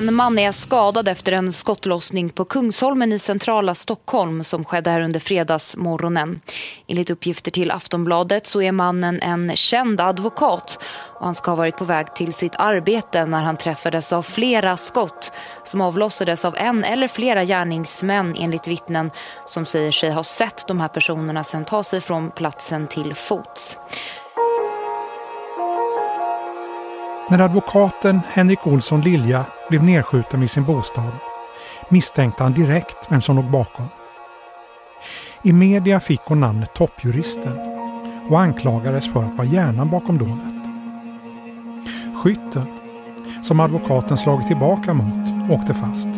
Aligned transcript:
En 0.00 0.14
man 0.14 0.38
är 0.38 0.52
skadad 0.52 1.08
efter 1.08 1.32
en 1.32 1.52
skottlossning 1.52 2.30
på 2.30 2.44
Kungsholmen 2.44 3.12
i 3.12 3.18
centrala 3.18 3.74
Stockholm 3.74 4.44
som 4.44 4.64
skedde 4.64 4.90
här 4.90 5.00
under 5.00 5.20
fredagsmorgonen. 5.20 6.40
Enligt 6.86 7.10
uppgifter 7.10 7.50
till 7.50 7.70
Aftonbladet 7.70 8.46
så 8.46 8.62
är 8.62 8.72
mannen 8.72 9.22
en 9.22 9.56
känd 9.56 10.00
advokat 10.00 10.78
och 11.14 11.24
han 11.24 11.34
ska 11.34 11.50
ha 11.50 11.56
varit 11.56 11.76
på 11.76 11.84
väg 11.84 12.14
till 12.14 12.32
sitt 12.32 12.56
arbete 12.56 13.26
när 13.26 13.42
han 13.42 13.56
träffades 13.56 14.12
av 14.12 14.22
flera 14.22 14.76
skott 14.76 15.32
som 15.64 15.80
avlossades 15.80 16.44
av 16.44 16.56
en 16.56 16.84
eller 16.84 17.08
flera 17.08 17.44
gärningsmän 17.44 18.36
enligt 18.38 18.68
vittnen 18.68 19.10
som 19.46 19.66
säger 19.66 19.92
sig 19.92 20.10
ha 20.10 20.22
sett 20.22 20.66
de 20.66 20.80
här 20.80 20.88
personerna 20.88 21.44
sen 21.44 21.64
ta 21.64 21.82
sig 21.82 22.00
från 22.00 22.30
platsen 22.30 22.86
till 22.86 23.14
fots. 23.14 23.76
När 27.30 27.38
advokaten 27.38 28.20
Henrik 28.32 28.66
Olsson 28.66 29.00
Lilja 29.00 29.46
blev 29.68 29.84
nedskjuten 29.84 30.40
vid 30.40 30.50
sin 30.50 30.64
bostad 30.64 31.12
misstänkte 31.88 32.42
han 32.42 32.52
direkt 32.52 32.96
vem 33.08 33.20
som 33.20 33.36
låg 33.36 33.44
bakom. 33.44 33.86
I 35.42 35.52
media 35.52 36.00
fick 36.00 36.20
hon 36.20 36.40
namnet 36.40 36.74
toppjuristen 36.74 37.58
och 38.28 38.40
anklagades 38.40 39.12
för 39.12 39.24
att 39.24 39.34
vara 39.34 39.46
hjärnan 39.46 39.90
bakom 39.90 40.18
dådet. 40.18 40.54
Skytten, 42.22 42.66
som 43.42 43.60
advokaten 43.60 44.18
slagit 44.18 44.46
tillbaka 44.46 44.94
mot, 44.94 45.50
åkte 45.50 45.74
fast. 45.74 46.08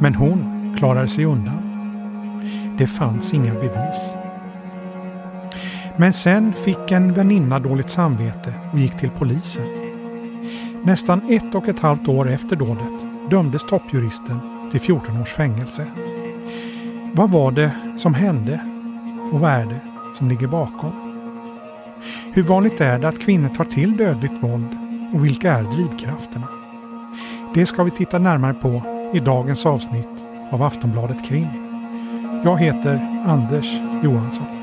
Men 0.00 0.14
hon 0.14 0.74
klarade 0.78 1.08
sig 1.08 1.24
undan. 1.24 1.62
Det 2.78 2.86
fanns 2.86 3.34
inga 3.34 3.54
bevis. 3.54 4.14
Men 5.96 6.12
sen 6.12 6.52
fick 6.52 6.92
en 6.92 7.12
väninna 7.12 7.58
dåligt 7.58 7.90
samvete 7.90 8.54
och 8.72 8.78
gick 8.78 8.98
till 8.98 9.10
polisen. 9.10 9.77
Nästan 10.82 11.20
ett 11.28 11.54
och 11.54 11.68
ett 11.68 11.80
halvt 11.80 12.08
år 12.08 12.30
efter 12.30 12.56
dådet 12.56 13.06
dömdes 13.30 13.64
toppjuristen 13.64 14.40
till 14.70 14.80
14 14.80 15.22
års 15.22 15.32
fängelse. 15.32 15.86
Vad 17.12 17.30
var 17.30 17.50
det 17.50 17.70
som 17.96 18.14
hände 18.14 18.60
och 19.32 19.40
vad 19.40 19.50
är 19.50 19.64
det 19.66 19.80
som 20.14 20.28
ligger 20.28 20.46
bakom? 20.46 20.92
Hur 22.32 22.42
vanligt 22.42 22.80
är 22.80 22.98
det 22.98 23.08
att 23.08 23.20
kvinnor 23.20 23.48
tar 23.48 23.64
till 23.64 23.96
dödligt 23.96 24.42
våld 24.42 24.76
och 25.14 25.24
vilka 25.24 25.52
är 25.52 25.62
drivkrafterna? 25.62 26.48
Det 27.54 27.66
ska 27.66 27.82
vi 27.82 27.90
titta 27.90 28.18
närmare 28.18 28.54
på 28.54 28.82
i 29.14 29.18
dagens 29.18 29.66
avsnitt 29.66 30.24
av 30.50 30.62
Aftonbladet 30.62 31.24
Krim. 31.24 31.48
Jag 32.44 32.58
heter 32.58 33.22
Anders 33.26 33.72
Johansson. 34.02 34.57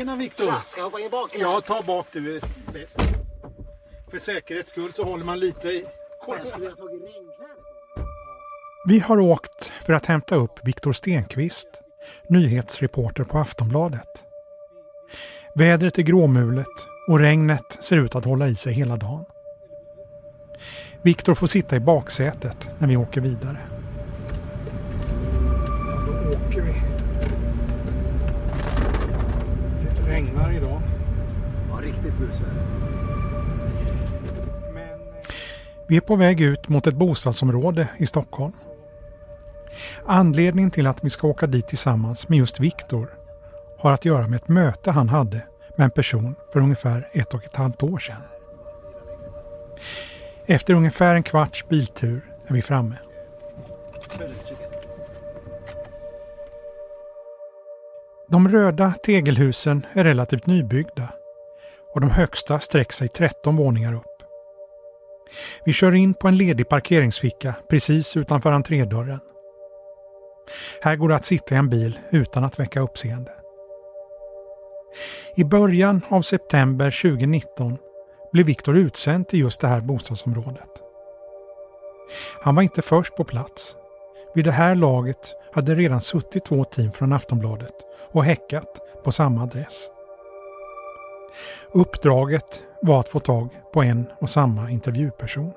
Tjena 0.00 0.16
Viktor! 0.16 0.52
Ska 0.66 0.80
jag 0.80 0.84
hoppa 0.84 1.00
in 1.00 1.10
bak? 1.10 1.30
Ja, 1.38 1.60
ta 1.60 1.82
bak 1.82 2.06
du 2.12 2.36
är 2.36 2.42
bäst. 2.72 2.98
För 4.10 4.18
säkerhets 4.18 4.70
skull 4.70 4.92
så 4.92 5.04
håller 5.04 5.24
man 5.24 5.38
lite 5.38 5.68
i... 5.68 5.84
Vi 8.86 8.98
har 8.98 9.20
åkt 9.20 9.72
för 9.84 9.92
att 9.92 10.06
hämta 10.06 10.34
upp 10.34 10.60
Viktor 10.64 10.92
Stenqvist, 10.92 11.68
nyhetsreporter 12.28 13.24
på 13.24 13.38
Aftonbladet. 13.38 14.24
Vädret 15.54 15.98
är 15.98 16.02
gråmulet 16.02 16.86
och 17.08 17.18
regnet 17.18 17.78
ser 17.80 17.96
ut 17.96 18.14
att 18.14 18.24
hålla 18.24 18.48
i 18.48 18.54
sig 18.54 18.72
hela 18.72 18.96
dagen. 18.96 19.24
Viktor 21.02 21.34
får 21.34 21.46
sitta 21.46 21.76
i 21.76 21.80
baksätet 21.80 22.70
när 22.78 22.88
vi 22.88 22.96
åker 22.96 23.20
vidare. 23.20 23.58
Vi 35.90 35.96
är 35.96 36.00
på 36.00 36.16
väg 36.16 36.40
ut 36.40 36.68
mot 36.68 36.86
ett 36.86 36.94
bostadsområde 36.94 37.88
i 37.98 38.06
Stockholm. 38.06 38.52
Anledningen 40.06 40.70
till 40.70 40.86
att 40.86 41.04
vi 41.04 41.10
ska 41.10 41.26
åka 41.26 41.46
dit 41.46 41.68
tillsammans 41.68 42.28
med 42.28 42.38
just 42.38 42.60
Viktor 42.60 43.10
har 43.78 43.92
att 43.92 44.04
göra 44.04 44.26
med 44.26 44.36
ett 44.36 44.48
möte 44.48 44.90
han 44.90 45.08
hade 45.08 45.42
med 45.76 45.84
en 45.84 45.90
person 45.90 46.34
för 46.52 46.60
ungefär 46.60 47.08
ett 47.12 47.34
och 47.34 47.44
ett 47.44 47.56
halvt 47.56 47.82
år 47.82 47.98
sedan. 47.98 48.22
Efter 50.46 50.74
ungefär 50.74 51.14
en 51.14 51.22
kvarts 51.22 51.68
biltur 51.68 52.20
är 52.46 52.54
vi 52.54 52.62
framme. 52.62 52.96
De 58.28 58.48
röda 58.48 58.92
tegelhusen 59.04 59.86
är 59.92 60.04
relativt 60.04 60.46
nybyggda 60.46 61.08
och 61.94 62.00
de 62.00 62.10
högsta 62.10 62.60
sträcker 62.60 62.92
sig 62.92 63.08
13 63.08 63.56
våningar 63.56 63.94
upp. 63.94 64.09
Vi 65.64 65.72
kör 65.72 65.94
in 65.94 66.14
på 66.14 66.28
en 66.28 66.36
ledig 66.36 66.68
parkeringsficka 66.68 67.54
precis 67.70 68.16
utanför 68.16 68.52
entrédörren. 68.52 69.20
Här 70.82 70.96
går 70.96 71.08
det 71.08 71.14
att 71.14 71.26
sitta 71.26 71.54
i 71.54 71.58
en 71.58 71.68
bil 71.68 71.98
utan 72.10 72.44
att 72.44 72.58
väcka 72.58 72.80
uppseende. 72.80 73.32
I 75.36 75.44
början 75.44 76.00
av 76.08 76.22
september 76.22 76.90
2019 77.02 77.78
blev 78.32 78.46
Viktor 78.46 78.76
utsänd 78.76 79.28
till 79.28 79.40
just 79.40 79.60
det 79.60 79.68
här 79.68 79.80
bostadsområdet. 79.80 80.70
Han 82.42 82.54
var 82.54 82.62
inte 82.62 82.82
först 82.82 83.16
på 83.16 83.24
plats. 83.24 83.76
Vid 84.34 84.44
det 84.44 84.52
här 84.52 84.74
laget 84.74 85.34
hade 85.52 85.74
redan 85.74 86.00
suttit 86.00 86.44
två 86.44 86.64
team 86.64 86.92
från 86.92 87.12
Aftonbladet 87.12 87.74
och 88.12 88.24
häckat 88.24 88.80
på 89.04 89.12
samma 89.12 89.42
adress. 89.42 89.90
Uppdraget 91.72 92.62
var 92.82 93.00
att 93.00 93.08
få 93.08 93.20
tag 93.20 93.48
på 93.72 93.82
en 93.82 94.06
och 94.20 94.30
samma 94.30 94.70
intervjuperson. 94.70 95.52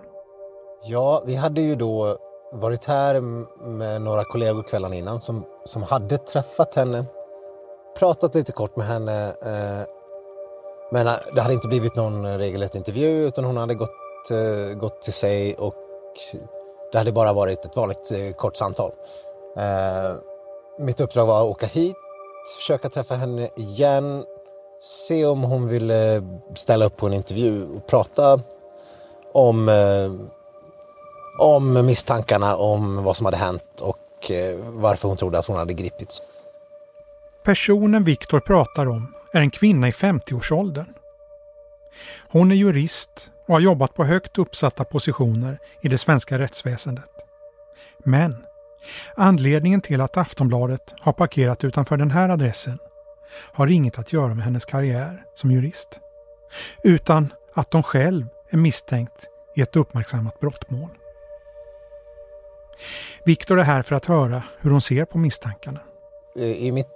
Ja, 0.83 1.23
vi 1.25 1.35
hade 1.35 1.61
ju 1.61 1.75
då 1.75 2.17
varit 2.51 2.85
här 2.85 3.21
med 3.67 4.01
några 4.01 4.23
kollegor 4.23 4.63
kvällen 4.63 4.93
innan 4.93 5.21
som, 5.21 5.45
som 5.65 5.83
hade 5.83 6.17
träffat 6.17 6.75
henne, 6.75 7.05
pratat 7.97 8.35
lite 8.35 8.51
kort 8.51 8.75
med 8.75 8.85
henne. 8.85 9.27
Eh, 9.27 9.87
men 10.91 11.07
eh, 11.07 11.13
det 11.35 11.41
hade 11.41 11.53
inte 11.53 11.67
blivit 11.67 11.95
någon 11.95 12.37
regelrätt 12.37 12.75
intervju 12.75 13.27
utan 13.27 13.45
hon 13.45 13.57
hade 13.57 13.75
gått, 13.75 14.31
eh, 14.31 14.77
gått 14.77 15.01
till 15.01 15.13
sig 15.13 15.55
och 15.55 15.75
det 16.91 16.97
hade 16.97 17.11
bara 17.11 17.33
varit 17.33 17.65
ett 17.65 17.75
vanligt 17.75 18.11
eh, 18.11 18.33
kort 18.33 18.55
samtal. 18.55 18.91
Eh, 19.57 20.15
mitt 20.79 21.01
uppdrag 21.01 21.25
var 21.25 21.37
att 21.41 21.51
åka 21.51 21.65
hit, 21.65 21.95
försöka 22.59 22.89
träffa 22.89 23.15
henne 23.15 23.49
igen, 23.55 24.25
se 24.83 25.25
om 25.25 25.43
hon 25.43 25.67
ville 25.67 26.23
ställa 26.55 26.85
upp 26.85 26.97
på 26.97 27.07
en 27.07 27.13
intervju 27.13 27.63
och 27.63 27.87
prata 27.87 28.39
om, 29.33 29.69
eh, 29.69 30.11
om 31.39 31.85
misstankarna 31.85 32.55
om 32.55 33.03
vad 33.03 33.17
som 33.17 33.25
hade 33.25 33.37
hänt 33.37 33.81
och 33.81 34.31
eh, 34.31 34.59
varför 34.59 35.07
hon 35.07 35.17
trodde 35.17 35.39
att 35.39 35.45
hon 35.45 35.57
hade 35.57 35.73
gripits. 35.73 36.21
Personen 37.43 38.03
Viktor 38.03 38.39
pratar 38.39 38.85
om 38.85 39.13
är 39.33 39.41
en 39.41 39.49
kvinna 39.49 39.87
i 39.87 39.91
50-årsåldern. 39.91 40.93
Hon 42.29 42.51
är 42.51 42.55
jurist 42.55 43.31
och 43.47 43.53
har 43.53 43.61
jobbat 43.61 43.93
på 43.93 44.03
högt 44.03 44.37
uppsatta 44.37 44.83
positioner 44.83 45.59
i 45.81 45.87
det 45.87 45.97
svenska 45.97 46.39
rättsväsendet. 46.39 47.09
Men 48.05 48.45
anledningen 49.15 49.81
till 49.81 50.01
att 50.01 50.17
Aftonbladet 50.17 50.93
har 50.99 51.13
parkerat 51.13 51.63
utanför 51.63 51.97
den 51.97 52.11
här 52.11 52.29
adressen 52.29 52.79
har 53.35 53.67
inget 53.67 53.99
att 53.99 54.13
göra 54.13 54.33
med 54.33 54.45
hennes 54.45 54.65
karriär 54.65 55.23
som 55.33 55.51
jurist. 55.51 55.99
Utan 56.83 57.33
att 57.53 57.73
hon 57.73 57.83
själv 57.83 58.25
är 58.49 58.57
misstänkt 58.57 59.29
i 59.55 59.61
ett 59.61 59.75
uppmärksammat 59.75 60.39
brottmål. 60.39 60.89
Viktor 63.25 63.59
är 63.59 63.63
här 63.63 63.81
för 63.81 63.95
att 63.95 64.05
höra 64.05 64.43
hur 64.59 64.71
hon 64.71 64.81
ser 64.81 65.05
på 65.05 65.17
misstankarna. 65.17 65.79
I 66.35 66.71
mitt 66.71 66.87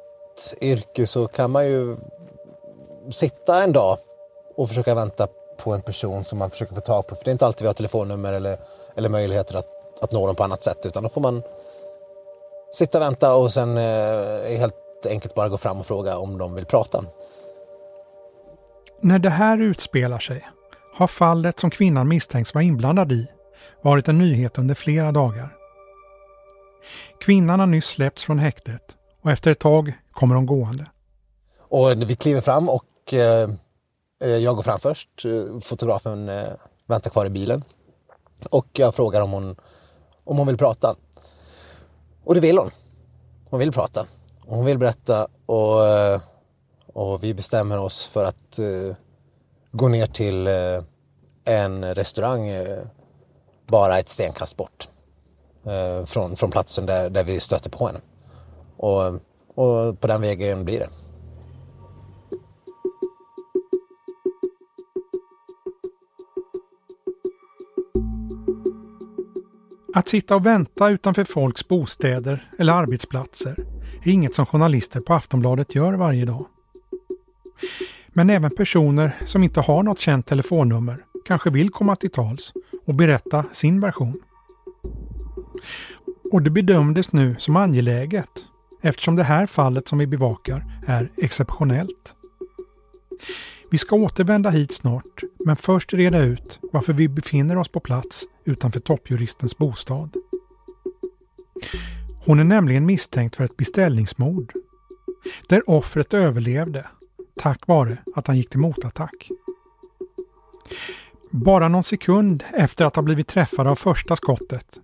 yrke 0.61 1.07
så 1.07 1.27
kan 1.27 1.51
man 1.51 1.65
ju 1.65 1.97
sitta 3.11 3.63
en 3.63 3.71
dag 3.71 3.97
och 4.55 4.67
försöka 4.67 4.95
vänta 4.95 5.27
på 5.57 5.73
en 5.73 5.81
person 5.81 6.23
som 6.23 6.39
man 6.39 6.49
försöker 6.49 6.75
få 6.75 6.81
tag 6.81 7.07
på. 7.07 7.15
För 7.15 7.23
det 7.23 7.29
är 7.29 7.31
inte 7.31 7.45
alltid 7.45 7.61
vi 7.61 7.67
har 7.67 7.73
telefonnummer 7.73 8.33
eller, 8.33 8.57
eller 8.95 9.09
möjligheter 9.09 9.55
att, 9.55 9.67
att 10.01 10.11
nå 10.11 10.27
dem 10.27 10.35
på 10.35 10.43
annat 10.43 10.63
sätt. 10.63 10.85
Utan 10.85 11.03
då 11.03 11.09
får 11.09 11.21
man 11.21 11.43
sitta 12.73 12.97
och 12.97 13.01
vänta 13.01 13.35
och 13.35 13.53
sen 13.53 13.77
eh, 13.77 14.57
helt 14.57 14.75
enkelt 15.07 15.35
bara 15.35 15.49
gå 15.49 15.57
fram 15.57 15.79
och 15.79 15.85
fråga 15.85 16.17
om 16.17 16.37
de 16.37 16.53
vill 16.53 16.65
prata. 16.65 17.05
När 19.01 19.19
det 19.19 19.29
här 19.29 19.57
utspelar 19.57 20.19
sig 20.19 20.47
har 20.93 21.07
fallet 21.07 21.59
som 21.59 21.69
kvinnan 21.69 22.07
misstänks 22.07 22.53
vara 22.53 22.63
inblandad 22.63 23.11
i 23.11 23.27
varit 23.81 24.07
en 24.07 24.17
nyhet 24.17 24.57
under 24.57 24.75
flera 24.75 25.11
dagar. 25.11 25.55
Kvinnan 27.19 27.59
har 27.59 27.67
nyss 27.67 27.85
släppts 27.85 28.23
från 28.23 28.39
häktet 28.39 28.97
och 29.21 29.31
efter 29.31 29.51
ett 29.51 29.59
tag 29.59 29.93
kommer 30.11 30.35
hon 30.35 30.45
gående. 30.45 30.85
Och 31.59 31.91
vi 31.91 32.15
kliver 32.15 32.41
fram 32.41 32.69
och 32.69 33.13
eh, 33.13 33.49
Eh, 34.19 34.29
jag 34.29 34.55
går 34.55 34.63
fram 34.63 34.79
först. 34.79 35.09
Fotografen 35.61 36.29
eh, 36.29 36.53
väntar 36.85 37.09
kvar 37.09 37.25
i 37.25 37.29
bilen. 37.29 37.63
Och 38.49 38.67
jag 38.73 38.95
frågar 38.95 39.21
om 39.21 39.31
hon, 39.31 39.55
om 40.23 40.37
hon 40.37 40.47
vill 40.47 40.57
prata. 40.57 40.95
Och 42.23 42.35
det 42.35 42.39
vill 42.39 42.57
hon. 42.57 42.71
Hon 43.49 43.59
vill 43.59 43.71
prata. 43.71 44.05
Hon 44.49 44.65
vill 44.65 44.77
berätta 44.77 45.27
och, 45.45 45.85
eh, 45.85 46.21
och 46.93 47.23
vi 47.23 47.33
bestämmer 47.33 47.77
oss 47.77 48.07
för 48.07 48.23
att 48.25 48.59
uh, 48.59 48.93
gå 49.71 49.87
ner 49.87 50.05
till 50.05 50.47
uh, 50.47 50.83
en 51.45 51.95
restaurang 51.95 52.49
uh, 52.49 52.83
bara 53.67 53.99
ett 53.99 54.09
stenkast 54.09 54.57
bort 54.57 54.89
från, 56.05 56.35
från 56.35 56.51
platsen 56.51 56.85
där, 56.85 57.09
där 57.09 57.23
vi 57.23 57.39
stöter 57.39 57.69
på 57.69 57.87
henne. 57.87 57.99
Och, 58.77 59.05
och 59.55 59.99
på 59.99 60.07
den 60.07 60.21
vägen 60.21 60.65
blir 60.65 60.79
det. 60.79 60.89
Att 69.93 70.07
sitta 70.07 70.35
och 70.35 70.45
vänta 70.45 70.89
utanför 70.89 71.23
folks 71.23 71.67
bostäder 71.67 72.51
eller 72.59 72.73
arbetsplatser 72.73 73.76
är 74.11 74.13
inget 74.13 74.35
som 74.35 74.45
journalister 74.45 74.99
på 74.99 75.13
Aftonbladet 75.13 75.75
gör 75.75 75.93
varje 75.93 76.25
dag. 76.25 76.45
Men 78.07 78.29
även 78.29 78.51
personer 78.51 79.15
som 79.25 79.43
inte 79.43 79.61
har 79.61 79.83
något 79.83 79.99
känt 79.99 80.25
telefonnummer 80.25 81.05
kanske 81.25 81.49
vill 81.49 81.69
komma 81.69 81.95
till 81.95 82.09
tals 82.09 82.53
och 82.85 82.95
berätta 82.95 83.45
sin 83.51 83.79
version. 83.79 84.19
Och 86.31 86.41
det 86.41 86.49
bedömdes 86.49 87.13
nu 87.13 87.35
som 87.39 87.55
angeläget 87.55 88.45
eftersom 88.81 89.15
det 89.15 89.23
här 89.23 89.45
fallet 89.45 89.87
som 89.87 89.97
vi 89.97 90.07
bevakar 90.07 90.65
är 90.87 91.11
exceptionellt. 91.17 92.15
Vi 93.71 93.77
ska 93.77 93.95
återvända 93.95 94.49
hit 94.49 94.71
snart, 94.71 95.23
men 95.45 95.55
först 95.55 95.93
reda 95.93 96.19
ut 96.19 96.59
varför 96.71 96.93
vi 96.93 97.07
befinner 97.07 97.57
oss 97.57 97.67
på 97.67 97.79
plats 97.79 98.23
utanför 98.45 98.79
toppjuristens 98.79 99.57
bostad. 99.57 100.15
Hon 102.27 102.39
är 102.39 102.43
nämligen 102.43 102.85
misstänkt 102.85 103.35
för 103.35 103.43
ett 103.43 103.57
beställningsmord. 103.57 104.53
Där 105.47 105.69
offret 105.69 106.13
överlevde 106.13 106.87
tack 107.39 107.67
vare 107.67 107.97
att 108.15 108.27
han 108.27 108.37
gick 108.37 108.49
till 108.49 108.59
motattack. 108.59 109.29
Bara 111.29 111.67
någon 111.67 111.83
sekund 111.83 112.43
efter 112.53 112.85
att 112.85 112.95
ha 112.95 113.03
blivit 113.03 113.27
träffad 113.27 113.67
av 113.67 113.75
första 113.75 114.15
skottet 114.15 114.79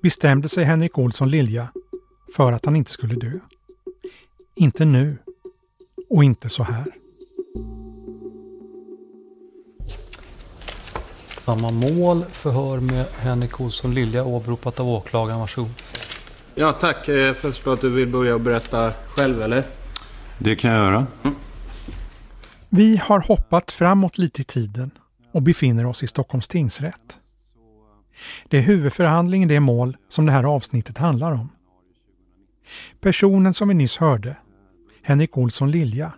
bestämde 0.00 0.48
sig 0.48 0.64
Henrik 0.64 0.98
Olsson 0.98 1.30
Lilja 1.30 1.68
för 2.36 2.52
att 2.52 2.64
han 2.64 2.76
inte 2.76 2.90
skulle 2.90 3.14
dö. 3.14 3.38
Inte 4.54 4.84
nu 4.84 5.16
och 6.10 6.24
inte 6.24 6.48
så 6.48 6.62
här. 6.62 6.86
Samma 11.44 11.70
mål, 11.70 12.24
förhör 12.32 12.80
med 12.80 13.06
Henrik 13.18 13.60
Olsson 13.60 13.94
Lilja 13.94 14.24
åberopat 14.24 14.80
av 14.80 14.88
åklagaren. 14.88 15.40
Varsågod. 15.40 15.70
Ja 16.60 16.72
tack. 16.72 17.08
Jag 17.08 17.36
förstår 17.36 17.74
att 17.74 17.80
du 17.80 17.90
vill 17.90 18.08
börja 18.08 18.38
berätta 18.38 18.92
själv 19.08 19.42
eller? 19.42 19.64
Det 20.38 20.56
kan 20.56 20.70
jag 20.70 20.84
göra. 20.84 21.06
Mm. 21.22 21.36
Vi 22.68 22.96
har 22.96 23.20
hoppat 23.20 23.70
framåt 23.70 24.18
lite 24.18 24.40
i 24.40 24.44
tiden 24.44 24.90
och 25.32 25.42
befinner 25.42 25.86
oss 25.86 26.02
i 26.02 26.06
Stockholms 26.06 26.48
tingsrätt. 26.48 27.20
Det 28.48 28.58
är 28.58 28.62
huvudförhandling 28.62 29.42
i 29.42 29.46
det 29.46 29.60
mål 29.60 29.96
som 30.08 30.26
det 30.26 30.32
här 30.32 30.44
avsnittet 30.44 30.98
handlar 30.98 31.32
om. 31.32 31.48
Personen 33.00 33.54
som 33.54 33.68
vi 33.68 33.74
nyss 33.74 33.96
hörde, 33.96 34.36
Henrik 35.02 35.38
Olsson 35.38 35.70
Lilja, 35.70 36.12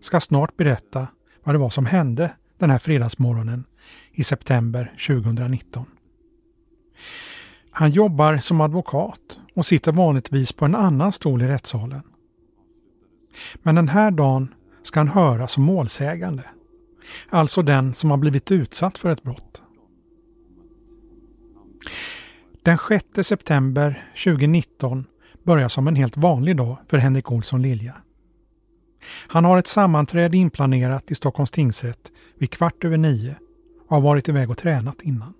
ska 0.00 0.20
snart 0.20 0.56
berätta 0.56 1.08
vad 1.44 1.54
det 1.54 1.58
var 1.58 1.70
som 1.70 1.86
hände 1.86 2.32
den 2.58 2.70
här 2.70 2.78
fredagsmorgonen 2.78 3.64
i 4.12 4.24
september 4.24 4.92
2019. 5.06 5.86
Han 7.70 7.90
jobbar 7.90 8.38
som 8.38 8.60
advokat 8.60 9.39
och 9.54 9.66
sitter 9.66 9.92
vanligtvis 9.92 10.52
på 10.52 10.64
en 10.64 10.74
annan 10.74 11.12
stol 11.12 11.42
i 11.42 11.48
rättssalen. 11.48 12.02
Men 13.62 13.74
den 13.74 13.88
här 13.88 14.10
dagen 14.10 14.54
ska 14.82 15.00
han 15.00 15.08
höra 15.08 15.48
som 15.48 15.62
målsägande. 15.62 16.44
Alltså 17.30 17.62
den 17.62 17.94
som 17.94 18.10
har 18.10 18.18
blivit 18.18 18.50
utsatt 18.50 18.98
för 18.98 19.10
ett 19.10 19.22
brott. 19.22 19.62
Den 22.62 22.78
6 22.88 23.28
september 23.28 24.08
2019 24.24 25.04
börjar 25.42 25.68
som 25.68 25.88
en 25.88 25.96
helt 25.96 26.16
vanlig 26.16 26.56
dag 26.56 26.76
för 26.88 26.98
Henrik 26.98 27.30
Olsson 27.30 27.62
Lilja. 27.62 27.94
Han 29.26 29.44
har 29.44 29.58
ett 29.58 29.66
sammanträde 29.66 30.36
inplanerat 30.36 31.10
i 31.10 31.14
Stockholms 31.14 31.50
tingsrätt 31.50 32.12
vid 32.38 32.50
kvart 32.50 32.84
över 32.84 32.96
nio 32.96 33.34
och 33.88 33.96
har 33.96 34.02
varit 34.02 34.28
iväg 34.28 34.50
och 34.50 34.58
tränat 34.58 35.02
innan. 35.02 35.34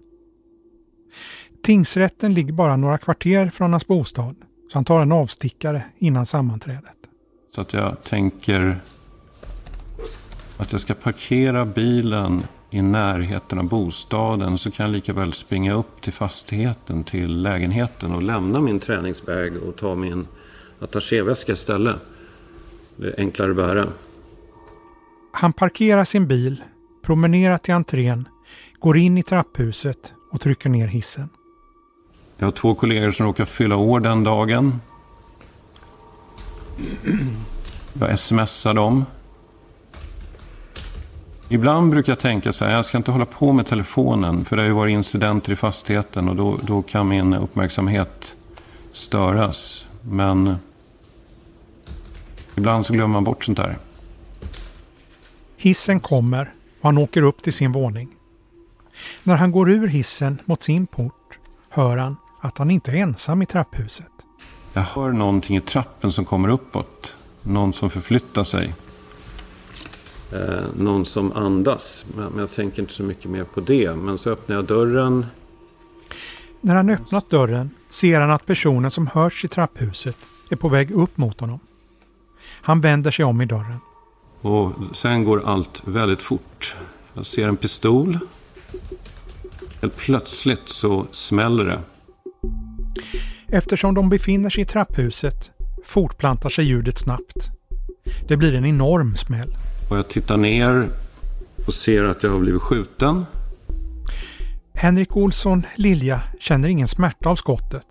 Tingsrätten 1.62 2.34
ligger 2.34 2.52
bara 2.52 2.76
några 2.76 2.98
kvarter 2.98 3.50
från 3.50 3.70
hans 3.70 3.86
bostad 3.86 4.34
så 4.72 4.78
han 4.78 4.84
tar 4.84 5.00
en 5.00 5.12
avstickare 5.12 5.82
innan 5.98 6.26
sammanträdet. 6.26 6.96
Så 7.54 7.60
att 7.60 7.72
jag 7.72 8.02
tänker 8.02 8.80
att 10.56 10.72
jag 10.72 10.80
ska 10.80 10.94
parkera 10.94 11.64
bilen 11.64 12.44
i 12.70 12.82
närheten 12.82 13.58
av 13.58 13.68
bostaden 13.68 14.58
så 14.58 14.70
kan 14.70 14.86
jag 14.86 14.92
lika 14.92 15.12
väl 15.12 15.32
springa 15.32 15.74
upp 15.74 16.02
till 16.02 16.12
fastigheten, 16.12 17.04
till 17.04 17.42
lägenheten 17.42 18.14
och 18.14 18.22
lämna 18.22 18.60
min 18.60 18.80
träningsbag 18.80 19.56
och 19.56 19.76
ta 19.76 19.94
min 19.94 20.26
attachéväska 20.80 21.52
istället. 21.52 21.96
Det 22.96 23.06
är 23.06 23.14
enklare 23.18 23.50
att 23.50 23.56
bära. 23.56 23.88
Han 25.32 25.52
parkerar 25.52 26.04
sin 26.04 26.28
bil, 26.28 26.62
promenerar 27.02 27.58
till 27.58 27.74
entrén, 27.74 28.28
går 28.78 28.96
in 28.96 29.18
i 29.18 29.22
trapphuset 29.22 30.14
och 30.32 30.40
trycker 30.40 30.68
ner 30.68 30.86
hissen. 30.86 31.28
Jag 32.40 32.46
har 32.46 32.52
två 32.52 32.75
kollegor 32.75 33.10
som 33.10 33.26
råkar 33.26 33.44
fylla 33.44 33.76
år 33.76 34.00
den 34.00 34.25
dagen. 34.25 34.81
Jag 37.92 38.19
smsar 38.19 38.75
dem. 38.75 39.04
Ibland 41.48 41.90
brukar 41.90 42.12
jag 42.12 42.20
tänka 42.20 42.52
så 42.52 42.64
här, 42.64 42.72
jag 42.72 42.84
ska 42.84 42.98
inte 42.98 43.10
hålla 43.10 43.25
på 43.25 43.52
med 43.52 43.66
telefonen 43.66 44.44
för 44.44 44.56
det 44.56 44.62
har 44.62 44.66
ju 44.66 44.75
varit 44.75 44.92
incidenter 44.92 45.52
i 45.52 45.56
fastigheten 45.56 46.28
och 46.28 46.37
då, 46.37 46.58
då 46.62 46.82
kan 46.82 47.08
min 47.08 47.34
uppmärksamhet 47.34 48.34
störas. 48.92 49.84
Men 50.02 50.56
ibland 52.56 52.87
så 52.87 52.92
glömmer 52.92 53.12
man 53.12 53.25
bort 53.25 53.44
sånt 53.44 53.58
där. 53.58 53.78
Hissen 55.56 56.00
kommer 56.00 56.54
och 56.81 56.84
han 56.88 56.99
åker 56.99 57.23
upp 57.23 57.42
till 57.42 57.52
sin 57.52 57.73
våning. 57.73 58.09
När 59.23 59.37
han 59.37 59.52
går 59.52 59.70
ur 59.70 59.87
hissen 59.87 60.38
mot 60.44 60.62
sin 60.62 60.87
port 60.87 61.38
hör 61.68 61.97
han 61.97 62.16
att 62.40 62.59
han 62.59 62.70
inte 62.70 62.90
är 62.90 62.97
ensam 62.97 63.42
i 63.42 63.47
trapphuset. 63.47 64.12
Jag 64.73 64.82
hör 64.82 65.12
någonting 65.12 65.56
i 65.56 65.61
trappen 65.61 66.12
som 66.12 66.25
kommer 66.25 66.49
uppåt. 66.49 67.14
Någon 67.42 67.73
som 67.73 67.90
förflyttar 67.90 68.44
sig. 68.44 68.75
Eh, 70.32 70.64
någon 70.76 71.04
som 71.04 71.32
andas. 71.32 72.04
Men, 72.16 72.38
jag 72.38 72.50
tänker 72.50 72.82
inte 72.82 72.92
så 72.92 73.02
mycket 73.02 73.30
mer 73.30 73.44
på 73.44 73.61
det. 73.61 73.94
Men 73.94 74.18
så 74.18 74.30
öppnar 74.30 74.56
jag 74.56 74.64
dörren. 74.64 75.26
När 76.61 76.75
han 76.75 76.90
öppnat 76.90 77.30
dörren 77.30 77.70
ser 77.88 78.20
han 78.20 78.30
att 78.30 78.47
personen 78.47 78.90
som 78.90 79.06
hörs 79.06 79.44
i 79.44 79.49
trapphuset 79.49 80.16
är 80.50 80.56
på 80.56 80.68
väg 80.68 80.90
upp 80.90 81.16
mot 81.16 81.40
honom. 81.40 81.61
Han 82.62 82.80
vänder 82.80 83.11
sig 83.11 83.25
om 83.25 83.40
i 83.40 83.47
dörren. 83.47 83.78
Och 84.40 84.73
sen 84.92 85.25
går 85.25 85.49
allt 85.49 85.82
väldigt 85.85 86.23
fort. 86.23 86.76
Jag 87.14 87.26
ser 87.26 87.49
en 87.49 87.56
pistol. 87.56 88.18
Helt 89.80 89.97
plötsligt 89.97 90.68
så 90.68 91.06
smäller 91.11 91.64
det. 91.64 91.80
Eftersom 93.49 93.94
de 93.94 94.09
befinner 94.09 94.50
sig 94.50 94.62
i 94.62 94.64
trapphuset 94.64 95.50
fortplantar 95.85 96.49
sig 96.49 96.64
ljudet 96.64 96.99
snabbt. 96.99 97.50
Det 98.28 98.37
blir 98.37 98.54
en 98.54 98.64
enorm 98.64 99.16
smäll. 99.16 99.56
Och 99.90 99.97
jag 99.97 100.09
tittar 100.09 100.37
ner 100.37 100.88
och 101.66 101.75
ser 101.75 102.04
att 102.04 102.23
jag 102.23 102.30
har 102.30 102.38
blivit 102.38 102.62
skjuten. 102.62 103.25
Henrik 104.75 105.16
Olsson 105.16 105.66
Lilja 105.75 106.23
känner 106.40 106.68
ingen 106.68 106.88
smärta 106.88 107.28
av 107.28 107.37
skottet 107.37 107.87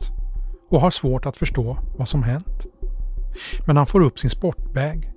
och 0.69 0.81
har 0.81 0.91
svårt 0.91 1.25
att 1.25 1.37
förstå 1.37 1.77
vad 1.97 2.07
som 2.07 2.23
hänt. 2.23 2.65
Men 3.67 3.77
han 3.77 3.85
får 3.85 4.01
upp 4.01 4.19
sin 4.19 4.29
sportbag. 4.29 5.11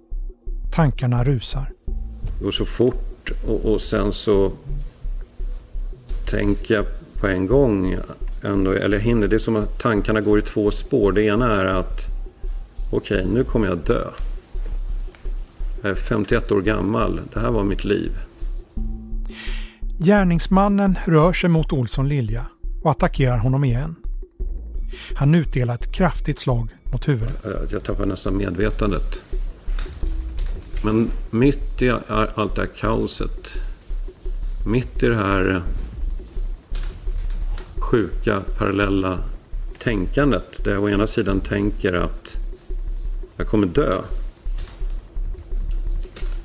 Tankarna 0.72 1.24
rusar. 1.24 1.72
Det 2.38 2.44
går 2.44 2.52
så 2.52 2.64
fort 2.64 3.30
och, 3.46 3.64
och 3.64 3.80
sen 3.80 4.12
så 4.12 4.52
tänker 6.30 6.74
jag 6.74 6.86
på 7.22 7.28
en 7.28 7.46
gång 7.46 7.96
ändå, 8.42 8.72
eller 8.72 8.98
hinner. 8.98 9.28
Det 9.28 9.36
är 9.36 9.38
som 9.38 9.56
att 9.56 9.78
tankarna 9.78 10.20
går 10.20 10.38
i 10.38 10.42
två 10.42 10.70
spår. 10.70 11.12
Det 11.12 11.22
ena 11.22 11.60
är 11.60 11.64
att 11.64 12.06
okej, 12.90 13.20
okay, 13.20 13.34
nu 13.34 13.44
kommer 13.44 13.66
jag 13.66 13.78
dö. 13.78 14.04
Jag 15.82 15.90
är 15.90 15.94
51 15.94 16.52
år 16.52 16.60
gammal. 16.60 17.20
Det 17.34 17.40
här 17.40 17.50
var 17.50 17.64
mitt 17.64 17.84
liv. 17.84 18.12
Gärningsmannen 19.98 20.98
rör 21.04 21.32
sig 21.32 21.50
mot 21.50 21.72
Olsson 21.72 22.08
Lilja 22.08 22.46
och 22.82 22.90
attackerar 22.90 23.38
honom 23.38 23.64
igen. 23.64 23.94
Han 25.14 25.34
utdelar 25.34 25.74
ett 25.74 25.92
kraftigt 25.92 26.38
slag 26.38 26.68
mot 26.92 27.08
huvudet. 27.08 27.44
Jag 27.70 27.84
tappar 27.84 28.06
nästan 28.06 28.36
medvetandet. 28.36 29.22
Men 30.84 31.10
mitt 31.30 31.82
i 31.82 31.90
allt 32.34 32.54
det 32.54 32.60
här 32.60 32.68
kaoset, 32.76 33.48
mitt 34.66 35.02
i 35.02 35.06
det 35.06 35.16
här 35.16 35.62
sjuka 37.92 38.42
parallella 38.58 39.18
tänkandet. 39.78 40.64
Där 40.64 40.72
jag 40.72 40.82
å 40.82 40.88
ena 40.88 41.06
sidan 41.06 41.40
tänker 41.40 41.92
att 41.92 42.36
jag 43.36 43.46
kommer 43.46 43.66
dö. 43.66 44.02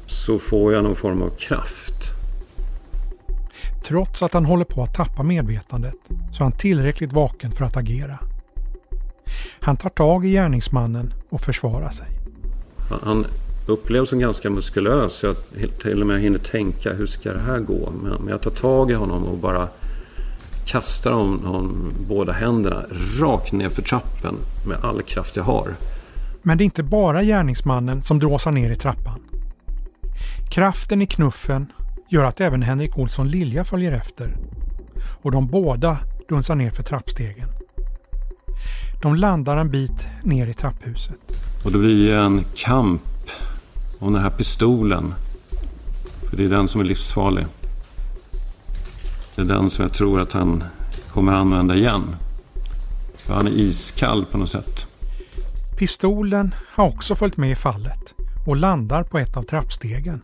Så 0.05 0.39
får 0.39 0.73
jag 0.73 0.83
någon 0.83 0.95
form 0.95 1.21
av 1.21 1.29
kraft. 1.29 1.93
Trots 3.85 4.23
att 4.23 4.33
han 4.33 4.45
håller 4.45 4.65
på 4.65 4.83
att 4.83 4.93
tappa 4.93 5.23
medvetandet 5.23 5.95
så 6.33 6.43
är 6.43 6.43
han 6.43 6.51
tillräckligt 6.51 7.13
vaken 7.13 7.51
för 7.51 7.65
att 7.65 7.77
agera. 7.77 8.19
Han 9.59 9.77
tar 9.77 9.89
tag 9.89 10.25
i 10.25 10.31
gärningsmannen 10.31 11.13
och 11.29 11.41
försvarar 11.41 11.89
sig. 11.89 12.07
Han 13.03 13.25
upplevs 13.67 14.09
som 14.09 14.19
ganska 14.19 14.49
muskulös 14.49 15.23
jag 15.23 15.35
till 15.81 16.01
och 16.01 16.07
med 16.07 16.21
hinner 16.21 16.39
tänka 16.39 16.93
hur 16.93 17.05
ska 17.05 17.33
det 17.33 17.39
här 17.39 17.59
gå? 17.59 17.91
Men 17.91 18.27
jag 18.27 18.41
tar 18.41 18.51
tag 18.51 18.91
i 18.91 18.93
honom 18.93 19.23
och 19.23 19.37
bara 19.37 19.67
kastar 20.67 21.11
honom 21.11 21.93
båda 22.07 22.33
händerna 22.33 22.85
rakt 23.19 23.51
ner 23.51 23.69
för 23.69 23.81
trappen 23.81 24.35
med 24.67 24.77
all 24.83 25.01
kraft 25.01 25.35
jag 25.35 25.43
har. 25.43 25.75
Men 26.41 26.57
det 26.57 26.63
är 26.63 26.65
inte 26.65 26.83
bara 26.83 27.23
gärningsmannen 27.23 28.01
som 28.01 28.19
dråsar 28.19 28.51
ner 28.51 28.71
i 28.71 28.75
trappan. 28.75 29.19
Kraften 30.49 31.01
i 31.01 31.05
knuffen 31.05 31.71
gör 32.09 32.23
att 32.23 32.41
även 32.41 32.61
Henrik 32.61 32.97
Olsson 32.97 33.29
Lilja 33.29 33.63
följer 33.63 33.91
efter 33.91 34.37
och 35.21 35.31
de 35.31 35.47
båda 35.47 35.97
dunsar 36.29 36.55
ner 36.55 36.71
för 36.71 36.83
trappstegen. 36.83 37.47
De 39.01 39.15
landar 39.15 39.57
en 39.57 39.71
bit 39.71 40.07
ner 40.23 40.47
i 40.47 40.53
trapphuset. 40.53 41.19
Och 41.65 41.71
det 41.71 41.77
blir 41.77 42.13
en 42.13 42.43
kamp 42.55 43.01
om 43.99 44.13
den 44.13 44.21
här 44.21 44.29
pistolen. 44.29 45.13
För 46.29 46.37
det 46.37 46.45
är 46.45 46.49
den 46.49 46.67
som 46.67 46.81
är 46.81 46.85
livsfarlig. 46.85 47.45
Det 49.37 49.43
är 49.43 49.45
den 49.45 49.69
som 49.69 49.83
jag 49.83 49.93
tror 49.93 50.21
att 50.21 50.31
han 50.31 50.63
kommer 51.13 51.33
använda 51.33 51.75
igen. 51.75 52.15
För 53.17 53.33
han 53.33 53.47
är 53.47 53.51
iskall 53.51 54.25
på 54.25 54.37
något 54.37 54.49
sätt. 54.49 54.85
Pistolen 55.77 56.55
har 56.69 56.87
också 56.87 57.15
följt 57.15 57.37
med 57.37 57.51
i 57.51 57.55
fallet 57.55 58.15
och 58.47 58.55
landar 58.55 59.03
på 59.03 59.17
ett 59.17 59.37
av 59.37 59.43
trappstegen. 59.43 60.21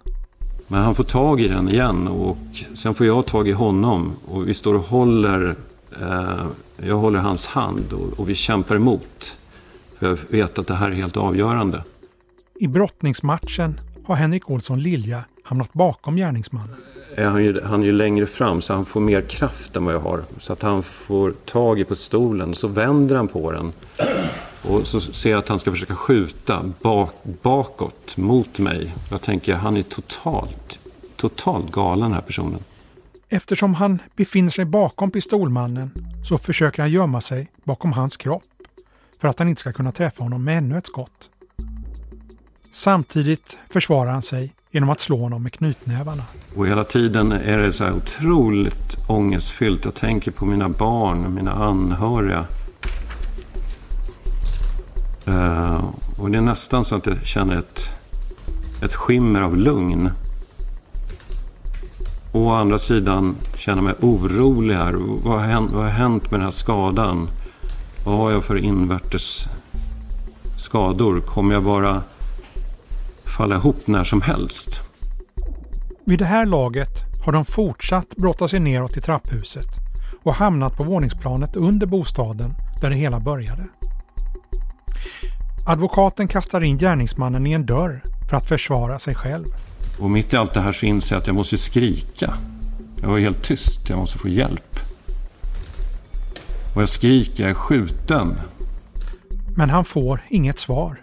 Men 0.67 0.81
han 0.81 0.95
får 0.95 1.03
tag 1.03 1.41
i 1.41 1.47
den 1.47 1.69
igen 1.69 2.07
och 2.07 2.37
sen 2.75 2.93
får 2.93 3.05
jag 3.05 3.25
tag 3.25 3.47
i 3.47 3.51
honom. 3.51 4.13
Och 4.25 4.47
vi 4.47 4.53
står 4.53 4.73
och 4.73 4.85
håller, 4.85 5.55
eh, 6.01 6.45
jag 6.77 6.97
håller 6.97 7.19
hans 7.19 7.47
hand 7.47 7.93
och, 7.93 8.19
och 8.19 8.29
vi 8.29 8.35
kämpar 8.35 8.75
emot. 8.75 9.37
För 9.99 10.07
jag 10.07 10.17
vet 10.29 10.59
att 10.59 10.67
det 10.67 10.75
här 10.75 10.91
är 10.91 10.95
helt 10.95 11.17
avgörande. 11.17 11.83
I 12.59 12.67
brottningsmatchen 12.67 13.79
har 14.05 14.15
Henrik 14.15 14.49
Olsson 14.49 14.81
Lilja 14.81 15.23
hamnat 15.43 15.73
bakom 15.73 16.15
gärningsmannen. 16.15 16.75
Är 17.15 17.25
han, 17.25 17.43
ju, 17.43 17.61
han 17.61 17.81
är 17.81 17.85
ju 17.85 17.91
längre 17.91 18.25
fram 18.25 18.61
så 18.61 18.73
han 18.73 18.85
får 18.85 19.01
mer 19.01 19.21
kraft 19.21 19.75
än 19.75 19.85
vad 19.85 19.93
jag 19.93 19.99
har. 19.99 20.23
Så 20.39 20.53
att 20.53 20.61
han 20.61 20.83
får 20.83 21.31
tag 21.31 21.79
i 21.79 21.83
på 21.83 21.95
stolen 21.95 22.55
så 22.55 22.67
vänder 22.67 23.15
han 23.15 23.27
på 23.27 23.51
den. 23.51 23.73
Och 24.61 24.87
så 24.87 25.01
ser 25.01 25.31
jag 25.31 25.39
att 25.39 25.47
han 25.47 25.59
ska 25.59 25.71
försöka 25.71 25.95
skjuta 25.95 26.71
bak, 26.81 27.13
bakåt 27.41 28.17
mot 28.17 28.59
mig. 28.59 28.93
Jag 29.11 29.21
tänker 29.21 29.53
han 29.53 29.77
är 29.77 29.83
totalt, 29.83 30.79
totalt 31.15 31.71
galen 31.71 32.01
den 32.01 32.13
här 32.13 32.21
personen. 32.21 32.59
Eftersom 33.29 33.73
han 33.73 34.01
befinner 34.15 34.49
sig 34.49 34.65
bakom 34.65 35.11
pistolmannen 35.11 35.91
så 36.23 36.37
försöker 36.37 36.81
han 36.81 36.91
gömma 36.91 37.21
sig 37.21 37.47
bakom 37.63 37.91
hans 37.91 38.17
kropp 38.17 38.43
för 39.21 39.27
att 39.27 39.39
han 39.39 39.49
inte 39.49 39.61
ska 39.61 39.73
kunna 39.73 39.91
träffa 39.91 40.23
honom 40.23 40.43
med 40.43 40.57
ännu 40.57 40.77
ett 40.77 40.85
skott. 40.85 41.29
Samtidigt 42.71 43.57
försvarar 43.69 44.11
han 44.11 44.21
sig 44.21 44.53
genom 44.73 44.89
att 44.89 44.99
slå 44.99 45.17
honom 45.17 45.43
med 45.43 45.53
knytnävarna. 45.53 46.23
Och 46.55 46.67
hela 46.67 46.83
tiden 46.83 47.31
är 47.31 47.57
det 47.57 47.73
så 47.73 47.83
här 47.83 47.93
otroligt 47.93 48.97
ångestfyllt. 49.07 49.85
Jag 49.85 49.95
tänker 49.95 50.31
på 50.31 50.45
mina 50.45 50.69
barn, 50.69 51.33
mina 51.33 51.51
anhöriga. 51.51 52.45
Uh, 55.27 55.85
och 56.17 56.31
det 56.31 56.37
är 56.37 56.41
nästan 56.41 56.85
så 56.85 56.95
att 56.95 57.05
jag 57.05 57.25
känner 57.25 57.57
ett, 57.57 57.91
ett 58.83 58.93
skimmer 58.93 59.41
av 59.41 59.57
lugn. 59.57 60.11
Å 62.31 62.51
andra 62.51 62.79
sidan 62.79 63.35
känner 63.55 63.77
jag 63.77 63.83
mig 63.83 63.95
orolig 64.01 64.75
här. 64.75 64.93
Vad 65.23 65.39
har, 65.39 65.47
hänt, 65.47 65.71
vad 65.73 65.83
har 65.83 65.91
hänt 65.91 66.31
med 66.31 66.39
den 66.39 66.45
här 66.45 66.51
skadan? 66.51 67.27
Vad 68.05 68.17
har 68.17 68.31
jag 68.31 68.43
för 68.43 68.57
invärtes 68.57 69.45
skador? 70.57 71.21
Kommer 71.21 71.53
jag 71.53 71.63
bara 71.63 72.01
falla 73.37 73.55
ihop 73.55 73.87
när 73.87 74.03
som 74.03 74.21
helst? 74.21 74.81
Vid 76.05 76.19
det 76.19 76.25
här 76.25 76.45
laget 76.45 77.03
har 77.25 77.33
de 77.33 77.45
fortsatt 77.45 78.15
brotta 78.15 78.47
sig 78.47 78.59
neråt 78.59 78.97
i 78.97 79.01
trapphuset 79.01 79.67
och 80.23 80.33
hamnat 80.33 80.77
på 80.77 80.83
våningsplanet 80.83 81.55
under 81.55 81.87
bostaden 81.87 82.53
där 82.81 82.89
det 82.89 82.95
hela 82.95 83.19
började. 83.19 83.63
Advokaten 85.65 86.27
kastar 86.27 86.61
in 86.61 86.77
gärningsmannen 86.77 87.47
i 87.47 87.51
en 87.51 87.65
dörr 87.65 88.03
för 88.29 88.37
att 88.37 88.47
försvara 88.47 88.99
sig 88.99 89.15
själv. 89.15 89.45
Och 89.99 90.11
mitt 90.11 90.33
i 90.33 90.37
allt 90.37 90.53
det 90.53 90.61
här 90.61 90.71
så 90.71 90.85
inser 90.85 91.15
jag 91.15 91.21
att 91.21 91.27
jag 91.27 91.35
måste 91.35 91.57
skrika. 91.57 92.33
Jag 93.01 93.07
var 93.09 93.19
helt 93.19 93.43
tyst. 93.43 93.89
Jag 93.89 93.97
måste 93.97 94.17
få 94.17 94.27
hjälp. 94.27 94.79
Och 96.75 96.81
jag 96.81 96.89
skriker, 96.89 97.43
jag 97.43 97.49
är 97.49 97.55
skjuten. 97.55 98.35
Men 99.55 99.69
han 99.69 99.85
får 99.85 100.21
inget 100.29 100.59
svar. 100.59 101.01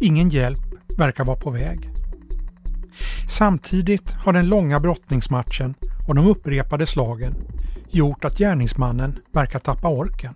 Ingen 0.00 0.28
hjälp 0.28 0.69
verkar 1.00 1.24
vara 1.24 1.36
på 1.36 1.50
väg. 1.50 1.88
Samtidigt 3.28 4.12
har 4.12 4.32
den 4.32 4.48
långa 4.48 4.80
brottningsmatchen 4.80 5.74
och 6.08 6.14
de 6.14 6.26
upprepade 6.26 6.86
slagen 6.86 7.34
gjort 7.90 8.24
att 8.24 8.38
gärningsmannen 8.38 9.18
verkar 9.32 9.58
tappa 9.58 9.88
orken. 9.88 10.34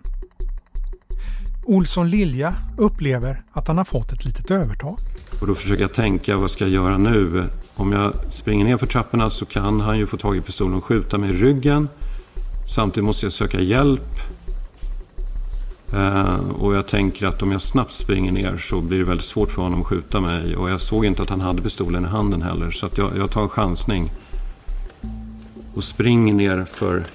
Olsson 1.63 2.09
Lilja 2.09 2.55
upplever 2.77 3.43
att 3.51 3.67
han 3.67 3.77
har 3.77 3.85
fått 3.85 4.11
ett 4.13 4.25
litet 4.25 4.51
övertag. 4.51 4.97
Och 5.41 5.47
då 5.47 5.55
försöker 5.55 5.81
jag 5.81 5.93
tänka, 5.93 6.37
vad 6.37 6.51
ska 6.51 6.63
jag 6.63 6.73
göra 6.73 6.97
nu? 6.97 7.43
Om 7.75 7.91
jag 7.91 8.13
springer 8.29 8.65
ner 8.65 8.77
för 8.77 8.87
trapporna 8.87 9.29
så 9.29 9.45
kan 9.45 9.81
han 9.81 9.97
ju 9.97 10.07
få 10.07 10.17
tag 10.17 10.37
i 10.37 10.41
pistolen 10.41 10.73
och 10.73 10.85
skjuta 10.85 11.17
mig 11.17 11.29
i 11.29 11.33
ryggen. 11.33 11.89
Samtidigt 12.67 13.05
måste 13.05 13.25
jag 13.25 13.33
söka 13.33 13.59
hjälp. 13.59 14.19
Eh, 15.93 16.49
och 16.49 16.75
jag 16.75 16.87
tänker 16.87 17.27
att 17.27 17.41
om 17.41 17.51
jag 17.51 17.61
snabbt 17.61 17.91
springer 17.91 18.31
ner 18.31 18.57
så 18.57 18.81
blir 18.81 18.97
det 18.97 19.05
väldigt 19.05 19.25
svårt 19.25 19.51
för 19.51 19.61
honom 19.61 19.81
att 19.81 19.87
skjuta 19.87 20.19
mig. 20.19 20.55
Och 20.55 20.69
jag 20.69 20.81
såg 20.81 21.05
inte 21.05 21.23
att 21.23 21.29
han 21.29 21.41
hade 21.41 21.61
pistolen 21.61 22.05
i 22.05 22.07
handen 22.07 22.41
heller. 22.41 22.71
Så 22.71 22.85
att 22.85 22.97
jag, 22.97 23.17
jag 23.17 23.31
tar 23.31 23.41
en 23.41 23.49
chansning. 23.49 24.11
Och 25.73 25.83
springer 25.83 26.33
ner 26.33 26.65
för 26.65 27.05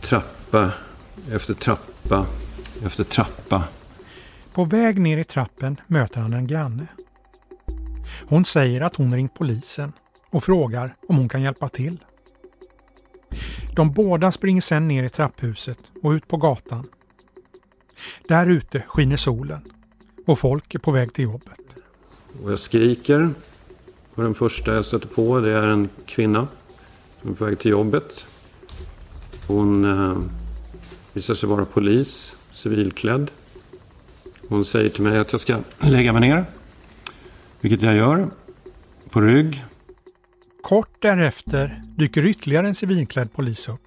trappa 0.00 0.72
efter 1.32 1.54
trappa 1.54 2.26
efter 2.84 3.04
trappa. 3.04 3.62
På 4.52 4.64
väg 4.64 5.00
ner 5.00 5.18
i 5.18 5.24
trappen 5.24 5.80
möter 5.86 6.20
han 6.20 6.32
en 6.32 6.46
granne. 6.46 6.86
Hon 8.28 8.44
säger 8.44 8.80
att 8.80 8.96
hon 8.96 9.14
ringt 9.14 9.34
polisen 9.34 9.92
och 10.30 10.44
frågar 10.44 10.96
om 11.08 11.16
hon 11.16 11.28
kan 11.28 11.42
hjälpa 11.42 11.68
till. 11.68 12.04
De 13.76 13.92
båda 13.92 14.32
springer 14.32 14.60
sen 14.60 14.88
ner 14.88 15.04
i 15.04 15.08
trapphuset 15.08 15.78
och 16.02 16.10
ut 16.10 16.28
på 16.28 16.36
gatan. 16.36 16.86
Där 18.28 18.46
ute 18.46 18.84
skiner 18.88 19.16
solen 19.16 19.60
och 20.26 20.38
folk 20.38 20.74
är 20.74 20.78
på 20.78 20.90
väg 20.90 21.12
till 21.12 21.24
jobbet. 21.24 21.76
Och 22.42 22.52
jag 22.52 22.58
skriker. 22.58 23.30
Och 24.14 24.22
den 24.22 24.34
första 24.34 24.74
jag 24.74 24.84
stöter 24.84 25.08
på 25.08 25.40
det 25.40 25.52
är 25.52 25.62
en 25.62 25.88
kvinna 26.06 26.48
som 27.20 27.30
är 27.30 27.34
på 27.34 27.44
väg 27.44 27.58
till 27.58 27.70
jobbet. 27.70 28.26
Hon 29.46 29.84
eh, 29.84 30.18
visar 31.12 31.34
sig 31.34 31.48
vara 31.48 31.64
polis 31.64 32.36
civilklädd. 32.52 33.30
Hon 34.48 34.64
säger 34.64 34.88
till 34.88 35.02
mig 35.02 35.18
att 35.18 35.32
jag 35.32 35.40
ska 35.40 35.58
lägga 35.80 36.12
mig 36.12 36.20
ner. 36.20 36.44
Vilket 37.60 37.82
jag 37.82 37.96
gör. 37.96 38.30
På 39.10 39.20
rygg. 39.20 39.64
Kort 40.62 41.02
därefter 41.02 41.82
dyker 41.96 42.26
ytterligare 42.26 42.68
en 42.68 42.74
civilklädd 42.74 43.32
polis 43.32 43.68
upp. 43.68 43.80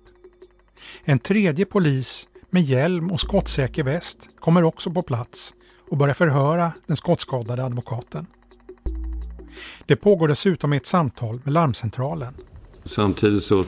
En 1.04 1.20
tredje 1.20 1.66
polis 1.66 2.28
med 2.50 2.62
hjälm 2.62 3.12
och 3.12 3.20
skottsäker 3.20 3.84
väst 3.84 4.30
kommer 4.40 4.64
också 4.64 4.92
på 4.92 5.02
plats 5.02 5.54
och 5.90 5.98
börjar 5.98 6.14
förhöra 6.14 6.72
den 6.86 6.98
skottskadade 6.98 7.66
advokaten. 7.66 8.26
Det 9.86 9.96
pågår 9.96 10.28
dessutom 10.28 10.74
ett 10.74 10.86
samtal 10.86 11.40
med 11.44 11.54
larmcentralen. 11.54 12.34
Samtidigt 12.86 13.44
så 13.44 13.64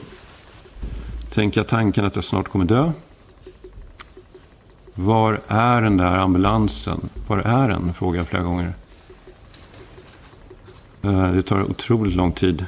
tänker 1.30 1.60
jag 1.60 1.68
tanken 1.68 2.04
att 2.04 2.14
jag 2.14 2.24
snart 2.24 2.48
kommer 2.48 2.64
dö. 2.64 2.92
Var 4.94 5.40
är 5.48 5.82
den 5.82 5.96
där 5.96 6.16
ambulansen? 6.16 7.08
Var 7.26 7.38
är 7.38 7.68
den? 7.68 7.94
Frågar 7.94 8.20
jag 8.20 8.28
flera 8.28 8.42
gånger. 8.42 8.74
Eh, 11.02 11.32
det 11.32 11.42
tar 11.42 11.62
otroligt 11.62 12.14
lång 12.14 12.32
tid. 12.32 12.66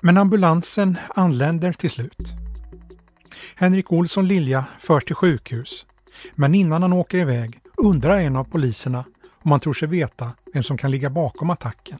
Men 0.00 0.16
ambulansen 0.16 0.98
anländer 1.14 1.72
till 1.72 1.90
slut. 1.90 2.37
Henrik 3.60 3.92
Olsson 3.92 4.28
Lilja 4.28 4.64
förs 4.78 5.04
till 5.04 5.14
sjukhus. 5.14 5.86
Men 6.34 6.54
innan 6.54 6.82
han 6.82 6.92
åker 6.92 7.18
iväg 7.18 7.60
undrar 7.76 8.18
en 8.18 8.36
av 8.36 8.44
poliserna 8.44 9.04
om 9.42 9.50
han 9.50 9.60
tror 9.60 9.72
sig 9.72 9.88
veta 9.88 10.32
vem 10.54 10.62
som 10.62 10.78
kan 10.78 10.90
ligga 10.90 11.10
bakom 11.10 11.50
attacken. 11.50 11.98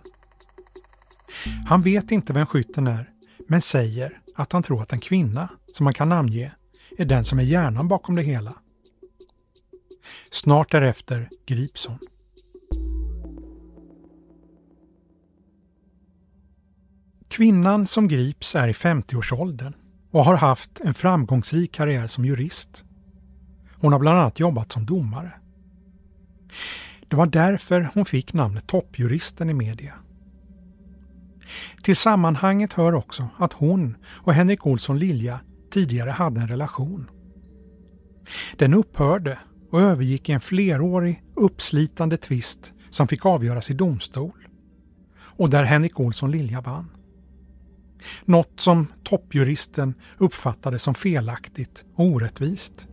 Han 1.67 1.83
vet 1.83 2.11
inte 2.11 2.33
vem 2.33 2.47
skytten 2.47 2.87
är, 2.87 3.11
men 3.49 3.61
säger 3.61 4.21
att 4.35 4.53
han 4.53 4.63
tror 4.63 4.83
att 4.83 4.93
en 4.93 5.01
kvinna, 5.01 5.49
som 5.73 5.85
man 5.85 5.93
kan 5.93 6.09
namnge, 6.09 6.53
är 6.99 7.05
den 7.05 7.25
som 7.25 7.39
är 7.39 7.43
hjärnan 7.43 7.89
bakom 7.89 8.15
det 8.15 8.23
hela. 8.23 8.55
Snart 10.31 10.71
därefter 10.71 11.29
grips 11.47 11.87
hon. 11.87 11.99
Kvinnan 17.29 17.87
som 17.87 18.09
grips 18.09 18.55
är 18.55 18.69
i 18.69 18.73
50-årsåldern 18.73 19.75
och 20.11 20.25
har 20.25 20.37
haft 20.37 20.81
en 20.81 20.95
framgångsrik 20.95 21.73
karriär 21.73 22.07
som 22.07 22.25
jurist. 22.25 22.85
Hon 23.81 23.93
har 23.93 23.99
bland 23.99 24.19
annat 24.19 24.41
jobbat 24.41 24.73
som 24.73 24.87
domare. 24.87 25.33
Det 27.09 27.17
var 27.17 27.27
därför 27.27 27.89
hon 27.95 28.05
fick 28.05 28.33
namnet 28.33 28.67
toppjuristen 28.67 29.51
i 29.51 29.55
media. 29.55 29.95
Till 31.83 31.97
sammanhanget 31.97 32.73
hör 32.73 32.95
också 32.95 33.29
att 33.39 33.53
hon 33.53 33.97
och 34.07 34.35
Henrik 34.35 34.67
Olsson 34.67 34.99
Lilja 34.99 35.41
tidigare 35.71 36.11
hade 36.11 36.41
en 36.41 36.49
relation. 36.49 37.11
Den 38.57 38.75
upphörde 38.75 39.39
och 39.71 39.81
övergick 39.81 40.29
i 40.29 40.33
en 40.33 40.41
flerårig 40.41 41.23
uppslitande 41.37 42.17
tvist 42.17 42.73
som 42.91 43.09
fick 43.09 43.27
avgöras 43.27 43.71
i 43.71 43.75
domstol 43.75 44.49
och 45.39 45.51
där 45.51 45.65
Henrik 45.65 46.01
Olsson 46.01 46.31
Lilja 46.31 46.61
vann. 46.61 46.98
Något 48.25 48.61
som 48.61 48.87
toppjuristen 49.03 49.95
uppfattade 50.19 50.79
som 50.79 50.95
felaktigt 50.95 51.85
och 51.95 52.05
orättvist. 52.05 52.89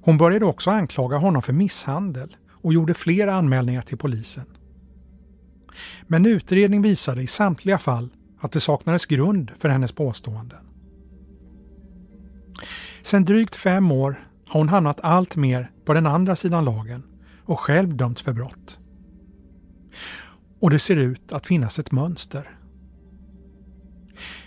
Hon 0.00 0.18
började 0.18 0.44
också 0.44 0.70
anklaga 0.70 1.16
honom 1.16 1.42
för 1.42 1.52
misshandel 1.52 2.36
och 2.50 2.72
gjorde 2.72 2.94
fler 2.94 3.26
anmälningar 3.26 3.82
till 3.82 3.98
polisen. 3.98 4.44
Men 6.06 6.26
utredning 6.26 6.82
visade 6.82 7.22
i 7.22 7.26
samtliga 7.26 7.78
fall 7.78 8.08
att 8.40 8.52
det 8.52 8.60
saknades 8.60 9.06
grund 9.06 9.50
för 9.58 9.68
hennes 9.68 9.92
påståenden. 9.92 10.58
Sedan 13.02 13.24
drygt 13.24 13.54
fem 13.54 13.92
år 13.92 14.28
har 14.46 14.60
hon 14.60 14.68
hamnat 14.68 15.00
allt 15.00 15.36
mer 15.36 15.70
på 15.84 15.94
den 15.94 16.06
andra 16.06 16.36
sidan 16.36 16.64
lagen 16.64 17.02
och 17.44 17.60
själv 17.60 17.96
dömts 17.96 18.22
för 18.22 18.32
brott. 18.32 18.78
Och 20.60 20.70
det 20.70 20.78
ser 20.78 20.96
ut 20.96 21.32
att 21.32 21.46
finnas 21.46 21.78
ett 21.78 21.92
mönster. 21.92 22.58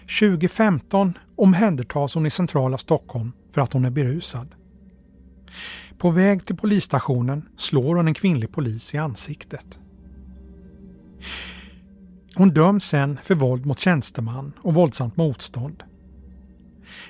2015 0.08 1.18
omhändertas 1.36 2.16
hon 2.16 2.26
i 2.26 2.30
centrala 2.30 2.78
Stockholm 2.78 3.32
för 3.52 3.62
att 3.62 3.74
hon 3.74 3.86
är 3.86 3.90
berusad. 3.90 4.56
På 5.98 6.12
väg 6.12 6.46
till 6.46 6.56
polisstationen 6.56 7.50
slår 7.58 7.96
hon 7.96 8.08
en 8.08 8.14
kvinnlig 8.14 8.52
polis 8.52 8.94
i 8.94 8.98
ansiktet. 8.98 9.80
Hon 12.36 12.50
döms 12.50 12.86
sen 12.86 13.20
för 13.24 13.36
våld 13.36 13.66
mot 13.66 13.80
tjänsteman 13.80 14.54
och 14.62 14.74
våldsamt 14.74 15.18
motstånd. 15.18 15.84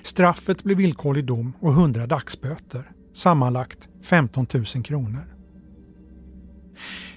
Straffet 0.02 0.64
blir 0.64 0.75
villkorlig 0.75 1.25
dom 1.25 1.54
och 1.60 1.72
100 1.72 2.08
dagsböter, 2.08 2.92
sammanlagt 3.14 3.90
15 4.04 4.48
000 4.54 4.66
kronor. 4.66 5.36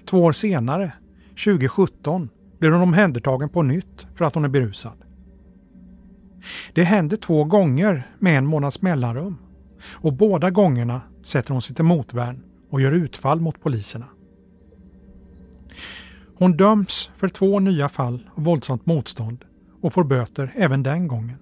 Två 0.06 0.24
år 0.24 0.32
senare, 0.32 0.92
2017, 1.44 2.28
blir 2.58 2.70
hon 2.70 2.82
omhändertagen 2.82 3.48
på 3.48 3.62
nytt 3.62 4.06
för 4.14 4.24
att 4.24 4.34
hon 4.34 4.44
är 4.44 4.48
berusad. 4.48 5.07
Det 6.72 6.84
händer 6.84 7.16
två 7.16 7.44
gånger 7.44 8.10
med 8.18 8.38
en 8.38 8.46
månads 8.46 8.82
mellanrum 8.82 9.38
och 9.94 10.12
båda 10.12 10.50
gångerna 10.50 11.00
sätter 11.22 11.52
hon 11.52 11.62
sig 11.62 11.76
till 11.76 11.84
motvärn 11.84 12.44
och 12.70 12.80
gör 12.80 12.92
utfall 12.92 13.40
mot 13.40 13.60
poliserna. 13.60 14.06
Hon 16.34 16.56
döms 16.56 17.10
för 17.16 17.28
två 17.28 17.60
nya 17.60 17.88
fall 17.88 18.30
av 18.34 18.44
våldsamt 18.44 18.86
motstånd 18.86 19.44
och 19.82 19.92
får 19.92 20.04
böter 20.04 20.52
även 20.56 20.82
den 20.82 21.08
gången. 21.08 21.38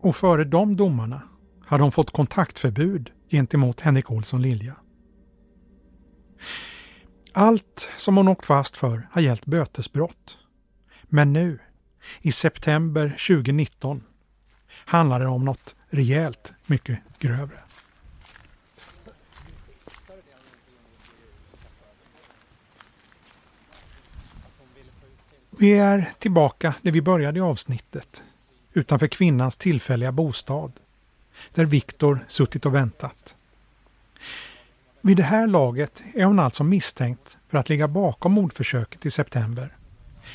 Och 0.00 0.16
före 0.16 0.44
de 0.44 0.76
domarna 0.76 1.22
hade 1.64 1.82
hon 1.82 1.92
fått 1.92 2.10
kontaktförbud 2.10 3.10
gentemot 3.30 3.80
Henrik 3.80 4.10
Olsson 4.10 4.42
Lilja. 4.42 4.76
Allt 7.32 7.90
som 7.96 8.16
hon 8.16 8.28
åkt 8.28 8.46
fast 8.46 8.76
för 8.76 9.08
har 9.12 9.20
gällt 9.20 9.46
bötesbrott. 9.46 10.38
Men 11.08 11.32
nu, 11.32 11.58
i 12.20 12.32
september 12.32 13.08
2019, 13.08 14.02
handlar 14.70 15.20
det 15.20 15.26
om 15.26 15.44
något 15.44 15.74
rejält 15.90 16.54
mycket 16.66 16.98
grövre. 17.18 17.58
Vi 25.60 25.72
är 25.72 26.12
tillbaka 26.18 26.74
där 26.82 26.92
vi 26.92 27.02
började 27.02 27.38
i 27.38 27.42
avsnittet, 27.42 28.22
utanför 28.72 29.06
kvinnans 29.06 29.56
tillfälliga 29.56 30.12
bostad, 30.12 30.72
där 31.54 31.64
Viktor 31.64 32.24
suttit 32.28 32.66
och 32.66 32.74
väntat. 32.74 33.36
Vid 35.00 35.16
det 35.16 35.22
här 35.22 35.46
laget 35.46 36.02
är 36.14 36.24
hon 36.24 36.38
alltså 36.38 36.64
misstänkt 36.64 37.36
för 37.48 37.58
att 37.58 37.68
ligga 37.68 37.88
bakom 37.88 38.32
mordförsöket 38.32 39.06
i 39.06 39.10
september, 39.10 39.76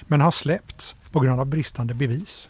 men 0.07 0.21
har 0.21 0.31
släppts 0.31 0.95
på 1.11 1.19
grund 1.19 1.39
av 1.39 1.45
bristande 1.45 1.93
bevis. 1.93 2.49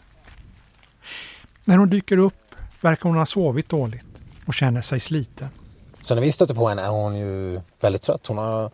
När 1.64 1.76
hon 1.76 1.90
dyker 1.90 2.16
upp 2.16 2.54
verkar 2.80 3.08
hon 3.08 3.18
ha 3.18 3.26
sovit 3.26 3.68
dåligt 3.68 4.22
och 4.46 4.54
känner 4.54 4.82
sig 4.82 5.00
sliten. 5.00 5.48
Så 6.00 6.14
när 6.14 6.22
vi 6.22 6.32
stöter 6.32 6.54
på 6.54 6.68
henne 6.68 6.82
är 6.82 6.88
hon 6.88 7.16
ju 7.16 7.60
väldigt 7.80 8.02
trött. 8.02 8.26
Hon 8.26 8.38
har, 8.38 8.64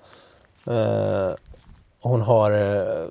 eh, 0.67 1.35
hon 2.03 2.21
har 2.21 2.53
eh, 2.53 3.07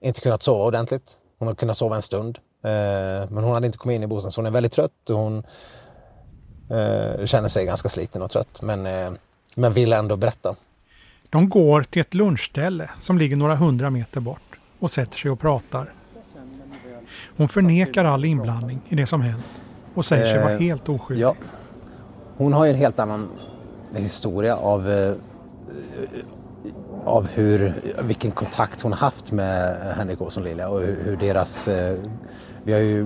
inte 0.00 0.20
kunnat 0.20 0.42
sova 0.42 0.64
ordentligt. 0.64 1.18
Hon 1.38 1.48
har 1.48 1.54
kunnat 1.54 1.76
sova 1.76 1.96
en 1.96 2.02
stund. 2.02 2.38
Eh, 2.64 3.30
men 3.30 3.44
hon 3.44 3.52
hade 3.52 3.66
inte 3.66 3.78
kommit 3.78 3.94
in 3.94 4.02
i 4.02 4.06
bostaden 4.06 4.32
så 4.32 4.40
hon 4.40 4.46
är 4.46 4.50
väldigt 4.50 4.72
trött 4.72 5.10
och 5.10 5.18
hon 5.18 5.38
eh, 6.70 7.24
känner 7.24 7.48
sig 7.48 7.66
ganska 7.66 7.88
sliten 7.88 8.22
och 8.22 8.30
trött. 8.30 8.62
Men, 8.62 8.86
eh, 8.86 9.12
men 9.54 9.72
vill 9.72 9.92
ändå 9.92 10.16
berätta. 10.16 10.56
De 11.30 11.48
går 11.48 11.82
till 11.82 12.02
ett 12.02 12.14
lunchställe 12.14 12.90
som 13.00 13.18
ligger 13.18 13.36
några 13.36 13.56
hundra 13.56 13.90
meter 13.90 14.20
bort 14.20 14.51
och 14.82 14.90
sätter 14.90 15.18
sig 15.18 15.30
och 15.30 15.40
pratar. 15.40 15.92
Hon 17.36 17.48
förnekar 17.48 18.04
all 18.04 18.24
inblandning 18.24 18.80
i 18.88 18.94
det 18.94 19.06
som 19.06 19.20
hänt 19.20 19.62
och 19.94 20.04
säger 20.04 20.34
sig 20.34 20.42
vara 20.42 20.52
Eh, 20.52 20.58
helt 20.58 20.88
oskyldig. 20.88 21.24
Ja. 21.24 21.34
Hon 22.36 22.52
har 22.52 22.64
ju 22.64 22.70
en 22.70 22.76
helt 22.76 22.98
annan 22.98 23.28
historia 23.94 24.56
av, 24.56 24.90
eh, 24.90 25.14
av 27.04 27.28
hur, 27.28 27.74
vilken 28.02 28.30
kontakt 28.30 28.80
hon 28.80 28.92
haft 28.92 29.32
med 29.32 29.76
Henrik 29.96 30.20
Olsson 30.20 30.42
Lilja 30.42 30.68
och 30.68 30.80
hur, 30.80 31.16
deras... 31.16 31.68
Eh, 31.68 31.98
vi 32.64 32.72
har 32.72 32.80
ju 32.80 33.04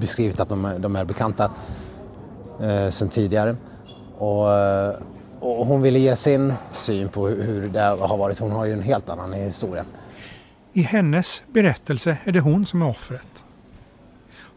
beskrivit 0.00 0.40
att 0.40 0.48
de, 0.48 0.74
de 0.78 0.96
är 0.96 1.04
bekanta 1.04 1.50
sedan 2.90 3.08
tidigare. 3.08 3.56
Och, 4.18 4.48
och 5.40 5.66
hon 5.66 5.82
ville 5.82 5.98
ge 5.98 6.16
sin 6.16 6.54
syn 6.72 7.08
på 7.08 7.28
hur, 7.28 7.42
hur 7.42 7.68
det 7.68 7.80
har 7.80 8.16
varit. 8.16 8.38
Hon 8.38 8.50
har 8.50 8.64
ju 8.64 8.72
en 8.72 8.82
helt 8.82 9.08
annan 9.08 9.32
historia. 9.32 9.84
I 10.76 10.82
hennes 10.82 11.44
berättelse 11.52 12.18
är 12.24 12.32
det 12.32 12.40
hon 12.40 12.66
som 12.66 12.82
är 12.82 12.88
offret. 12.88 13.44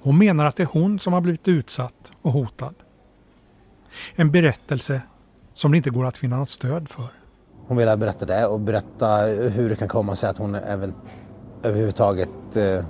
Hon 0.02 0.18
menar 0.18 0.46
att 0.46 0.56
det 0.56 0.64
är 0.64 0.68
hon 0.72 1.00
som 1.00 1.14
har 1.14 1.22
blivit 1.22 1.48
utsatt 1.48 2.12
och 2.22 2.32
hotad. 2.32 2.76
En 4.16 4.32
berättelse 4.32 5.02
som 5.54 5.72
det 5.72 5.78
inte 5.78 5.90
går 5.90 6.06
att 6.06 6.18
finna 6.18 6.38
något 6.38 6.50
stöd 6.50 6.90
för. 6.90 7.08
Hon 7.68 7.78
ville 7.78 7.98
berätta 7.98 8.26
det 8.26 8.48
och 8.48 8.60
berätta 8.60 9.16
hur 9.26 9.70
det 9.70 9.76
kan 9.76 9.88
komma 9.88 10.16
sig 10.16 10.30
att 10.30 10.38
hon 10.38 10.56
även 10.56 10.94
överhuvudtaget 11.64 12.58
eh, 12.58 12.86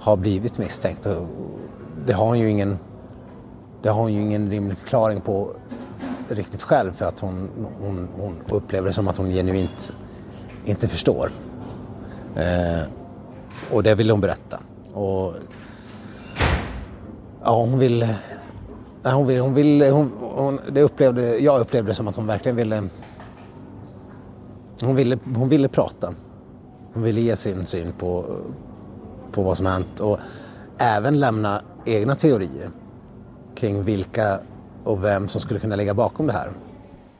har 0.00 0.16
blivit 0.16 0.58
misstänkt. 0.58 1.06
Och 1.06 1.28
det 2.06 2.12
har 2.12 2.26
hon 2.26 2.38
ju 2.38 2.50
ingen, 2.50 2.78
det 3.82 3.88
har 3.88 4.00
hon 4.00 4.14
ju 4.14 4.20
ingen 4.20 4.50
rimlig 4.50 4.78
förklaring 4.78 5.20
på 5.20 5.52
riktigt 6.28 6.62
själv 6.62 6.92
för 6.92 7.04
att 7.04 7.20
hon, 7.20 7.50
hon, 7.80 8.08
hon 8.16 8.34
upplever 8.50 8.86
det 8.86 8.92
som 8.92 9.08
att 9.08 9.16
hon 9.16 9.30
genuint 9.30 9.92
inte 10.64 10.88
förstår. 10.88 11.30
Eh, 12.36 12.82
och 13.72 13.82
det 13.82 13.94
vill 13.94 14.10
hon 14.10 14.20
berätta. 14.20 14.60
Och, 14.92 15.34
ja, 17.44 17.60
hon 17.60 17.78
vill... 17.78 17.98
nej, 19.02 19.12
Hon 19.12 19.26
vill, 19.26 19.40
hon 19.40 19.54
vill 19.54 19.82
hon, 19.90 20.12
hon, 20.20 20.60
det 20.72 20.82
upplevde, 20.82 21.38
jag 21.38 21.60
upplevde 21.60 21.90
det 21.90 21.94
som 21.94 22.08
att 22.08 22.16
hon 22.16 22.26
verkligen 22.26 22.56
ville 22.56 22.88
hon 24.80 24.96
ville, 24.96 25.18
hon 25.34 25.48
ville 25.48 25.68
prata. 25.68 26.14
Hon 26.92 27.02
ville 27.02 27.20
ge 27.20 27.36
sin 27.36 27.66
syn 27.66 27.92
på, 27.92 28.36
på 29.32 29.42
vad 29.42 29.56
som 29.56 29.66
hänt 29.66 30.00
och 30.00 30.18
även 30.78 31.20
lämna 31.20 31.62
egna 31.84 32.14
teorier 32.14 32.70
kring 33.54 33.82
vilka 33.82 34.38
och 34.84 35.04
vem 35.04 35.28
som 35.28 35.40
skulle 35.40 35.60
kunna 35.60 35.76
ligga 35.76 35.94
bakom 35.94 36.26
det 36.26 36.32
här. 36.32 36.50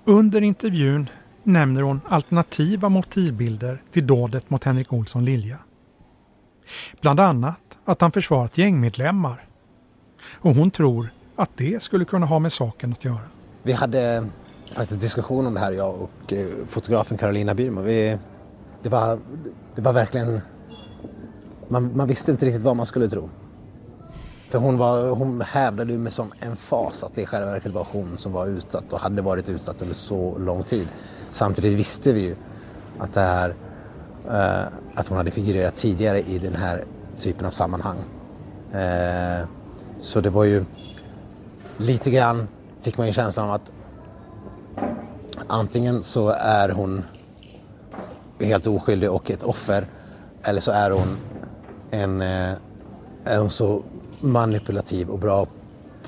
Under 0.05 0.43
intervjun 0.43 1.11
nämner 1.47 1.83
hon 1.83 2.01
alternativa 2.09 2.89
motivbilder 2.89 3.83
till 3.93 4.07
dådet 4.07 4.51
mot 4.51 4.65
Henrik 4.65 4.93
Olsson 4.93 5.25
Lilja. 5.25 5.59
Bland 7.01 7.21
annat 7.21 7.79
att 7.85 8.01
han 8.01 8.13
försvarat 8.13 8.59
gängmedlemmar. 8.59 9.49
Och 10.35 10.55
hon 10.55 10.71
tror 10.71 11.09
att 11.37 11.51
det 11.57 11.83
skulle 11.83 12.05
kunna 12.05 12.27
ha 12.27 12.39
med 12.39 12.53
saken 12.53 12.93
att 12.93 13.05
göra. 13.05 13.21
Vi 13.63 13.73
hade 13.73 14.17
eh, 14.17 14.25
faktiskt 14.73 15.01
diskussion 15.01 15.47
om 15.47 15.55
det 15.55 15.61
här, 15.61 15.73
jag 15.73 15.95
och 15.95 16.33
eh, 16.33 16.47
fotografen 16.67 17.19
Carolina 17.19 17.55
Byrman. 17.55 17.85
Vi, 17.85 18.19
det, 18.83 18.89
var, 18.89 19.19
det 19.75 19.81
var 19.81 19.93
verkligen... 19.93 20.41
Man, 21.69 21.97
man 21.97 22.09
visste 22.09 22.31
inte 22.31 22.47
riktigt 22.47 22.63
vad 22.63 22.77
man 22.77 22.87
skulle 22.87 23.09
tro. 23.09 23.31
För 24.49 24.59
hon, 24.59 24.79
var, 24.79 25.11
hon 25.11 25.41
hävdade 25.41 25.93
ju 25.93 25.99
med 25.99 26.13
sån 26.13 26.33
emfas 26.41 27.05
att 27.05 27.15
det 27.15 27.23
i 27.23 27.27
själva 27.27 27.51
verket 27.51 27.73
var 27.73 27.87
hon 27.93 28.17
som 28.17 28.33
var 28.33 28.47
utsatt 28.47 28.93
och 28.93 29.01
hade 29.01 29.23
varit 29.23 29.49
utsatt 29.49 29.83
under 29.83 29.95
så 29.95 30.39
lång 30.39 30.63
tid. 30.63 30.89
Samtidigt 31.37 31.79
visste 31.79 32.13
vi 32.13 32.21
ju 32.21 32.37
att, 32.99 33.13
det 33.15 33.21
här, 33.21 33.55
eh, 34.29 34.67
att 34.95 35.09
hon 35.09 35.17
hade 35.19 35.31
figurerat 35.31 35.77
tidigare 35.77 36.21
i 36.21 36.39
den 36.39 36.55
här 36.55 36.85
typen 37.21 37.47
av 37.47 37.51
sammanhang. 37.51 37.97
Eh, 38.73 39.49
så 40.01 40.21
det 40.21 40.31
var 40.31 40.45
ju 40.45 40.65
lite 41.77 42.11
grann 42.11 42.49
fick 42.81 42.99
man 42.99 43.07
ju 43.07 43.13
känslan 43.13 43.49
av 43.49 43.55
att 43.55 43.73
antingen 45.47 46.03
så 46.03 46.29
är 46.29 46.69
hon 46.69 47.05
helt 48.41 48.67
oskyldig 48.67 49.11
och 49.11 49.31
ett 49.31 49.43
offer 49.43 49.87
eller 50.43 50.61
så 50.61 50.71
är 50.71 50.91
hon 50.91 51.17
en 51.91 52.21
eh, 52.21 52.55
är 53.25 53.39
hon 53.39 53.51
så 53.51 53.83
manipulativ 54.21 55.11
och 55.11 55.19
bra 55.19 55.47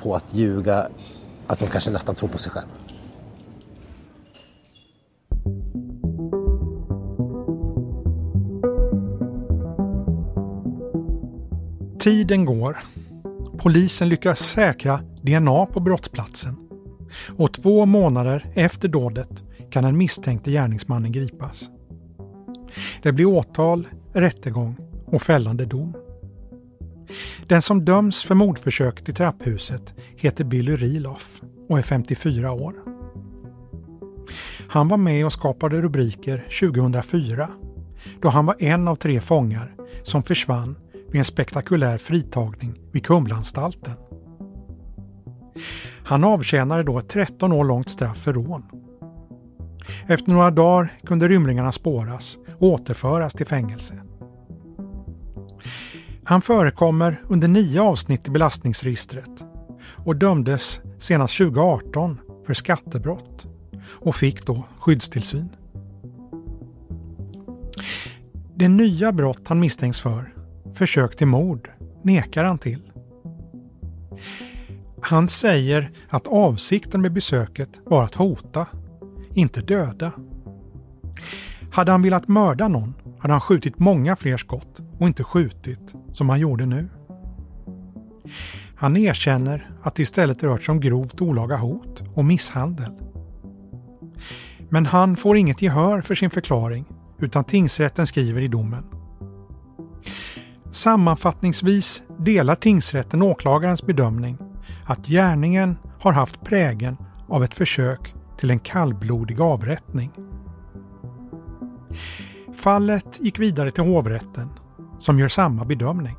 på 0.03 0.15
att 0.15 0.35
ljuga 0.35 0.89
att 1.47 1.61
hon 1.61 1.71
kanske 1.71 1.91
nästan 1.91 2.15
tror 2.15 2.29
på 2.29 2.39
sig 2.39 2.53
själv. 2.53 2.78
Tiden 12.09 12.45
går. 12.45 12.79
Polisen 13.59 14.09
lyckas 14.09 14.39
säkra 14.39 15.01
DNA 15.23 15.67
på 15.67 15.81
brottsplatsen. 15.81 16.57
Och 17.37 17.53
två 17.53 17.87
månader 17.87 18.47
efter 18.55 18.89
dådet 18.89 19.43
kan 19.71 19.85
den 19.85 19.99
misstänkte 19.99 20.51
gärningsmannen 20.51 21.13
gripas. 21.13 21.71
Det 23.03 23.13
blir 23.13 23.27
åtal, 23.27 23.89
rättegång 24.13 24.77
och 25.07 25.23
fällande 25.23 25.65
dom. 25.65 25.97
Den 27.47 27.63
som 27.63 27.85
döms 27.85 28.23
för 28.23 28.35
mordförsök 28.35 29.05
till 29.05 29.15
trapphuset 29.15 29.95
heter 30.17 30.45
Billy 30.45 30.77
Riloff 30.77 31.43
och 31.69 31.79
är 31.79 31.83
54 31.83 32.53
år. 32.53 32.75
Han 34.69 34.89
var 34.89 34.97
med 34.97 35.27
och 35.27 35.33
skapade 35.33 35.83
rubriker 35.83 36.47
2004 36.61 37.51
då 38.21 38.29
han 38.29 38.47
var 38.47 38.57
en 38.59 38.89
av 38.89 38.97
tre 38.97 39.21
fångar 39.21 39.75
som 40.03 40.23
försvann 40.23 40.77
vid 41.13 41.19
en 41.19 41.25
spektakulär 41.25 41.99
fritagning 41.99 42.79
vid 42.93 43.07
Kumlaanstalten. 43.07 43.95
Han 46.05 46.25
avtjänade 46.25 46.83
då 46.83 46.99
ett 46.99 47.09
13 47.09 47.53
år 47.53 47.65
långt 47.65 47.91
straff 47.91 48.19
för 48.19 48.33
rån. 48.33 48.63
Efter 50.07 50.33
några 50.33 50.51
dagar 50.51 50.93
kunde 51.07 51.29
rymlingarna 51.29 51.73
spåras 51.73 52.39
och 52.59 52.69
återföras 52.69 53.33
till 53.33 53.47
fängelse. 53.47 53.95
Han 56.25 56.43
förekommer 56.43 57.23
under 57.29 57.49
nio 57.49 57.81
avsnitt 57.81 58.29
i 58.29 58.31
belastningsregistret 58.31 59.45
och 60.05 60.17
dömdes 60.17 60.81
senast 60.99 61.39
2018 61.39 62.21
för 62.47 62.55
skattebrott 62.55 63.47
och 63.87 64.17
fick 64.17 64.47
då 64.47 64.65
skyddstillsyn. 64.81 65.49
Det 68.55 68.69
nya 68.69 69.13
brott 69.13 69.49
han 69.49 69.61
misstänks 69.61 70.01
för, 70.01 70.35
försök 70.79 71.17
till 71.17 71.27
mord, 71.27 71.71
nekar 72.03 72.45
han 72.45 72.59
till. 72.59 72.93
Han 75.03 75.29
säger 75.29 75.91
att 76.09 76.27
avsikten 76.27 77.01
med 77.01 77.13
besöket 77.13 77.81
var 77.85 78.05
att 78.05 78.15
hota, 78.15 78.67
inte 79.35 79.61
döda. 79.61 80.13
Hade 81.73 81.93
han 81.93 82.03
velat 82.03 82.29
mörda 82.29 82.69
någon 82.69 82.95
hade 83.19 83.35
han 83.35 83.41
skjutit 83.41 83.79
många 83.79 84.17
fler 84.17 84.37
skott 84.37 84.81
och 84.99 85.07
inte 85.07 85.25
skjutit 85.25 85.95
som 86.13 86.29
han 86.29 86.41
gjorde 86.41 86.67
nu. 86.67 86.89
Han 88.75 88.97
erkänner 88.97 89.71
att 89.83 89.95
det 89.95 90.03
istället 90.03 90.43
rört 90.43 90.63
sig 90.63 90.73
om 90.73 90.81
grovt 90.81 91.21
olaga 91.21 91.57
hot 91.57 92.03
och 92.15 92.25
misshandel. 92.25 92.93
Men 94.69 94.87
han 94.87 95.17
får 95.17 95.37
inget 95.37 95.63
gehör 95.63 96.01
för 96.01 96.15
sin 96.15 96.31
förklaring 96.31 96.85
utan 97.19 97.45
tingsrätten 97.45 98.07
skriver 98.07 98.41
i 98.41 98.49
domen. 98.49 98.85
Sammanfattningsvis 100.71 102.03
delar 102.19 102.55
tingsrätten 102.55 103.23
åklagarens 103.23 103.83
bedömning 103.83 104.39
att 104.87 105.07
gärningen 105.07 105.79
har 106.01 106.13
haft 106.13 106.45
prägen 106.45 106.97
av 107.29 107.45
ett 107.45 107.55
försök 107.55 108.15
till 108.39 108.51
en 108.51 108.59
kallblodig 108.59 109.41
avrättning. 109.41 110.13
Fallet 112.55 113.21
gick 113.21 113.39
vidare 113.39 113.71
till 113.71 113.85
hovrätten 113.85 114.49
som 114.99 115.19
gör 115.19 115.29
samma 115.29 115.65
bedömning. 115.65 116.17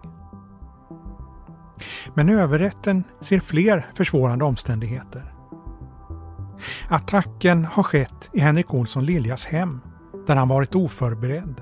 Men 2.15 2.29
överrätten 2.29 3.03
ser 3.21 3.39
fler 3.39 3.87
försvårande 3.93 4.45
omständigheter. 4.45 5.33
Attacken 6.89 7.65
har 7.65 7.83
skett 7.83 8.29
i 8.33 8.39
Henrik 8.39 8.73
Olsson 8.73 9.05
Liljas 9.05 9.45
hem 9.45 9.81
där 10.27 10.35
han 10.35 10.47
varit 10.47 10.75
oförberedd 10.75 11.61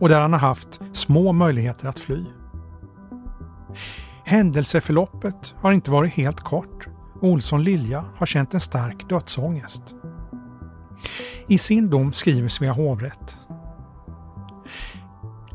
och 0.00 0.08
där 0.08 0.20
han 0.20 0.32
har 0.32 0.40
haft 0.40 0.80
små 0.92 1.32
möjligheter 1.32 1.88
att 1.88 1.98
fly. 1.98 2.24
Händelseförloppet 4.24 5.54
har 5.56 5.72
inte 5.72 5.90
varit 5.90 6.12
helt 6.12 6.40
kort 6.40 6.88
och 7.20 7.28
Olsson 7.28 7.64
Lilja 7.64 8.04
har 8.16 8.26
känt 8.26 8.54
en 8.54 8.60
stark 8.60 9.08
dödsångest. 9.08 9.94
I 11.48 11.58
sin 11.58 11.90
dom 11.90 12.12
skriver 12.12 12.48
Svea 12.48 12.72
hovrätt 12.72 13.38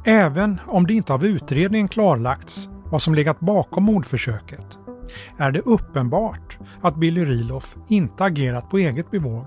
Även 0.05 0.60
om 0.67 0.88
det 0.88 0.93
inte 0.93 1.13
av 1.13 1.25
utredningen 1.25 1.88
klarlagts 1.88 2.69
vad 2.86 3.01
som 3.01 3.15
legat 3.15 3.39
bakom 3.39 3.84
mordförsöket 3.84 4.77
är 5.38 5.51
det 5.51 5.60
uppenbart 5.60 6.58
att 6.81 6.95
Billy 6.95 7.25
Riloff 7.25 7.75
inte 7.88 8.23
agerat 8.23 8.69
på 8.69 8.77
eget 8.77 9.12
bevåg 9.12 9.45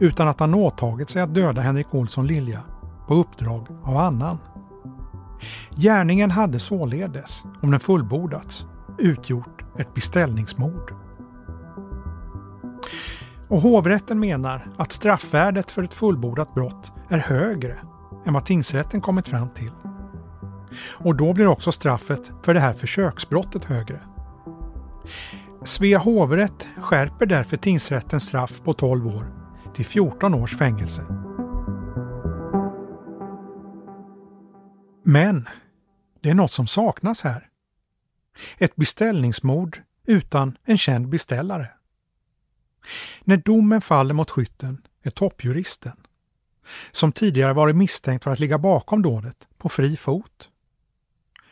utan 0.00 0.28
att 0.28 0.40
han 0.40 0.54
åtagit 0.54 1.10
sig 1.10 1.22
att 1.22 1.34
döda 1.34 1.60
Henrik 1.60 1.94
Olsson 1.94 2.26
Lilja 2.26 2.60
på 3.06 3.14
uppdrag 3.14 3.66
av 3.82 3.96
annan. 3.96 4.38
Gärningen 5.70 6.30
hade 6.30 6.58
således, 6.58 7.42
om 7.62 7.70
den 7.70 7.80
fullbordats, 7.80 8.66
utgjort 8.98 9.64
ett 9.78 9.94
beställningsmord. 9.94 10.94
Och 13.48 13.60
hovrätten 13.60 14.20
menar 14.20 14.66
att 14.76 14.92
straffvärdet 14.92 15.70
för 15.70 15.82
ett 15.82 15.94
fullbordat 15.94 16.54
brott 16.54 16.92
är 17.08 17.18
högre 17.18 17.78
än 18.26 18.34
vad 18.34 18.44
tingsrätten 18.44 19.00
kommit 19.00 19.28
fram 19.28 19.48
till. 19.48 19.70
Och 20.92 21.16
då 21.16 21.32
blir 21.32 21.46
också 21.46 21.72
straffet 21.72 22.32
för 22.42 22.54
det 22.54 22.60
här 22.60 22.72
försöksbrottet 22.72 23.64
högre. 23.64 24.00
Svea 25.62 25.98
hovrätt 25.98 26.68
skärper 26.76 27.26
därför 27.26 27.56
tingsrättens 27.56 28.24
straff 28.24 28.62
på 28.62 28.72
12 28.72 29.06
år 29.06 29.32
till 29.74 29.86
14 29.86 30.34
års 30.34 30.58
fängelse. 30.58 31.23
Men 35.04 35.48
det 36.20 36.30
är 36.30 36.34
något 36.34 36.52
som 36.52 36.66
saknas 36.66 37.22
här. 37.22 37.48
Ett 38.58 38.76
beställningsmord 38.76 39.82
utan 40.06 40.58
en 40.64 40.78
känd 40.78 41.08
beställare. 41.08 41.70
När 43.24 43.36
domen 43.36 43.80
faller 43.80 44.14
mot 44.14 44.30
skytten 44.30 44.86
är 45.02 45.10
toppjuristen 45.10 45.96
som 46.90 47.12
tidigare 47.12 47.52
varit 47.52 47.76
misstänkt 47.76 48.24
för 48.24 48.30
att 48.30 48.40
ligga 48.40 48.58
bakom 48.58 49.02
dådet 49.02 49.48
på 49.58 49.68
fri 49.68 49.96
fot. 49.96 50.50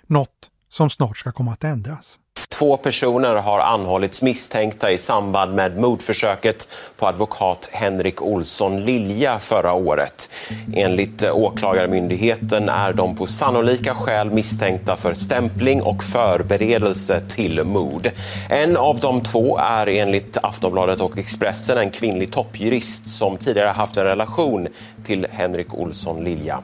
Något 0.02 0.50
som 0.68 0.90
snart 0.90 1.18
ska 1.18 1.32
komma 1.32 1.52
att 1.52 1.64
ändras. 1.64 2.18
Två 2.62 2.76
personer 2.76 3.34
har 3.34 3.60
anhållits 3.60 4.22
misstänkta 4.22 4.90
i 4.90 4.98
samband 4.98 5.54
med 5.54 5.78
mordförsöket 5.78 6.68
på 6.96 7.06
advokat 7.06 7.68
Henrik 7.72 8.22
Olsson 8.22 8.80
Lilja 8.80 9.38
förra 9.38 9.72
året. 9.72 10.30
Enligt 10.74 11.22
Åklagarmyndigheten 11.22 12.68
är 12.68 12.92
de 12.92 13.16
på 13.16 13.26
sannolika 13.26 13.94
skäl 13.94 14.30
misstänkta 14.30 14.96
för 14.96 15.14
stämpling 15.14 15.82
och 15.82 16.04
förberedelse 16.04 17.20
till 17.20 17.64
mord. 17.64 18.10
En 18.50 18.76
av 18.76 19.00
de 19.00 19.20
två 19.20 19.58
är 19.58 19.86
enligt 19.86 20.36
Aftonbladet 20.42 21.00
och 21.00 21.18
Expressen 21.18 21.78
en 21.78 21.90
kvinnlig 21.90 22.32
toppjurist 22.32 23.08
som 23.08 23.36
tidigare 23.36 23.68
haft 23.68 23.96
en 23.96 24.04
relation 24.04 24.68
till 25.04 25.26
Henrik 25.30 25.74
Olsson 25.74 26.24
Lilja. 26.24 26.62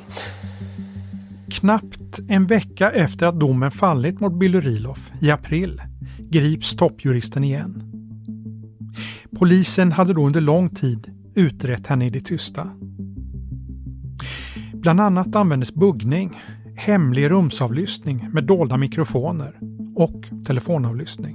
Knappt 1.59 2.21
en 2.29 2.47
vecka 2.47 2.91
efter 2.91 3.27
att 3.27 3.41
domen 3.41 3.71
fallit 3.71 4.21
mot 4.21 4.39
Billy 4.39 4.85
i 5.21 5.31
april 5.31 5.83
grips 6.19 6.77
toppjuristen 6.77 7.45
igen. 7.45 7.83
Polisen 9.39 9.93
hade 9.93 10.13
då 10.13 10.27
under 10.27 10.41
lång 10.41 10.69
tid 10.69 11.13
utrett 11.35 11.87
henne 11.87 12.07
i 12.07 12.11
det 12.11 12.21
tysta. 12.21 12.71
Bland 14.75 15.01
annat 15.01 15.37
användes 15.37 15.75
buggning, 15.75 16.41
hemlig 16.77 17.31
rumsavlyssning 17.31 18.29
med 18.33 18.45
dolda 18.45 18.77
mikrofoner 18.77 19.61
och 19.95 20.25
telefonavlyssning. 20.47 21.35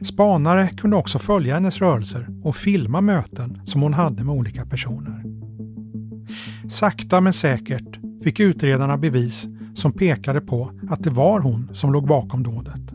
Spanare 0.00 0.68
kunde 0.68 0.96
också 0.96 1.18
följa 1.18 1.54
hennes 1.54 1.78
rörelser 1.78 2.28
och 2.42 2.56
filma 2.56 3.00
möten 3.00 3.60
som 3.64 3.82
hon 3.82 3.94
hade 3.94 4.24
med 4.24 4.34
olika 4.34 4.66
personer. 4.66 5.24
Sakta 6.68 7.20
men 7.20 7.32
säkert 7.32 8.05
fick 8.26 8.40
utredarna 8.40 8.96
bevis 8.96 9.48
som 9.74 9.92
pekade 9.92 10.40
på 10.40 10.70
att 10.90 11.04
det 11.04 11.10
var 11.10 11.40
hon 11.40 11.70
som 11.72 11.92
låg 11.92 12.06
bakom 12.06 12.42
dådet. 12.42 12.94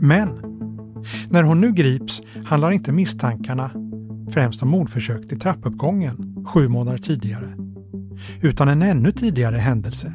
Men 0.00 0.28
när 1.30 1.42
hon 1.42 1.60
nu 1.60 1.72
grips 1.72 2.22
handlar 2.44 2.70
inte 2.70 2.92
misstankarna 2.92 3.70
främst 4.30 4.62
om 4.62 4.68
mordförsök 4.68 5.28
till 5.28 5.40
trappuppgången 5.40 6.44
sju 6.46 6.68
månader 6.68 6.98
tidigare, 6.98 7.48
utan 8.42 8.68
en 8.68 8.82
ännu 8.82 9.12
tidigare 9.12 9.56
händelse. 9.56 10.12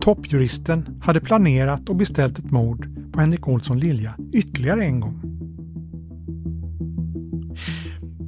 Toppjuristen 0.00 1.00
hade 1.02 1.20
planerat 1.20 1.88
och 1.88 1.96
beställt 1.96 2.38
ett 2.38 2.50
mord 2.50 3.12
på 3.12 3.20
Henrik 3.20 3.48
Olsson 3.48 3.80
Lilja 3.80 4.14
ytterligare 4.32 4.84
en 4.84 5.00
gång. 5.00 5.20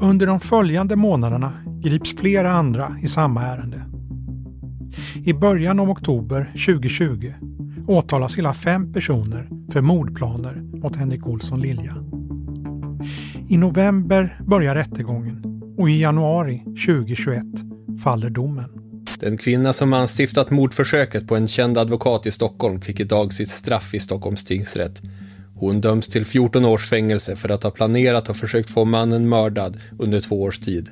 Under 0.01 0.27
de 0.27 0.41
följande 0.41 0.97
månaderna 0.97 1.53
grips 1.83 2.17
flera 2.17 2.53
andra 2.53 2.97
i 3.03 3.09
samma 3.09 3.43
ärende. 3.43 3.83
I 5.25 5.33
början 5.33 5.81
av 5.81 5.91
oktober 5.91 6.53
2020 6.67 7.35
åtalas 7.87 8.39
hela 8.39 8.55
fem 8.55 8.93
personer 8.93 9.49
för 9.73 9.81
mordplaner 9.81 10.63
mot 10.83 10.97
Henrik 10.97 11.27
Olsson 11.27 11.61
Lilja. 11.61 11.97
I 13.49 13.57
november 13.57 14.41
börjar 14.47 14.75
rättegången 14.75 15.63
och 15.79 15.91
i 15.91 16.01
januari 16.01 16.59
2021 16.87 17.45
faller 18.03 18.31
domen. 18.31 18.71
Den 19.21 19.39
kvinna 19.39 19.73
som 19.73 19.93
anstiftat 19.93 20.51
mordförsöket 20.51 21.29
på 21.29 21.37
en 21.37 21.49
känd 21.49 21.79
advokat 21.79 22.27
i 22.27 22.31
Stockholm 22.31 22.81
fick 22.81 23.01
idag 23.01 23.33
sitt 23.33 23.51
straff 23.51 23.95
i 23.95 24.01
Stockholms 24.01 24.45
tingsrätt. 24.45 25.03
Hon 25.55 25.81
döms 25.81 26.09
till 26.09 26.27
14 26.27 26.65
års 26.65 26.89
fängelse 26.89 27.37
för 27.37 27.49
att 27.49 27.63
ha 27.63 27.71
planerat 27.71 28.29
och 28.29 28.37
försökt 28.37 28.71
få 28.71 28.85
mannen 28.85 29.29
mördad 29.29 29.81
under 29.99 30.21
två 30.21 30.43
års 30.43 30.59
tid. 30.59 30.91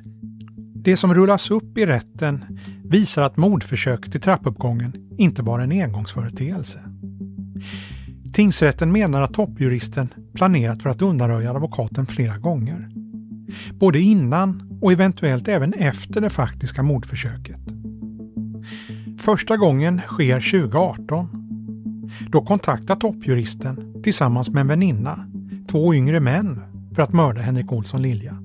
Det 0.85 0.97
som 0.97 1.13
rullas 1.13 1.51
upp 1.51 1.77
i 1.77 1.85
rätten 1.85 2.45
visar 2.83 3.21
att 3.21 3.37
mordförsöket 3.37 4.15
i 4.15 4.19
trappuppgången 4.19 4.93
inte 5.17 5.41
var 5.41 5.59
en 5.59 5.71
engångsföreteelse. 5.71 6.79
Tingsrätten 8.33 8.91
menar 8.91 9.21
att 9.21 9.33
toppjuristen 9.33 10.13
planerat 10.33 10.81
för 10.81 10.89
att 10.89 11.01
undanröja 11.01 11.49
advokaten 11.49 12.05
flera 12.05 12.37
gånger. 12.37 12.89
Både 13.79 13.99
innan 13.99 14.79
och 14.81 14.91
eventuellt 14.91 15.47
även 15.47 15.73
efter 15.73 16.21
det 16.21 16.29
faktiska 16.29 16.83
mordförsöket. 16.83 17.61
Första 19.19 19.57
gången 19.57 20.01
sker 20.07 20.61
2018. 20.61 21.27
Då 22.31 22.45
kontaktar 22.45 22.95
toppjuristen 22.95 24.03
tillsammans 24.03 24.49
med 24.49 24.61
en 24.61 24.67
väninna 24.67 25.27
två 25.67 25.93
yngre 25.93 26.19
män 26.19 26.61
för 26.95 27.01
att 27.01 27.13
mörda 27.13 27.41
Henrik 27.41 27.71
Olsson 27.71 28.01
Lilja. 28.01 28.37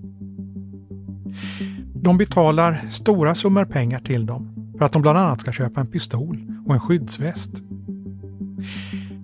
De 2.03 2.19
betalar 2.19 2.81
stora 2.91 3.35
summor 3.35 3.65
pengar 3.65 4.01
till 4.01 4.27
dem 4.27 4.73
för 4.79 4.85
att 4.85 4.93
de 4.93 5.03
bland 5.03 5.19
annat 5.19 5.41
ska 5.41 5.53
köpa 5.53 5.81
en 5.81 5.87
pistol 5.87 6.39
och 6.67 6.75
en 6.75 6.81
skyddsväst. 6.81 7.51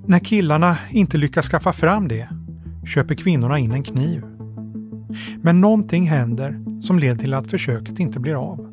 När 0.06 0.18
killarna 0.18 0.76
inte 0.90 1.18
lyckas 1.18 1.48
skaffa 1.48 1.72
fram 1.72 2.08
det 2.08 2.28
köper 2.86 3.14
kvinnorna 3.14 3.58
in 3.58 3.72
en 3.72 3.82
kniv. 3.82 4.22
Men 5.42 5.60
någonting 5.60 6.08
händer 6.08 6.80
som 6.80 6.98
leder 6.98 7.16
till 7.16 7.34
att 7.34 7.50
försöket 7.50 7.98
inte 7.98 8.20
blir 8.20 8.34
av. 8.34 8.72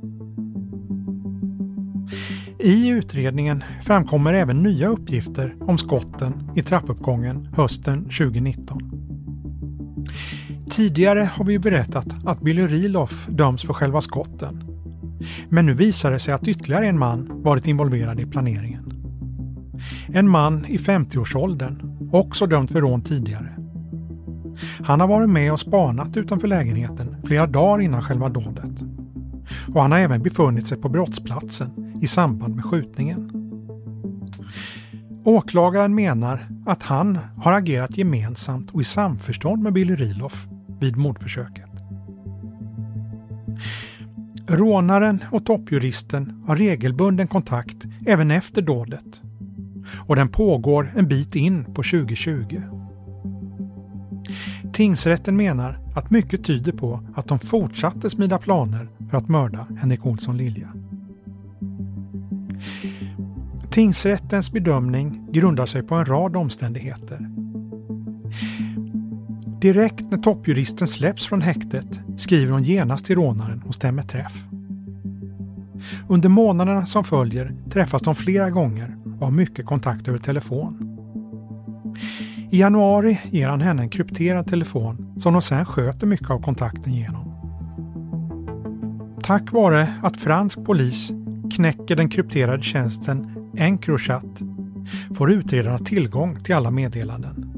I 2.60 2.88
utredningen 2.88 3.64
framkommer 3.82 4.34
även 4.34 4.64
nya 4.64 4.88
uppgifter 4.88 5.56
om 5.60 5.78
skotten 5.78 6.52
i 6.56 6.62
trappuppgången 6.62 7.50
hösten 7.56 8.04
2019. 8.04 9.13
Tidigare 10.74 11.30
har 11.34 11.46
vi 11.46 11.60
berättat 11.60 12.08
att 12.26 12.42
Billy 12.42 12.68
Riloff 12.68 13.28
döms 13.30 13.62
för 13.62 13.74
själva 13.74 14.02
skotten. 14.02 14.64
Men 15.50 15.66
nu 15.66 15.74
visar 15.74 16.12
det 16.12 16.20
sig 16.20 16.34
att 16.34 16.48
ytterligare 16.48 16.88
en 16.88 17.00
man 17.00 17.42
varit 17.44 17.68
involverad 17.68 18.20
i 18.20 18.26
planeringen. 18.26 18.94
En 20.08 20.30
man 20.30 20.66
i 20.66 20.78
50-årsåldern, 20.78 22.10
också 22.12 22.48
dömd 22.48 22.70
för 22.70 22.82
rån 22.82 23.02
tidigare. 23.02 23.56
Han 24.84 25.00
har 25.00 25.08
varit 25.08 25.30
med 25.30 25.52
och 25.52 25.60
spanat 25.60 26.18
utanför 26.18 26.48
lägenheten 26.48 27.16
flera 27.26 27.48
dagar 27.48 27.84
innan 27.84 28.04
själva 28.04 28.30
dådet. 28.30 28.82
Och 29.74 29.82
han 29.82 29.92
har 29.92 30.00
även 30.00 30.24
befunnit 30.24 30.68
sig 30.68 30.78
på 30.78 30.90
brottsplatsen 30.90 32.00
i 32.02 32.08
samband 32.08 32.56
med 32.56 32.66
skjutningen. 32.66 33.32
Åklagaren 35.24 35.96
menar 35.96 36.48
att 36.66 36.84
han 36.84 37.20
har 37.38 37.54
agerat 37.54 37.98
gemensamt 37.98 38.72
och 38.72 38.82
i 38.82 38.84
samförstånd 38.84 39.64
med 39.64 39.74
Billy 39.74 39.96
Riloff 39.96 40.48
vid 40.84 40.98
mordförsöket. 40.98 41.70
Rånaren 44.48 45.24
och 45.32 45.46
toppjuristen 45.46 46.44
har 46.48 46.56
regelbunden 46.56 47.28
kontakt 47.28 47.78
även 48.06 48.32
efter 48.32 48.62
dådet 48.62 49.22
och 50.08 50.16
den 50.16 50.28
pågår 50.30 50.94
en 50.96 51.08
bit 51.08 51.36
in 51.36 51.66
på 51.66 51.84
2020. 51.84 52.62
Tingsrätten 54.74 55.38
menar 55.38 55.80
att 55.96 56.12
mycket 56.12 56.44
tyder 56.44 56.72
på 56.72 57.02
att 57.16 57.28
de 57.28 57.40
fortsatte 57.40 58.10
smida 58.10 58.38
planer 58.38 58.90
för 59.10 59.18
att 59.18 59.30
mörda 59.30 59.68
Henrik 59.80 60.06
Olsson 60.06 60.38
Lilja. 60.38 60.74
Tingsrättens 63.72 64.52
bedömning 64.52 65.28
grundar 65.32 65.66
sig 65.66 65.84
på 65.84 65.96
en 65.96 66.06
rad 66.06 66.36
omständigheter. 66.36 67.33
Direkt 69.64 70.12
när 70.12 70.18
toppjuristen 70.18 70.88
släpps 70.88 71.26
från 71.26 71.42
häktet 71.42 72.02
skriver 72.18 72.52
hon 72.52 72.64
genast 72.64 73.06
till 73.06 73.16
rånaren 73.16 73.64
och 73.68 73.76
stämmer 73.76 74.04
träff. 74.04 74.46
Under 76.08 76.30
månaderna 76.30 76.86
som 76.86 77.04
följer 77.04 77.56
träffas 77.70 78.02
de 78.02 78.16
flera 78.16 78.50
gånger 78.50 78.98
och 79.06 79.26
har 79.26 79.32
mycket 79.32 79.66
kontakt 79.66 80.08
över 80.08 80.18
telefon. 80.18 80.98
I 82.52 82.60
januari 82.60 83.20
ger 83.30 83.48
han 83.48 83.62
henne 83.62 83.82
en 83.82 83.90
krypterad 83.90 84.48
telefon 84.48 85.16
som 85.20 85.34
de 85.34 85.42
sen 85.42 85.66
sköter 85.66 86.08
mycket 86.08 86.30
av 86.30 86.42
kontakten 86.42 86.94
genom. 86.94 87.34
Tack 89.22 89.52
vare 89.52 89.94
att 90.04 90.18
fransk 90.18 90.66
polis 90.66 91.12
knäcker 91.56 91.96
den 91.96 92.10
krypterade 92.10 92.64
tjänsten 92.64 93.36
Encrochat 93.58 94.42
får 95.16 95.32
utredarna 95.32 95.80
tillgång 95.80 96.40
till 96.40 96.56
alla 96.56 96.72
meddelanden. 96.72 97.53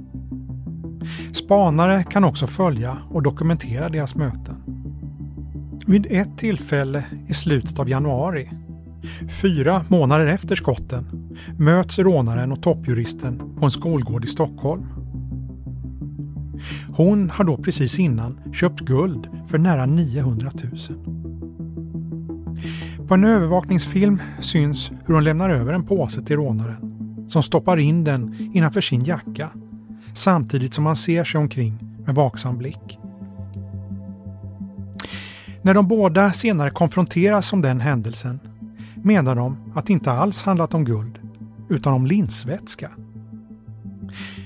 Spanare 1.45 2.03
kan 2.03 2.23
också 2.23 2.47
följa 2.47 2.97
och 3.10 3.23
dokumentera 3.23 3.89
deras 3.89 4.15
möten. 4.15 4.55
Vid 5.88 6.08
ett 6.10 6.38
tillfälle 6.38 7.05
i 7.27 7.34
slutet 7.34 7.79
av 7.79 7.89
januari, 7.89 8.51
fyra 9.41 9.86
månader 9.88 10.25
efter 10.25 10.55
skotten, 10.55 11.36
möts 11.58 11.99
rånaren 11.99 12.51
och 12.51 12.62
toppjuristen 12.62 13.41
på 13.60 13.65
en 13.65 13.71
skolgård 13.71 14.25
i 14.25 14.27
Stockholm. 14.27 14.86
Hon 16.93 17.29
har 17.29 17.43
då 17.43 17.58
precis 17.58 17.99
innan 17.99 18.39
köpt 18.53 18.79
guld 18.79 19.27
för 19.47 19.58
nära 19.58 19.86
900 19.86 20.51
000. 20.63 20.71
På 23.08 23.13
en 23.13 23.23
övervakningsfilm 23.23 24.21
syns 24.39 24.91
hur 25.05 25.13
hon 25.13 25.23
lämnar 25.23 25.49
över 25.49 25.73
en 25.73 25.86
påse 25.86 26.21
till 26.21 26.36
rånaren 26.36 26.91
som 27.27 27.43
stoppar 27.43 27.77
in 27.77 28.03
den 28.03 28.51
innanför 28.53 28.81
sin 28.81 29.03
jacka 29.03 29.49
samtidigt 30.17 30.73
som 30.73 30.86
han 30.86 30.95
ser 30.95 31.23
sig 31.23 31.39
omkring 31.39 31.80
med 32.06 32.15
vaksam 32.15 32.58
blick. 32.58 32.99
När 35.62 35.73
de 35.73 35.88
båda 35.88 36.34
senare 36.34 36.69
konfronteras 36.69 37.54
om 37.54 37.62
den 37.62 37.80
händelsen 37.80 38.39
menar 39.04 39.36
de 39.36 39.58
att 39.75 39.88
det 39.88 39.93
inte 39.93 40.12
alls 40.12 40.43
handlat 40.43 40.73
om 40.73 40.86
guld 40.86 41.19
utan 41.69 41.93
om 41.93 42.06
linsvätska. 42.06 42.91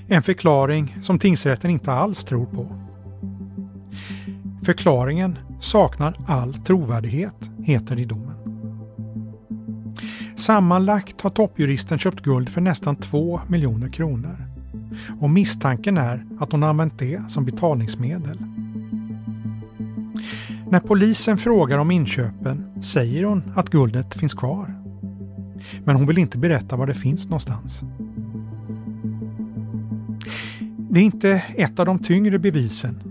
En 0.08 0.24
förklaring 0.24 0.98
som 1.02 1.20
tingsrätten 1.20 1.72
inte 1.72 1.92
alls 1.92 2.24
tror 2.24 2.46
på. 2.46 2.68
Förklaringen 4.64 5.40
saknar 5.60 6.16
all 6.28 6.54
trovärdighet, 6.54 7.52
heter 7.64 7.96
det 7.96 8.02
i 8.02 8.06
domen. 8.06 8.36
Sammanlagt 10.36 11.22
har 11.22 11.30
toppjuristen 11.30 12.00
köpt 12.00 12.22
guld 12.22 12.50
för 12.50 12.62
nästan 12.62 12.96
2 12.96 13.42
miljoner 13.48 13.90
kronor. 13.90 14.49
Och 15.20 15.30
misstanken 15.30 15.98
är 15.98 16.26
att 16.40 16.52
hon 16.52 16.64
använt 16.64 17.00
det 17.00 17.22
som 17.28 17.46
betalningsmedel. 17.46 18.38
När 20.70 20.80
polisen 20.80 21.38
frågar 21.38 21.78
om 21.78 21.92
inköpen 21.92 22.82
säger 22.82 23.24
hon 23.24 23.44
att 23.56 23.70
guldet 23.70 24.14
finns 24.14 24.34
kvar. 24.34 24.76
Men 25.84 25.96
hon 25.96 26.08
vill 26.08 26.18
inte 26.18 26.38
berätta 26.38 26.76
var 26.76 26.88
det 26.88 26.94
finns 26.94 27.26
någonstans. 27.26 27.84
Det 30.92 31.00
är 31.00 31.04
inte 31.04 31.44
ett 31.56 31.80
av 31.80 31.86
de 31.86 32.00
tyngre 32.00 32.40
bevisen, 32.40 33.02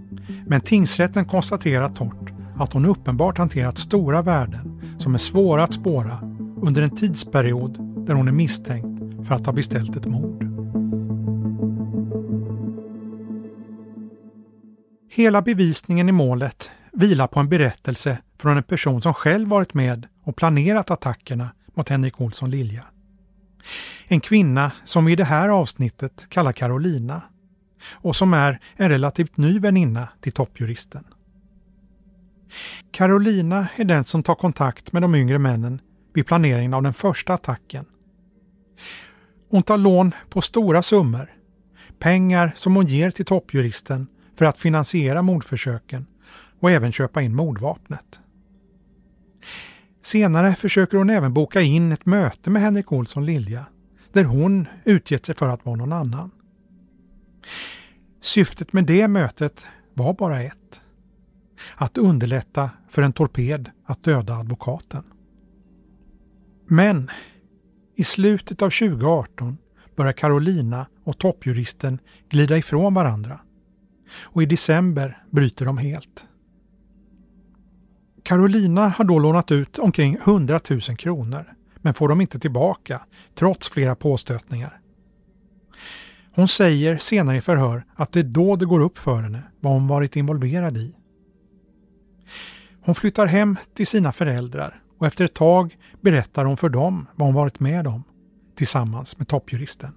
men 0.46 0.60
tingsrätten 0.60 1.24
konstaterar 1.24 1.88
torrt 1.88 2.32
att 2.56 2.72
hon 2.72 2.86
uppenbart 2.86 3.38
hanterat 3.38 3.78
stora 3.78 4.22
värden 4.22 4.80
som 4.98 5.14
är 5.14 5.18
svåra 5.18 5.64
att 5.64 5.74
spåra 5.74 6.18
under 6.62 6.82
en 6.82 6.96
tidsperiod 6.96 8.04
där 8.06 8.14
hon 8.14 8.28
är 8.28 8.32
misstänkt 8.32 9.26
för 9.26 9.34
att 9.34 9.46
ha 9.46 9.52
beställt 9.52 9.96
ett 9.96 10.06
mord. 10.06 10.47
Hela 15.18 15.42
bevisningen 15.42 16.08
i 16.08 16.12
målet 16.12 16.70
vilar 16.92 17.26
på 17.26 17.40
en 17.40 17.48
berättelse 17.48 18.18
från 18.40 18.56
en 18.56 18.62
person 18.62 19.02
som 19.02 19.14
själv 19.14 19.48
varit 19.48 19.74
med 19.74 20.06
och 20.22 20.36
planerat 20.36 20.90
attackerna 20.90 21.50
mot 21.74 21.88
Henrik 21.88 22.20
Olsson 22.20 22.50
Lilja. 22.50 22.84
En 24.08 24.20
kvinna 24.20 24.72
som 24.84 25.04
vi 25.04 25.12
i 25.12 25.16
det 25.16 25.24
här 25.24 25.48
avsnittet 25.48 26.26
kallar 26.28 26.52
Carolina 26.52 27.22
och 27.92 28.16
som 28.16 28.34
är 28.34 28.60
en 28.76 28.88
relativt 28.88 29.36
ny 29.36 29.58
väninna 29.58 30.08
till 30.20 30.32
toppjuristen. 30.32 31.04
Carolina 32.90 33.68
är 33.76 33.84
den 33.84 34.04
som 34.04 34.22
tar 34.22 34.34
kontakt 34.34 34.92
med 34.92 35.02
de 35.02 35.14
yngre 35.14 35.38
männen 35.38 35.80
vid 36.14 36.26
planeringen 36.26 36.74
av 36.74 36.82
den 36.82 36.94
första 36.94 37.34
attacken. 37.34 37.84
Hon 39.50 39.62
tar 39.62 39.78
lån 39.78 40.14
på 40.30 40.40
stora 40.40 40.82
summor, 40.82 41.32
pengar 41.98 42.52
som 42.56 42.76
hon 42.76 42.86
ger 42.86 43.10
till 43.10 43.24
toppjuristen 43.24 44.06
för 44.38 44.44
att 44.44 44.58
finansiera 44.58 45.22
mordförsöken 45.22 46.06
och 46.60 46.70
även 46.70 46.92
köpa 46.92 47.22
in 47.22 47.34
mordvapnet. 47.34 48.20
Senare 50.02 50.54
försöker 50.54 50.98
hon 50.98 51.10
även 51.10 51.34
boka 51.34 51.60
in 51.60 51.92
ett 51.92 52.06
möte 52.06 52.50
med 52.50 52.62
Henrik 52.62 52.92
Olsson 52.92 53.26
Lilja 53.26 53.66
där 54.12 54.24
hon 54.24 54.66
utgett 54.84 55.26
sig 55.26 55.34
för 55.34 55.48
att 55.48 55.64
vara 55.64 55.76
någon 55.76 55.92
annan. 55.92 56.30
Syftet 58.20 58.72
med 58.72 58.84
det 58.84 59.08
mötet 59.08 59.66
var 59.94 60.14
bara 60.14 60.42
ett. 60.42 60.80
Att 61.76 61.98
underlätta 61.98 62.70
för 62.88 63.02
en 63.02 63.12
torped 63.12 63.70
att 63.84 64.02
döda 64.02 64.34
advokaten. 64.34 65.02
Men 66.66 67.10
i 67.96 68.04
slutet 68.04 68.62
av 68.62 68.70
2018 68.70 69.58
börjar 69.96 70.12
Carolina 70.12 70.86
och 71.04 71.18
toppjuristen 71.18 71.98
glida 72.28 72.56
ifrån 72.58 72.94
varandra. 72.94 73.40
Och 74.10 74.42
i 74.42 74.46
december 74.46 75.22
bryter 75.30 75.64
de 75.66 75.78
helt. 75.78 76.26
Carolina 78.22 78.88
har 78.88 79.04
då 79.04 79.18
lånat 79.18 79.50
ut 79.50 79.78
omkring 79.78 80.16
100 80.16 80.60
000 80.70 80.80
kronor 80.80 81.54
men 81.76 81.94
får 81.94 82.08
dem 82.08 82.20
inte 82.20 82.38
tillbaka 82.38 83.02
trots 83.34 83.68
flera 83.68 83.94
påstötningar. 83.94 84.80
Hon 86.34 86.48
säger 86.48 86.96
senare 86.96 87.36
i 87.36 87.40
förhör 87.40 87.84
att 87.94 88.12
det 88.12 88.20
är 88.20 88.24
då 88.24 88.56
det 88.56 88.66
går 88.66 88.80
upp 88.80 88.98
för 88.98 89.22
henne 89.22 89.42
vad 89.60 89.72
hon 89.72 89.88
varit 89.88 90.16
involverad 90.16 90.76
i. 90.76 90.94
Hon 92.80 92.94
flyttar 92.94 93.26
hem 93.26 93.56
till 93.74 93.86
sina 93.86 94.12
föräldrar 94.12 94.82
och 94.98 95.06
efter 95.06 95.24
ett 95.24 95.34
tag 95.34 95.76
berättar 96.00 96.44
hon 96.44 96.56
för 96.56 96.68
dem 96.68 97.06
vad 97.14 97.28
hon 97.28 97.34
varit 97.34 97.60
med 97.60 97.86
om 97.86 98.04
tillsammans 98.56 99.18
med 99.18 99.28
toppjuristen. 99.28 99.92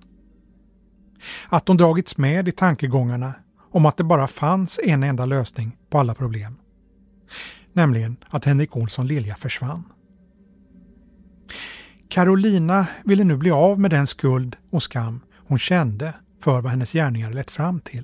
Att 1.49 1.67
hon 1.67 1.77
dragits 1.77 2.17
med 2.17 2.47
i 2.47 2.51
tankegångarna 2.51 3.33
om 3.71 3.85
att 3.85 3.97
det 3.97 4.03
bara 4.03 4.27
fanns 4.27 4.79
en 4.83 5.03
enda 5.03 5.25
lösning 5.25 5.77
på 5.89 5.99
alla 5.99 6.13
problem. 6.13 6.57
Nämligen 7.73 8.17
att 8.29 8.45
Henrik 8.45 8.75
Olsson 8.77 9.07
Lilja 9.07 9.35
försvann. 9.35 9.83
Carolina 12.09 12.87
ville 13.03 13.23
nu 13.23 13.37
bli 13.37 13.51
av 13.51 13.79
med 13.79 13.91
den 13.91 14.07
skuld 14.07 14.55
och 14.69 14.83
skam 14.83 15.19
hon 15.35 15.59
kände 15.59 16.13
för 16.39 16.61
vad 16.61 16.71
hennes 16.71 16.93
gärningar 16.93 17.33
lett 17.33 17.51
fram 17.51 17.79
till. 17.79 18.03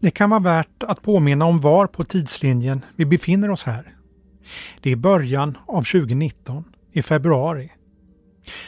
Det 0.00 0.10
kan 0.10 0.30
vara 0.30 0.40
värt 0.40 0.82
att 0.82 1.02
påminna 1.02 1.44
om 1.44 1.60
var 1.60 1.86
på 1.86 2.04
tidslinjen 2.04 2.84
vi 2.96 3.06
befinner 3.06 3.50
oss 3.50 3.64
här. 3.64 3.94
Det 4.80 4.90
är 4.92 4.96
början 4.96 5.58
av 5.66 5.82
2019, 5.82 6.64
i 6.92 7.02
februari. 7.02 7.70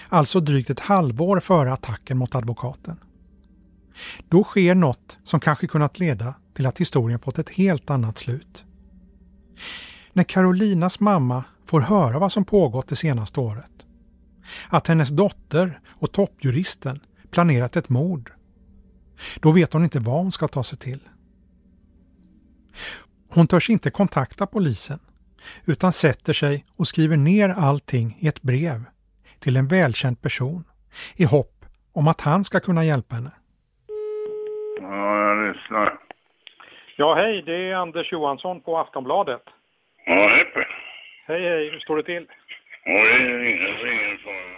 Alltså 0.08 0.40
drygt 0.40 0.70
ett 0.70 0.80
halvår 0.80 1.40
före 1.40 1.72
attacken 1.72 2.18
mot 2.18 2.34
advokaten. 2.34 3.00
Då 4.28 4.44
sker 4.44 4.74
något 4.74 5.18
som 5.24 5.40
kanske 5.40 5.66
kunnat 5.66 5.98
leda 5.98 6.34
till 6.54 6.66
att 6.66 6.80
historien 6.80 7.18
fått 7.18 7.38
ett 7.38 7.50
helt 7.50 7.90
annat 7.90 8.18
slut. 8.18 8.64
När 10.12 10.24
Carolinas 10.24 11.00
mamma 11.00 11.44
får 11.66 11.80
höra 11.80 12.18
vad 12.18 12.32
som 12.32 12.44
pågått 12.44 12.88
det 12.88 12.96
senaste 12.96 13.40
året. 13.40 13.70
Att 14.68 14.86
hennes 14.86 15.08
dotter 15.08 15.80
och 15.88 16.12
toppjuristen 16.12 17.00
planerat 17.30 17.76
ett 17.76 17.88
mord. 17.88 18.32
Då 19.40 19.52
vet 19.52 19.72
hon 19.72 19.84
inte 19.84 19.98
vad 20.00 20.22
hon 20.22 20.32
ska 20.32 20.48
ta 20.48 20.62
sig 20.62 20.78
till. 20.78 21.00
Hon 23.28 23.46
törs 23.46 23.70
inte 23.70 23.90
kontakta 23.90 24.46
polisen 24.46 24.98
utan 25.64 25.92
sätter 25.92 26.32
sig 26.32 26.64
och 26.76 26.88
skriver 26.88 27.16
ner 27.16 27.48
allting 27.48 28.16
i 28.20 28.28
ett 28.28 28.42
brev 28.42 28.84
till 29.40 29.56
en 29.56 29.68
välkänd 29.68 30.22
person 30.22 30.64
i 31.16 31.24
hopp 31.24 31.64
om 31.92 32.08
att 32.08 32.20
han 32.20 32.44
ska 32.44 32.60
kunna 32.60 32.84
hjälpa 32.84 33.14
henne. 33.14 33.32
Ja, 34.80 35.28
jag 35.28 35.54
lyssnar. 35.54 35.98
Ja, 36.96 37.14
hej, 37.14 37.42
det 37.42 37.70
är 37.70 37.74
Anders 37.74 38.12
Johansson 38.12 38.60
på 38.60 38.78
Aftonbladet. 38.78 39.42
Ja, 40.06 40.28
hej 40.32 40.44
Per. 40.44 40.66
Hej, 41.26 41.42
hej, 41.42 41.70
hur 41.70 41.78
står 41.78 41.96
det 41.96 42.02
till? 42.02 42.26
Ja, 42.84 42.92
det 42.92 43.12
är 43.12 43.44
ingen, 43.44 43.92
ingen 43.92 44.18
fara. 44.18 44.56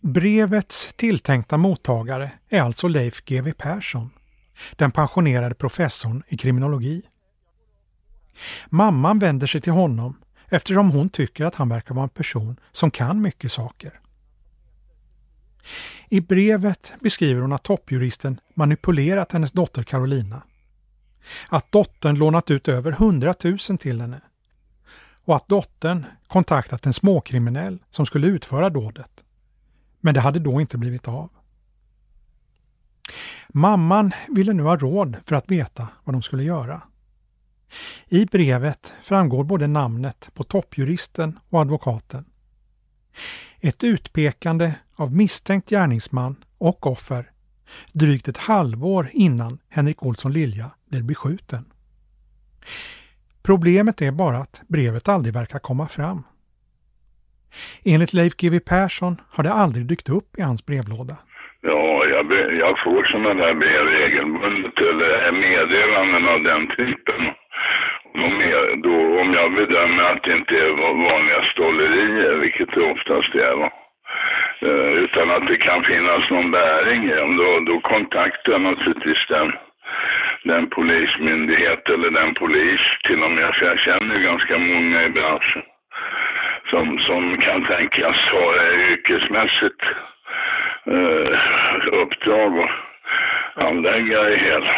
Brevets 0.00 0.94
tilltänkta 0.94 1.56
mottagare 1.56 2.30
är 2.50 2.62
alltså 2.62 2.88
Leif 2.88 3.24
GW 3.24 3.52
Persson, 3.58 4.10
den 4.78 4.90
pensionerade 4.90 5.54
professorn 5.54 6.22
i 6.28 6.36
kriminologi. 6.36 7.02
Mamman 8.70 9.18
vänder 9.18 9.46
sig 9.46 9.60
till 9.60 9.72
honom 9.72 10.16
eftersom 10.48 10.90
hon 10.90 11.08
tycker 11.08 11.44
att 11.44 11.54
han 11.54 11.68
verkar 11.68 11.94
vara 11.94 12.02
en 12.02 12.08
person 12.08 12.60
som 12.72 12.90
kan 12.90 13.22
mycket 13.22 13.52
saker. 13.52 14.00
I 16.08 16.20
brevet 16.20 16.92
beskriver 17.00 17.40
hon 17.40 17.52
att 17.52 17.62
toppjuristen 17.62 18.40
manipulerat 18.54 19.32
hennes 19.32 19.52
dotter 19.52 19.82
Carolina. 19.82 20.42
Att 21.48 21.72
dottern 21.72 22.18
lånat 22.18 22.50
ut 22.50 22.68
över 22.68 22.92
100 22.92 23.34
000 23.44 23.58
till 23.58 24.00
henne. 24.00 24.20
Och 25.24 25.36
att 25.36 25.48
dottern 25.48 26.06
kontaktat 26.26 26.86
en 26.86 26.92
småkriminell 26.92 27.78
som 27.90 28.06
skulle 28.06 28.26
utföra 28.26 28.70
dådet. 28.70 29.24
Men 30.00 30.14
det 30.14 30.20
hade 30.20 30.38
då 30.38 30.60
inte 30.60 30.78
blivit 30.78 31.08
av. 31.08 31.30
Mamman 33.48 34.12
ville 34.28 34.52
nu 34.52 34.62
ha 34.62 34.76
råd 34.76 35.16
för 35.26 35.36
att 35.36 35.50
veta 35.50 35.88
vad 36.04 36.14
de 36.14 36.22
skulle 36.22 36.42
göra. 36.42 36.82
I 38.08 38.26
brevet 38.26 38.94
framgår 39.02 39.44
både 39.44 39.66
namnet 39.66 40.30
på 40.34 40.42
toppjuristen 40.42 41.38
och 41.50 41.60
advokaten. 41.60 42.24
Ett 43.60 43.84
utpekande 43.84 44.72
av 44.96 45.16
misstänkt 45.16 45.70
gärningsman 45.70 46.36
och 46.58 46.86
offer 46.86 47.30
drygt 47.94 48.28
ett 48.28 48.36
halvår 48.36 49.08
innan 49.12 49.58
Henrik 49.68 50.02
Olsson 50.02 50.32
Lilja 50.32 50.70
blir 50.90 51.02
beskjuten. 51.02 51.64
Problemet 53.42 54.02
är 54.02 54.12
bara 54.12 54.38
att 54.38 54.62
brevet 54.68 55.08
aldrig 55.08 55.34
verkar 55.34 55.58
komma 55.58 55.88
fram. 55.88 56.22
Enligt 57.84 58.12
Leif 58.12 58.36
GW 58.36 58.60
Persson 58.60 59.20
har 59.30 59.44
det 59.44 59.52
aldrig 59.52 59.86
dykt 59.86 60.08
upp 60.08 60.38
i 60.38 60.42
hans 60.42 60.66
brevlåda. 60.66 61.16
Ja, 61.60 62.04
jag, 62.06 62.24
jag 62.64 62.74
får 62.84 63.04
sådana 63.04 63.34
där 63.34 63.54
brev 63.54 63.84
regelbundet 63.98 64.76
eller 64.90 65.32
meddelanden 65.32 66.24
av 66.34 66.40
den 66.50 66.62
typen. 66.76 67.22
Om 68.18 68.40
jag, 68.40 68.82
då, 68.82 69.20
om 69.20 69.34
jag 69.34 69.52
bedömer 69.52 70.04
att 70.04 70.22
det 70.22 70.32
inte 70.32 70.54
är 70.58 70.70
vanliga 71.10 71.42
stollerier, 71.52 72.34
vilket 72.34 72.72
det 72.74 72.80
oftast 72.80 73.34
är, 73.34 73.54
va? 73.54 73.70
Eh, 74.60 74.92
utan 75.04 75.30
att 75.30 75.46
det 75.46 75.56
kan 75.56 75.84
finnas 75.84 76.30
någon 76.30 76.50
bäring 76.50 77.04
i 77.04 77.14
dem, 77.14 77.36
då, 77.36 77.60
då 77.60 77.80
kontaktar 77.80 78.52
jag 78.52 78.60
naturligtvis 78.60 79.26
den, 79.28 79.52
den 80.44 80.66
polismyndighet 80.66 81.88
eller 81.88 82.10
den 82.10 82.34
polis 82.34 82.80
till 83.06 83.22
och 83.22 83.30
med, 83.30 83.54
för 83.54 83.66
jag 83.66 83.78
känner 83.78 84.18
ganska 84.18 84.58
många 84.58 85.02
i 85.04 85.10
branschen 85.10 85.62
som, 86.70 86.98
som 86.98 87.38
kan 87.38 87.64
tänkas 87.64 88.16
ha 88.16 88.56
ett 88.56 88.90
yrkesmässigt 88.90 89.82
eh, 90.86 91.38
uppdrag 91.92 92.58
och 92.58 92.70
anlägga 93.54 94.22
det 94.22 94.36
hela. 94.36 94.74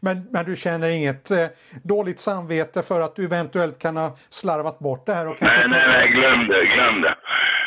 Men, 0.00 0.16
men 0.32 0.44
du 0.44 0.56
känner 0.56 0.88
inget 0.98 1.30
eh, 1.30 1.46
dåligt 1.84 2.18
samvete 2.18 2.82
för 2.88 3.00
att 3.00 3.16
du 3.16 3.24
eventuellt 3.24 3.78
kan 3.82 3.96
ha 3.96 4.08
slarvat 4.40 4.78
bort 4.78 5.06
det 5.06 5.14
här? 5.14 5.26
Och 5.28 5.36
Nej, 5.40 5.68
nej, 5.68 5.84
nej, 5.94 6.08
glöm 6.16 6.40
det, 6.48 6.64
glöm 6.74 6.96
det. 7.04 7.14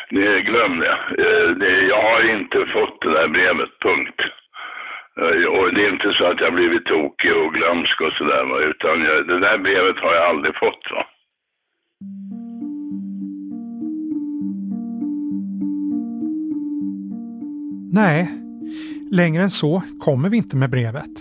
det 0.10 0.42
glöm 0.50 0.80
det. 0.80 0.96
Eh, 1.24 1.48
det. 1.62 1.74
Jag 1.94 2.02
har 2.10 2.22
inte 2.36 2.58
fått 2.76 2.98
det 3.02 3.14
där 3.20 3.28
brevet, 3.28 3.70
punkt. 3.88 4.20
Eh, 5.22 5.46
Och 5.58 5.74
det 5.74 5.82
är 5.86 5.92
inte 5.94 6.12
så 6.18 6.24
att 6.32 6.40
jag 6.46 6.54
blivit 6.54 6.86
tokig 6.86 7.34
och 7.42 7.54
glömsk 7.54 8.02
och 8.02 8.14
sådär, 8.14 8.44
utan 8.70 8.96
jag, 9.08 9.28
det 9.28 9.40
där 9.40 9.58
brevet 9.58 9.98
har 10.04 10.14
jag 10.14 10.26
aldrig 10.30 10.54
fått. 10.56 10.84
Va? 10.96 11.04
Nej, 17.94 18.28
längre 19.12 19.44
än 19.44 19.50
så 19.50 19.82
kommer 20.00 20.30
vi 20.30 20.38
inte 20.38 20.58
med 20.58 20.70
brevet. 20.70 21.12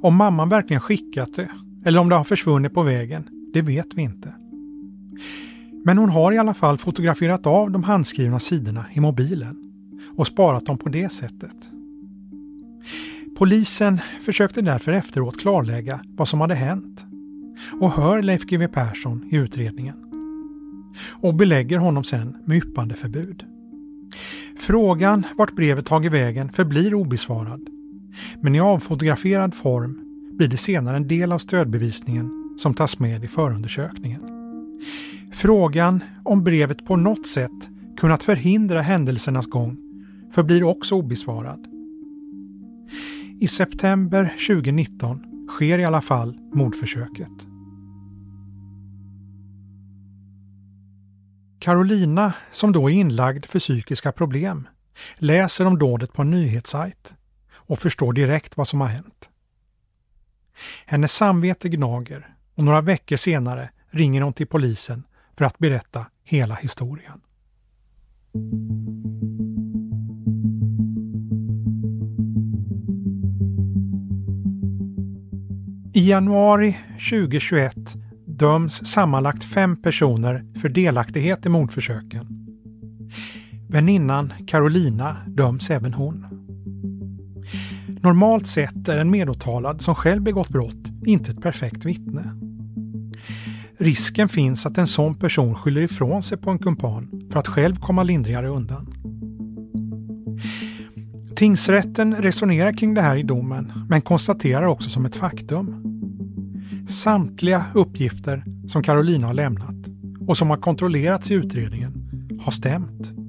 Om 0.00 0.16
mamman 0.16 0.48
verkligen 0.48 0.80
skickat 0.80 1.36
det, 1.36 1.48
eller 1.84 2.00
om 2.00 2.08
det 2.08 2.14
har 2.14 2.24
försvunnit 2.24 2.74
på 2.74 2.82
vägen, 2.82 3.28
det 3.52 3.62
vet 3.62 3.94
vi 3.94 4.02
inte. 4.02 4.34
Men 5.84 5.98
hon 5.98 6.08
har 6.08 6.32
i 6.32 6.38
alla 6.38 6.54
fall 6.54 6.78
fotograferat 6.78 7.46
av 7.46 7.70
de 7.70 7.82
handskrivna 7.82 8.38
sidorna 8.38 8.86
i 8.92 9.00
mobilen 9.00 9.56
och 10.16 10.26
sparat 10.26 10.66
dem 10.66 10.78
på 10.78 10.88
det 10.88 11.12
sättet. 11.12 11.70
Polisen 13.38 14.00
försökte 14.20 14.62
därför 14.62 14.92
efteråt 14.92 15.40
klarlägga 15.40 16.00
vad 16.16 16.28
som 16.28 16.40
hade 16.40 16.54
hänt 16.54 17.06
och 17.80 17.92
hör 17.92 18.22
Leif 18.22 18.42
GW 18.42 18.68
Persson 18.68 19.28
i 19.30 19.36
utredningen. 19.36 19.94
Och 21.10 21.34
belägger 21.34 21.78
honom 21.78 22.04
sen 22.04 22.36
med 22.44 22.56
yppandeförbud. 22.56 23.44
Frågan 24.58 25.26
vart 25.36 25.52
brevet 25.52 25.86
tagit 25.86 26.12
vägen 26.12 26.52
förblir 26.52 26.94
obesvarad. 26.94 27.68
Men 28.40 28.54
i 28.54 28.60
avfotograferad 28.60 29.54
form 29.54 29.98
blir 30.32 30.48
det 30.48 30.56
senare 30.56 30.96
en 30.96 31.08
del 31.08 31.32
av 31.32 31.38
stödbevisningen 31.38 32.56
som 32.58 32.74
tas 32.74 32.98
med 32.98 33.24
i 33.24 33.28
förundersökningen. 33.28 34.20
Frågan 35.32 36.04
om 36.24 36.44
brevet 36.44 36.86
på 36.86 36.96
något 36.96 37.26
sätt 37.26 37.70
kunnat 37.96 38.22
förhindra 38.22 38.80
händelsernas 38.80 39.46
gång 39.46 39.76
förblir 40.34 40.62
också 40.62 40.94
obesvarad. 40.94 41.66
I 43.40 43.48
september 43.48 44.34
2019 44.48 45.46
sker 45.48 45.78
i 45.78 45.84
alla 45.84 46.00
fall 46.00 46.38
mordförsöket. 46.52 47.46
Carolina, 51.58 52.32
som 52.50 52.72
då 52.72 52.90
är 52.90 52.94
inlagd 52.94 53.46
för 53.46 53.58
psykiska 53.58 54.12
problem, 54.12 54.68
läser 55.16 55.66
om 55.66 55.78
dådet 55.78 56.12
på 56.12 56.22
en 56.22 56.30
nyhetssajt 56.30 57.14
och 57.66 57.78
förstår 57.78 58.12
direkt 58.12 58.56
vad 58.56 58.68
som 58.68 58.80
har 58.80 58.88
hänt. 58.88 59.30
Hennes 60.86 61.12
samvete 61.12 61.68
gnager 61.68 62.34
och 62.54 62.64
några 62.64 62.80
veckor 62.80 63.16
senare 63.16 63.70
ringer 63.90 64.22
hon 64.22 64.32
till 64.32 64.46
polisen 64.46 65.04
för 65.36 65.44
att 65.44 65.58
berätta 65.58 66.06
hela 66.24 66.54
historien. 66.54 67.20
I 75.94 76.08
januari 76.08 76.78
2021 77.10 77.76
döms 78.26 78.86
sammanlagt 78.86 79.44
fem 79.44 79.82
personer 79.82 80.44
för 80.60 80.68
delaktighet 80.68 81.46
i 81.46 81.48
mordförsöken. 81.48 82.26
Väninnan 83.68 84.32
Carolina 84.46 85.16
döms 85.26 85.70
även 85.70 85.94
hon. 85.94 86.31
Normalt 88.02 88.46
sett 88.46 88.88
är 88.88 88.98
en 88.98 89.10
medåtalad 89.10 89.82
som 89.82 89.94
själv 89.94 90.22
begått 90.22 90.48
brott 90.48 90.88
inte 91.06 91.30
ett 91.30 91.42
perfekt 91.42 91.84
vittne. 91.84 92.34
Risken 93.78 94.28
finns 94.28 94.66
att 94.66 94.78
en 94.78 94.86
sån 94.86 95.14
person 95.14 95.54
skyller 95.54 95.82
ifrån 95.82 96.22
sig 96.22 96.38
på 96.38 96.50
en 96.50 96.58
kumpan 96.58 97.28
för 97.32 97.38
att 97.38 97.48
själv 97.48 97.74
komma 97.74 98.02
lindrigare 98.02 98.48
undan. 98.48 98.94
Tingsrätten 101.36 102.14
resonerar 102.14 102.72
kring 102.72 102.94
det 102.94 103.00
här 103.00 103.16
i 103.16 103.22
domen 103.22 103.72
men 103.88 104.02
konstaterar 104.02 104.66
också 104.66 104.90
som 104.90 105.04
ett 105.04 105.16
faktum. 105.16 105.82
Samtliga 106.88 107.64
uppgifter 107.74 108.44
som 108.66 108.82
Carolina 108.82 109.26
har 109.26 109.34
lämnat 109.34 109.76
och 110.26 110.38
som 110.38 110.50
har 110.50 110.56
kontrollerats 110.56 111.30
i 111.30 111.34
utredningen 111.34 111.92
har 112.40 112.52
stämt. 112.52 113.21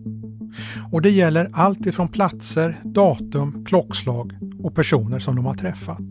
Och 0.92 1.02
det 1.02 1.10
gäller 1.10 1.50
allt 1.54 1.86
ifrån 1.86 2.08
platser, 2.08 2.82
datum, 2.84 3.66
klockslag 3.66 4.38
och 4.60 4.76
personer 4.76 5.20
som 5.20 5.36
de 5.36 5.46
har 5.46 5.56
träffat. 5.56 6.04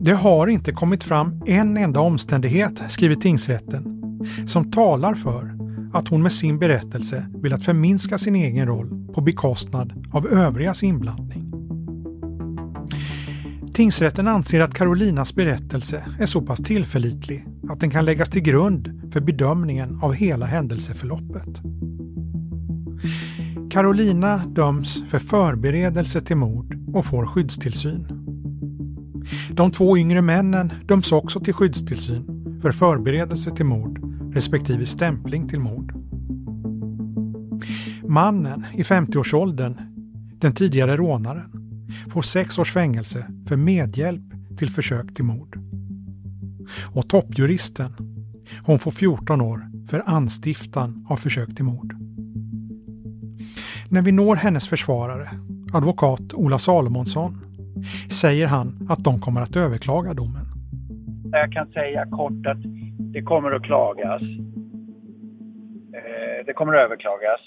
Det 0.00 0.12
har 0.12 0.46
inte 0.46 0.72
kommit 0.72 1.04
fram 1.04 1.42
en 1.46 1.76
enda 1.76 2.00
omständighet, 2.00 2.82
skriver 2.88 3.14
tingsrätten, 3.14 4.00
som 4.46 4.70
talar 4.70 5.14
för 5.14 5.54
att 5.92 6.08
hon 6.08 6.22
med 6.22 6.32
sin 6.32 6.58
berättelse 6.58 7.26
velat 7.42 7.62
förminska 7.62 8.18
sin 8.18 8.36
egen 8.36 8.66
roll 8.66 9.12
på 9.14 9.20
bekostnad 9.20 10.06
av 10.12 10.26
övrigas 10.26 10.82
inblandning. 10.82 11.44
Tingsrätten 13.74 14.28
anser 14.28 14.60
att 14.60 14.74
Carolinas 14.74 15.34
berättelse 15.34 16.04
är 16.18 16.26
så 16.26 16.42
pass 16.42 16.58
tillförlitlig 16.58 17.46
att 17.68 17.80
den 17.80 17.90
kan 17.90 18.04
läggas 18.04 18.30
till 18.30 18.42
grund 18.42 19.10
för 19.12 19.20
bedömningen 19.20 19.98
av 20.02 20.12
hela 20.12 20.46
händelseförloppet. 20.46 21.62
Carolina 23.74 24.46
döms 24.46 25.04
för 25.08 25.18
förberedelse 25.18 26.20
till 26.20 26.36
mord 26.36 26.78
och 26.94 27.06
får 27.06 27.26
skyddstillsyn. 27.26 28.06
De 29.50 29.70
två 29.70 29.98
yngre 29.98 30.22
männen 30.22 30.72
döms 30.86 31.12
också 31.12 31.40
till 31.40 31.54
skyddstillsyn 31.54 32.58
för 32.62 32.72
förberedelse 32.72 33.50
till 33.50 33.64
mord 33.64 34.00
respektive 34.34 34.86
stämpling 34.86 35.48
till 35.48 35.60
mord. 35.60 35.94
Mannen 38.08 38.66
i 38.74 38.82
50-årsåldern, 38.82 39.76
den 40.38 40.54
tidigare 40.54 40.96
rånaren, 40.96 41.50
får 42.10 42.22
sex 42.22 42.58
års 42.58 42.72
fängelse 42.72 43.26
för 43.48 43.56
medhjälp 43.56 44.22
till 44.58 44.70
försök 44.70 45.14
till 45.14 45.24
mord. 45.24 45.58
Och 46.84 47.08
toppjuristen, 47.08 47.92
hon 48.62 48.78
får 48.78 48.90
14 48.90 49.40
år 49.40 49.70
för 49.88 50.02
anstiftan 50.06 51.06
av 51.08 51.16
försök 51.16 51.56
till 51.56 51.64
mord. 51.64 52.13
När 53.94 54.02
vi 54.02 54.12
når 54.12 54.36
hennes 54.36 54.68
försvarare, 54.68 55.26
advokat 55.74 56.34
Ola 56.34 56.58
Salomonsson, 56.58 57.32
säger 58.20 58.46
han 58.46 58.68
att 58.90 59.04
de 59.04 59.20
kommer 59.20 59.40
att 59.40 59.56
överklaga 59.56 60.14
domen. 60.14 60.46
Jag 61.32 61.52
kan 61.52 61.72
säga 61.72 62.06
kort 62.06 62.46
att 62.46 62.62
det 63.14 63.22
kommer 63.22 63.50
att 63.52 63.62
klagas. 63.62 64.22
Eh, 65.98 66.38
det 66.46 66.52
kommer 66.52 66.72
att 66.74 66.84
överklagas. 66.86 67.40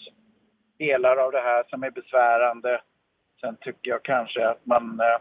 Delar 0.79 1.17
av 1.17 1.31
det 1.31 1.43
här 1.49 1.63
som 1.69 1.83
är 1.83 1.91
besvärande. 1.91 2.81
Sen 3.41 3.55
tycker 3.61 3.89
jag 3.91 4.03
kanske 4.03 4.47
att 4.47 4.65
man... 4.65 4.99
Eh, 4.99 5.19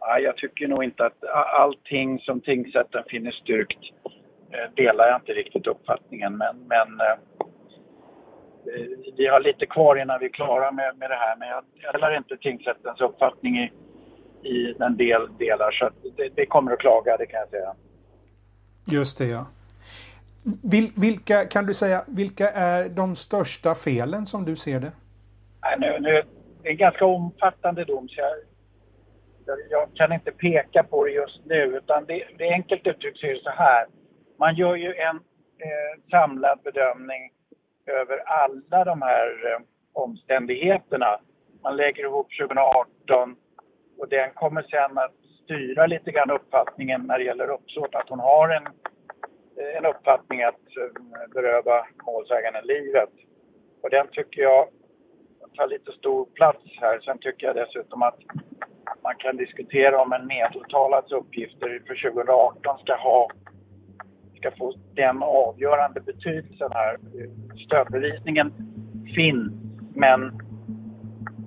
ja, 0.00 0.18
jag 0.18 0.36
tycker 0.36 0.68
nog 0.68 0.84
inte 0.84 1.06
att 1.06 1.24
allting 1.62 2.18
som 2.18 2.40
tingsrätten 2.40 3.02
finner 3.08 3.30
styrkt 3.30 3.82
eh, 4.50 4.74
delar 4.74 5.06
jag 5.08 5.16
inte 5.20 5.32
riktigt 5.32 5.66
uppfattningen. 5.66 6.36
Men, 6.36 6.56
men 6.68 6.88
vi 9.16 9.26
har 9.26 9.40
lite 9.40 9.66
kvar 9.66 9.96
innan 9.96 10.20
vi 10.20 10.26
är 10.26 10.30
klara 10.30 10.72
med, 10.72 10.96
med 10.98 11.10
det 11.10 11.14
här. 11.14 11.36
Men 11.36 11.48
jag 11.48 11.94
delar 11.94 12.16
inte 12.16 12.36
tingsrättens 12.36 13.00
uppfattning 13.00 13.56
i, 13.58 13.72
i 14.42 14.74
en 14.80 14.96
del 14.96 15.36
delar. 15.38 15.70
Så 15.70 15.90
det, 16.16 16.28
det, 16.34 16.46
kommer 16.46 16.72
att 16.72 16.78
klaga, 16.78 17.16
det 17.16 17.26
kan 17.26 17.40
jag 17.40 17.48
säga. 17.48 17.74
Just 18.84 19.18
det, 19.18 19.26
ja. 19.26 19.46
Vil, 20.62 20.90
vilka, 20.96 21.44
kan 21.44 21.66
du 21.66 21.74
säga, 21.74 22.04
vilka 22.06 22.50
är 22.50 22.88
de 22.88 23.16
största 23.16 23.74
felen 23.74 24.26
som 24.26 24.44
du 24.44 24.56
ser 24.56 24.80
det? 24.80 24.92
Nej, 25.62 25.76
nu, 25.78 25.98
nu, 26.00 26.22
det 26.62 26.68
är 26.68 26.72
en 26.72 26.76
ganska 26.76 27.06
omfattande 27.06 27.84
dom 27.84 28.08
så 28.08 28.20
jag, 29.46 29.58
jag 29.70 29.88
kan 29.94 30.12
inte 30.12 30.32
peka 30.32 30.82
på 30.82 31.04
det 31.04 31.10
just 31.10 31.40
nu 31.44 31.56
utan 31.56 32.04
det, 32.04 32.22
det 32.38 32.48
enkelt 32.52 32.86
uttryckt 32.86 33.18
så 33.18 33.26
är 33.26 33.34
det 33.34 33.42
så 33.42 33.50
här. 33.50 33.86
Man 34.38 34.54
gör 34.54 34.76
ju 34.76 34.94
en 34.94 35.16
eh, 35.66 36.02
samlad 36.10 36.58
bedömning 36.64 37.30
över 37.86 38.18
alla 38.26 38.84
de 38.84 39.02
här 39.02 39.26
eh, 39.26 39.60
omständigheterna. 39.92 41.20
Man 41.62 41.76
lägger 41.76 42.04
ihop 42.04 42.28
2018 42.40 43.36
och 43.98 44.08
den 44.08 44.30
kommer 44.34 44.62
sen 44.62 44.98
att 44.98 45.14
styra 45.44 45.86
lite 45.86 46.10
grann 46.10 46.30
uppfattningen 46.30 47.02
när 47.02 47.18
det 47.18 47.24
gäller 47.24 47.50
uppsåt. 47.50 47.94
Att 47.94 48.08
hon 48.08 48.20
har 48.20 48.48
en, 48.48 48.66
eh, 48.66 49.76
en 49.76 49.86
uppfattning 49.86 50.42
att 50.42 50.54
eh, 50.54 51.32
beröva 51.34 51.86
målsäganden 52.06 52.66
livet. 52.66 53.10
Och 53.82 53.90
den 53.90 54.06
tycker 54.12 54.42
jag 54.42 54.68
tar 55.56 55.68
lite 55.68 55.92
stor 55.92 56.24
plats 56.24 56.64
här. 56.80 57.00
Sen 57.00 57.18
tycker 57.18 57.46
jag 57.46 57.56
dessutom 57.56 58.02
att 58.02 58.18
man 59.02 59.14
kan 59.18 59.36
diskutera 59.36 60.02
om 60.02 60.12
en 60.12 60.26
medåtalads 60.26 61.12
uppgifter 61.12 61.82
för 61.86 62.10
2018 62.10 62.78
ska 62.78 62.94
ha 62.96 63.28
ska 64.36 64.50
få 64.58 64.74
den 64.94 65.22
avgörande 65.22 66.00
betydelsen 66.00 66.68
här. 66.72 66.96
Stödbevisningen 67.66 68.52
finns, 69.14 69.52
men 69.94 70.20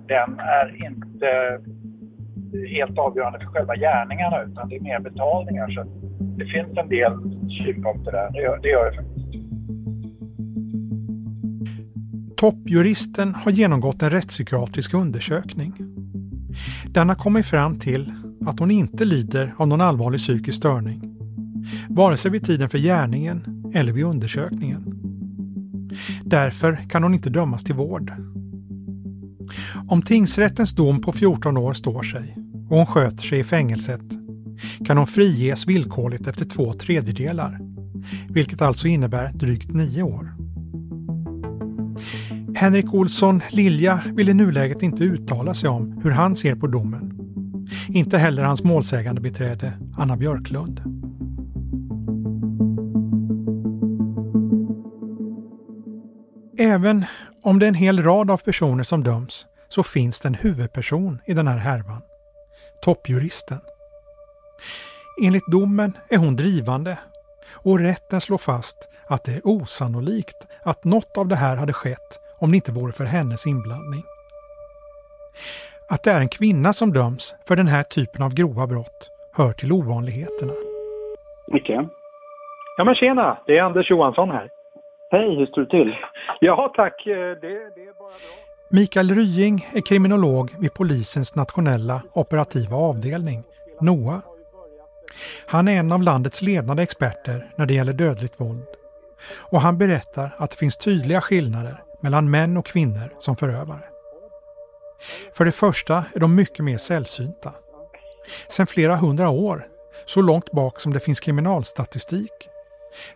den 0.06 0.38
är 0.38 0.86
inte 0.86 1.60
helt 2.68 2.98
avgörande 2.98 3.38
för 3.38 3.46
själva 3.46 3.76
gärningarna 3.76 4.42
utan 4.42 4.68
det 4.68 4.76
är 4.76 4.80
mer 4.80 5.00
betalningar. 5.00 5.68
Så 5.68 5.84
det 6.38 6.44
finns 6.44 6.78
en 6.78 6.88
del 6.88 7.12
synpunkter 7.58 8.12
där, 8.12 8.30
det 8.32 8.42
gör 8.42 8.58
det, 8.62 8.68
gör 8.68 8.90
det 8.90 8.96
faktiskt. 8.96 9.20
Toppjuristen 12.36 13.34
har 13.34 13.50
genomgått 13.50 14.02
en 14.02 14.10
rättspsykiatrisk 14.10 14.94
undersökning. 14.94 15.72
Den 16.94 17.08
har 17.08 17.16
kommit 17.16 17.46
fram 17.46 17.78
till 17.78 18.12
att 18.46 18.60
hon 18.60 18.70
inte 18.70 19.04
lider 19.04 19.54
av 19.56 19.68
någon 19.68 19.80
allvarlig 19.80 20.20
psykisk 20.20 20.56
störning 20.56 21.09
vare 21.88 22.16
sig 22.16 22.30
vid 22.30 22.44
tiden 22.44 22.68
för 22.68 22.78
gärningen 22.78 23.70
eller 23.74 23.92
vid 23.92 24.04
undersökningen. 24.04 24.96
Därför 26.24 26.88
kan 26.88 27.02
hon 27.02 27.14
inte 27.14 27.30
dömas 27.30 27.64
till 27.64 27.74
vård. 27.74 28.12
Om 29.88 30.02
tingsrättens 30.02 30.72
dom 30.72 31.00
på 31.00 31.12
14 31.12 31.56
år 31.56 31.72
står 31.72 32.02
sig 32.02 32.36
och 32.68 32.76
hon 32.76 32.86
sköter 32.86 33.22
sig 33.22 33.38
i 33.38 33.44
fängelset 33.44 34.02
kan 34.84 34.96
hon 34.96 35.06
friges 35.06 35.66
villkorligt 35.66 36.26
efter 36.26 36.44
två 36.44 36.72
tredjedelar, 36.72 37.60
vilket 38.28 38.62
alltså 38.62 38.88
innebär 38.88 39.32
drygt 39.32 39.74
nio 39.74 40.02
år. 40.02 40.34
Henrik 42.54 42.94
Olsson 42.94 43.42
Lilja 43.50 44.00
vill 44.14 44.28
i 44.28 44.34
nuläget 44.34 44.82
inte 44.82 45.04
uttala 45.04 45.54
sig 45.54 45.68
om 45.68 46.00
hur 46.02 46.10
han 46.10 46.36
ser 46.36 46.54
på 46.54 46.66
domen. 46.66 47.16
Inte 47.88 48.18
heller 48.18 48.42
hans 48.42 48.64
målsägande 48.64 49.20
beträde 49.20 49.72
Anna 49.96 50.16
Björklund. 50.16 50.99
Även 56.62 57.04
om 57.42 57.58
det 57.58 57.66
är 57.66 57.68
en 57.68 57.74
hel 57.74 58.02
rad 58.02 58.30
av 58.30 58.36
personer 58.36 58.82
som 58.82 59.04
döms 59.04 59.46
så 59.68 59.82
finns 59.82 60.20
det 60.20 60.28
en 60.28 60.34
huvudperson 60.34 61.18
i 61.26 61.34
den 61.34 61.46
här 61.48 61.58
härvan. 61.58 62.02
Toppjuristen. 62.82 63.60
Enligt 65.24 65.46
domen 65.46 65.96
är 66.08 66.18
hon 66.18 66.36
drivande 66.36 66.98
och 67.64 67.78
rätten 67.78 68.20
slår 68.20 68.38
fast 68.38 68.90
att 69.08 69.24
det 69.24 69.32
är 69.32 69.40
osannolikt 69.44 70.46
att 70.62 70.84
något 70.84 71.16
av 71.18 71.28
det 71.28 71.36
här 71.36 71.56
hade 71.56 71.72
skett 71.72 72.20
om 72.38 72.50
det 72.50 72.56
inte 72.56 72.72
vore 72.72 72.92
för 72.92 73.04
hennes 73.04 73.46
inblandning. 73.46 74.02
Att 75.88 76.02
det 76.02 76.10
är 76.10 76.20
en 76.20 76.28
kvinna 76.28 76.72
som 76.72 76.92
döms 76.92 77.34
för 77.48 77.56
den 77.56 77.68
här 77.68 77.82
typen 77.82 78.22
av 78.22 78.34
grova 78.34 78.66
brott 78.66 79.10
hör 79.36 79.52
till 79.52 79.72
ovanligheterna. 79.72 80.52
Micke? 81.52 81.70
Ja 82.76 82.84
men 82.84 82.94
tjena, 82.94 83.38
det 83.46 83.58
är 83.58 83.62
Anders 83.62 83.90
Johansson 83.90 84.30
här. 84.30 84.59
Hej, 85.12 85.36
hur 85.36 85.46
står 85.46 85.62
det 85.62 85.70
till? 85.70 85.96
Ja 86.40 86.72
tack, 86.76 87.06
eh, 87.06 87.14
det, 87.14 87.40
det 87.40 87.80
är 87.80 87.98
bara 87.98 88.08
bra. 88.08 88.50
Mikael 88.68 89.14
Rying 89.14 89.66
är 89.72 89.80
kriminolog 89.80 90.50
vid 90.58 90.74
polisens 90.74 91.34
nationella 91.34 92.02
operativa 92.12 92.76
avdelning, 92.76 93.42
NOA. 93.80 94.22
Han 95.46 95.68
är 95.68 95.78
en 95.78 95.92
av 95.92 96.02
landets 96.02 96.42
ledande 96.42 96.82
experter 96.82 97.50
när 97.56 97.66
det 97.66 97.74
gäller 97.74 97.92
dödligt 97.92 98.40
våld. 98.40 98.66
Och 99.50 99.60
han 99.60 99.78
berättar 99.78 100.34
att 100.38 100.50
det 100.50 100.56
finns 100.56 100.76
tydliga 100.76 101.20
skillnader 101.20 101.82
mellan 102.00 102.30
män 102.30 102.56
och 102.56 102.66
kvinnor 102.66 103.12
som 103.18 103.36
förövare. 103.36 103.84
För 105.34 105.44
det 105.44 105.52
första 105.52 106.04
är 106.14 106.20
de 106.20 106.34
mycket 106.34 106.64
mer 106.64 106.76
sällsynta. 106.76 107.54
Sedan 108.48 108.66
flera 108.66 108.96
hundra 108.96 109.28
år, 109.28 109.66
så 110.04 110.22
långt 110.22 110.50
bak 110.52 110.80
som 110.80 110.92
det 110.92 111.00
finns 111.00 111.20
kriminalstatistik, 111.20 112.48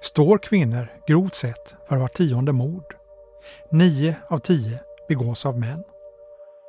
står 0.01 0.39
kvinnor 0.39 0.85
grovt 1.09 1.35
sett 1.35 1.77
för 1.89 1.97
var 1.97 2.09
tionde 2.09 2.53
mord. 2.53 2.89
Nio 3.70 4.16
av 4.29 4.39
tio 4.39 4.77
begås 5.09 5.47
av 5.47 5.55
män. 5.55 5.83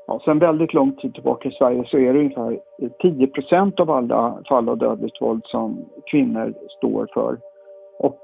Ja, 0.08 0.22
sen 0.26 0.40
väldigt 0.40 0.74
lång 0.74 0.96
tid 0.96 1.14
tillbaka 1.14 1.50
i 1.50 1.52
Sverige 1.52 1.84
så 1.88 1.98
är 1.98 2.14
det 2.14 2.20
ungefär 2.20 2.60
10 3.02 3.28
procent 3.28 3.80
av 3.80 3.92
alla 3.92 4.40
fall 4.50 4.70
av 4.70 4.78
dödligt 4.78 5.22
våld 5.22 5.42
som 5.46 5.86
kvinnor 6.12 6.54
står 6.78 7.08
för. 7.14 7.38
Och 8.00 8.20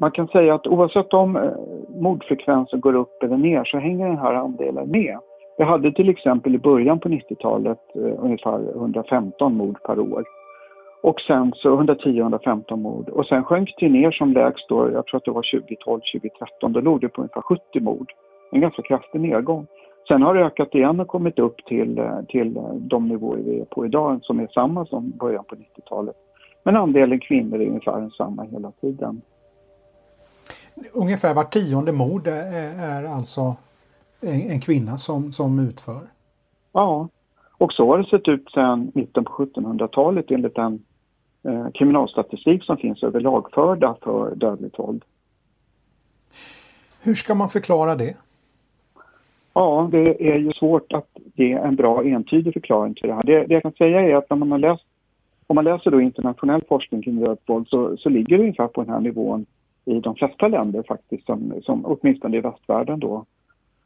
man 0.00 0.10
kan 0.10 0.28
säga 0.28 0.54
att 0.54 0.66
oavsett 0.66 1.12
om 1.12 1.36
eh, 1.36 1.50
mordfrekvensen 1.88 2.80
går 2.80 2.94
upp 2.94 3.22
eller 3.22 3.36
ner 3.36 3.64
så 3.64 3.78
hänger 3.78 4.08
den 4.08 4.18
här 4.18 4.34
andelen 4.34 4.90
med. 4.90 5.18
Vi 5.58 5.64
hade 5.64 5.92
till 5.92 6.08
exempel 6.08 6.54
i 6.54 6.58
början 6.58 7.00
på 7.00 7.08
90-talet 7.08 7.78
eh, 7.94 8.24
ungefär 8.24 8.76
115 8.76 9.56
mord 9.56 9.82
per 9.82 9.98
år. 10.00 10.24
Och 11.02 11.20
sen 11.20 11.52
så 11.56 11.82
110-115 11.82 12.76
mord. 12.76 13.08
Och 13.08 13.26
sen 13.26 13.44
sjönk 13.44 13.74
det 13.78 13.88
ner 13.88 14.10
som 14.10 14.32
lägst 14.32 14.68
då, 14.68 14.90
jag 14.90 15.06
tror 15.06 15.18
att 15.18 15.24
det 15.24 15.30
var 15.30 15.60
2012, 15.60 16.00
2013, 16.14 16.72
då 16.72 16.80
låg 16.80 17.00
det 17.00 17.08
på 17.08 17.20
ungefär 17.20 17.42
70 17.42 17.80
mord. 17.80 18.12
En 18.52 18.60
ganska 18.60 18.82
kraftig 18.82 19.20
nedgång. 19.20 19.66
Sen 20.08 20.22
har 20.22 20.34
det 20.34 20.44
ökat 20.44 20.74
igen 20.74 21.00
och 21.00 21.08
kommit 21.08 21.38
upp 21.38 21.56
till, 21.66 21.98
eh, 21.98 22.20
till 22.28 22.58
de 22.78 23.08
nivåer 23.08 23.36
vi 23.36 23.60
är 23.60 23.64
på 23.64 23.86
idag 23.86 24.18
som 24.22 24.40
är 24.40 24.46
samma 24.54 24.86
som 24.86 25.10
början 25.10 25.44
på 25.44 25.54
90-talet. 25.54 26.16
Men 26.62 26.76
andelen 26.76 27.20
kvinnor 27.20 27.60
är 27.60 27.66
ungefär 27.66 28.00
densamma 28.00 28.42
hela 28.42 28.70
tiden. 28.70 29.22
Ungefär 30.94 31.34
var 31.34 31.44
tionde 31.44 31.92
mord 31.92 32.26
är, 32.26 33.00
är 33.00 33.04
alltså 33.04 33.56
en, 34.20 34.50
en, 34.50 34.60
kvinna 34.60 34.96
som, 34.96 35.32
som 35.32 35.58
utför? 35.68 36.00
Ja, 36.72 37.08
och 37.58 37.72
så 37.72 37.86
har 37.86 37.98
det 37.98 38.04
sett 38.04 38.28
ut 38.28 38.50
sedan 38.54 38.92
mitten 38.94 39.24
på 39.24 39.32
1700-talet 39.32 40.30
enligt 40.30 40.54
den 40.54 40.84
eh, 41.42 41.70
kriminalstatistik 41.74 42.64
som 42.64 42.76
finns 42.76 43.02
över 43.02 43.20
lagförda 43.20 43.96
för 44.02 44.34
dödligt 44.34 44.78
våld. 44.78 45.04
Hur 47.02 47.14
ska 47.14 47.34
man 47.34 47.48
förklara 47.48 47.96
det? 47.96 48.16
Ja, 49.52 49.88
det 49.92 50.32
är 50.32 50.38
ju 50.38 50.52
svårt 50.52 50.92
att 50.92 51.16
ge 51.34 51.52
en 51.52 51.76
bra 51.76 52.04
entydig 52.04 52.52
förklaring 52.52 52.94
till 52.94 53.08
det 53.08 53.14
här. 53.14 53.22
Det, 53.22 53.46
det 53.46 53.54
jag 53.54 53.62
kan 53.62 53.72
säga 53.72 54.00
är 54.00 54.14
att 54.14 54.30
när 54.30 54.36
man 54.36 54.52
har 54.52 54.58
läst, 54.58 54.84
om 55.46 55.54
man 55.54 55.64
läser 55.64 55.90
då 55.90 56.00
internationell 56.00 56.62
forskning 56.68 57.02
kring 57.02 57.20
dödligt 57.20 57.48
våld 57.48 57.68
så, 57.68 57.96
så 57.96 58.08
ligger 58.08 58.36
det 58.36 58.42
ungefär 58.42 58.66
på 58.66 58.82
den 58.82 58.94
här 58.94 59.00
nivån 59.00 59.46
i 59.84 60.00
de 60.00 60.14
flesta 60.14 60.48
länder 60.48 60.84
faktiskt, 60.88 61.26
som, 61.26 61.52
som 61.62 61.86
åtminstone 61.86 62.36
i 62.36 62.40
västvärlden 62.40 63.00
då. 63.00 63.24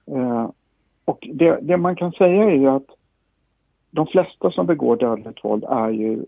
Eh, 0.06 0.50
och 1.04 1.28
det, 1.32 1.58
det, 1.62 1.76
man 1.76 1.96
kan 1.96 2.12
säga 2.12 2.44
är 2.44 2.56
ju 2.56 2.68
att 2.68 2.86
de 3.90 4.06
flesta 4.06 4.50
som 4.50 4.66
begår 4.66 4.96
dödligt 4.96 5.44
våld 5.44 5.64
är 5.64 5.90
ju, 5.90 6.24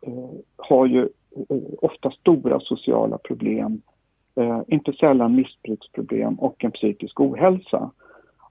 Eh, 0.00 0.30
har 0.56 0.86
ju 0.86 1.02
eh, 1.02 1.56
ofta 1.82 2.10
stora 2.10 2.60
sociala 2.60 3.18
problem, 3.18 3.82
eh, 4.34 4.60
inte 4.68 4.92
sällan 4.92 5.34
missbruksproblem 5.34 6.34
och 6.34 6.64
en 6.64 6.70
psykisk 6.70 7.20
ohälsa. 7.20 7.90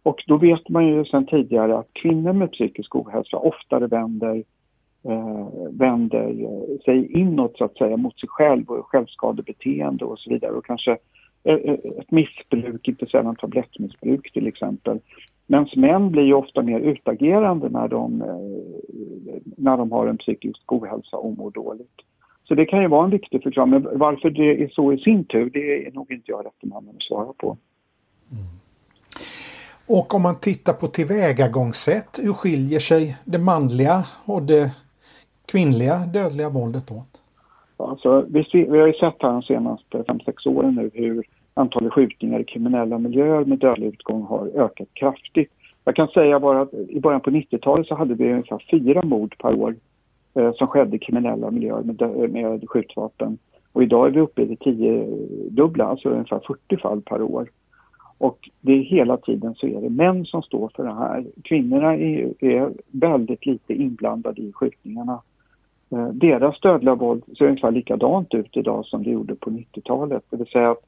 Och 0.03 0.23
då 0.27 0.37
vet 0.37 0.69
man 0.69 0.87
ju 0.87 1.05
sedan 1.05 1.25
tidigare 1.25 1.77
att 1.77 1.93
kvinnor 1.93 2.33
med 2.33 2.51
psykisk 2.51 2.95
ohälsa 2.95 3.37
oftare 3.37 3.87
vänder, 3.87 4.43
eh, 5.03 5.47
vänder 5.71 6.29
eh, 6.29 6.79
sig 6.85 7.11
inåt 7.11 7.57
så 7.57 7.65
att 7.65 7.77
säga 7.77 7.97
mot 7.97 8.19
sig 8.19 8.29
själv 8.29 8.69
och 8.69 8.85
självskadebeteende 8.85 10.05
och 10.05 10.19
så 10.19 10.29
vidare 10.29 10.51
och 10.51 10.65
kanske 10.65 10.97
eh, 11.43 11.55
ett 11.99 12.11
missbruk, 12.11 12.87
inte 12.87 13.05
sällan 13.05 13.35
tablettmissbruk 13.35 14.31
till 14.33 14.47
exempel. 14.47 14.99
Men 15.51 15.67
män 15.75 16.11
blir 16.11 16.23
ju 16.23 16.33
ofta 16.33 16.61
mer 16.61 16.79
utagerande 16.79 17.69
när 17.69 17.87
de, 17.87 18.21
eh, 18.21 19.41
när 19.57 19.77
de 19.77 19.91
har 19.91 20.07
en 20.07 20.17
psykisk 20.17 20.71
ohälsa 20.71 21.17
och 21.17 21.37
mår 21.37 21.51
dåligt. 21.51 22.01
Så 22.47 22.55
det 22.55 22.65
kan 22.65 22.81
ju 22.81 22.87
vara 22.87 23.03
en 23.03 23.09
viktig 23.09 23.43
förklaring. 23.43 23.71
Men 23.71 23.99
varför 23.99 24.29
det 24.29 24.63
är 24.63 24.67
så 24.67 24.93
i 24.93 24.97
sin 24.97 25.23
tur, 25.25 25.49
det 25.49 25.87
är 25.87 25.91
nog 25.91 26.11
inte 26.11 26.31
jag 26.31 26.45
rätt 26.45 26.63
mannen 26.63 26.95
att 26.95 27.03
svara 27.03 27.33
på. 27.37 27.57
Mm. 28.31 28.43
Och 29.99 30.13
om 30.15 30.21
man 30.21 30.39
tittar 30.39 30.73
på 30.73 30.87
tillvägagångssätt, 30.87 32.19
hur 32.21 32.33
skiljer 32.33 32.79
sig 32.79 33.17
det 33.25 33.39
manliga 33.39 34.03
och 34.25 34.41
det 34.41 34.71
kvinnliga 35.51 35.97
dödliga 35.97 36.49
våldet 36.49 36.91
åt? 36.91 37.21
Alltså, 37.77 38.25
vi, 38.29 38.43
ser, 38.43 38.71
vi 38.71 38.79
har 38.79 38.87
ju 38.87 38.93
sett 38.93 39.15
här 39.19 39.31
de 39.31 39.41
senaste 39.41 39.97
5-6 39.97 40.47
åren 40.47 40.75
nu 40.75 40.91
hur 40.93 41.23
antalet 41.59 41.93
skjutningar 41.93 42.39
i 42.39 42.43
kriminella 42.43 42.97
miljöer 42.97 43.45
med 43.45 43.59
dödlig 43.59 43.87
utgång 43.87 44.23
har 44.23 44.47
ökat 44.55 44.87
kraftigt. 44.93 45.51
Jag 45.83 45.95
kan 45.95 46.07
säga 46.07 46.39
bara 46.39 46.61
att 46.61 46.73
i 46.73 46.99
början 46.99 47.21
på 47.21 47.29
90-talet 47.29 47.87
så 47.87 47.95
hade 47.95 48.13
vi 48.13 48.31
ungefär 48.31 48.65
fyra 48.71 49.01
mord 49.03 49.35
per 49.37 49.53
år 49.53 49.75
eh, 50.33 50.53
som 50.53 50.67
skedde 50.67 50.95
i 50.95 50.99
kriminella 50.99 51.51
miljöer 51.51 51.83
med, 51.83 52.31
med 52.31 52.69
skjutvapen. 52.69 53.37
Och 53.71 53.83
idag 53.83 54.07
är 54.07 54.11
vi 54.11 54.19
uppe 54.19 54.41
i 54.41 54.45
det 54.45 54.55
tiodubbla, 54.55 55.85
alltså 55.85 56.09
ungefär 56.09 56.41
40 56.47 56.77
fall 56.77 57.01
per 57.01 57.21
år. 57.21 57.49
Och 58.17 58.49
det 58.61 58.71
är 58.71 58.83
hela 58.83 59.17
tiden 59.17 59.55
så 59.55 59.67
är 59.67 59.81
det 59.81 59.89
män 59.89 60.25
som 60.25 60.41
står 60.41 60.71
för 60.75 60.83
det 60.83 60.93
här. 60.93 61.25
Kvinnorna 61.43 61.95
är, 61.95 62.43
är 62.43 62.71
väldigt 62.91 63.45
lite 63.45 63.73
inblandade 63.73 64.41
i 64.41 64.53
skjutningarna. 64.53 65.21
Eh, 65.91 66.07
deras 66.07 66.59
dödliga 66.59 66.95
våld 66.95 67.23
ser 67.37 67.45
ungefär 67.45 67.71
likadant 67.71 68.33
ut 68.33 68.57
idag 68.57 68.85
som 68.85 69.03
det 69.03 69.09
gjorde 69.09 69.35
på 69.35 69.49
90-talet. 69.49 70.23
Det 70.29 70.37
vill 70.37 70.47
säga 70.47 70.71
att 70.71 70.83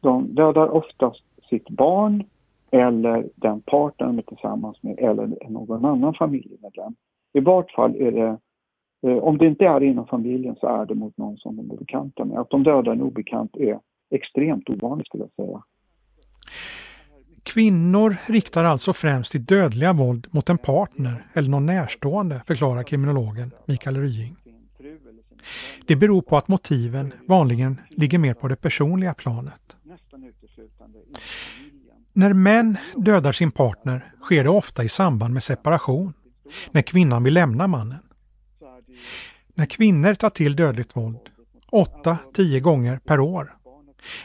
de 0.00 0.34
dödar 0.34 0.68
oftast 0.68 1.22
sitt 1.50 1.68
barn 1.68 2.24
eller 2.70 3.28
den 3.34 3.60
partner 3.60 4.06
de 4.06 4.18
är 4.18 4.22
tillsammans 4.22 4.82
med 4.82 4.98
eller 4.98 5.50
någon 5.50 5.84
annan 5.84 6.14
familjemedlem. 6.14 6.94
I 7.32 7.40
vart 7.40 7.70
fall 7.70 7.96
är 7.96 8.12
det, 8.12 8.38
eh, 9.10 9.18
om 9.18 9.38
det 9.38 9.46
inte 9.46 9.64
är 9.64 9.82
inom 9.82 10.06
familjen 10.06 10.56
så 10.60 10.66
är 10.66 10.86
det 10.86 10.94
mot 10.94 11.16
någon 11.16 11.36
som 11.36 11.56
de 11.56 11.70
är 11.70 11.76
bekanta 11.76 12.24
med. 12.24 12.38
Att 12.38 12.50
de 12.50 12.62
dödar 12.62 12.92
en 12.92 13.02
obekant 13.02 13.56
är 13.56 13.78
extremt 14.10 14.70
ovanligt 14.70 15.06
skulle 15.06 15.24
jag 15.24 15.46
säga. 15.46 15.62
Kvinnor 17.42 18.16
riktar 18.26 18.64
alltså 18.64 18.92
främst 18.92 19.32
sitt 19.32 19.48
dödliga 19.48 19.92
våld 19.92 20.26
mot 20.30 20.48
en 20.48 20.58
partner 20.58 21.26
eller 21.34 21.48
någon 21.48 21.66
närstående, 21.66 22.42
förklarar 22.46 22.82
kriminologen 22.82 23.50
Mikael 23.66 23.96
Rying. 23.96 24.36
Det 25.86 25.96
beror 25.96 26.22
på 26.22 26.36
att 26.36 26.48
motiven 26.48 27.12
vanligen 27.28 27.80
ligger 27.90 28.18
mer 28.18 28.34
på 28.34 28.48
det 28.48 28.56
personliga 28.56 29.14
planet. 29.14 29.75
När 32.12 32.32
män 32.32 32.76
dödar 32.94 33.32
sin 33.32 33.50
partner 33.50 34.12
sker 34.22 34.44
det 34.44 34.50
ofta 34.50 34.84
i 34.84 34.88
samband 34.88 35.34
med 35.34 35.42
separation, 35.42 36.12
när 36.70 36.82
kvinnan 36.82 37.24
vill 37.24 37.34
lämna 37.34 37.66
mannen. 37.66 37.98
När 39.54 39.66
kvinnor 39.66 40.14
tar 40.14 40.30
till 40.30 40.56
dödligt 40.56 40.96
våld, 40.96 41.18
8-10 41.72 42.60
gånger 42.60 42.98
per 43.04 43.20
år, 43.20 43.52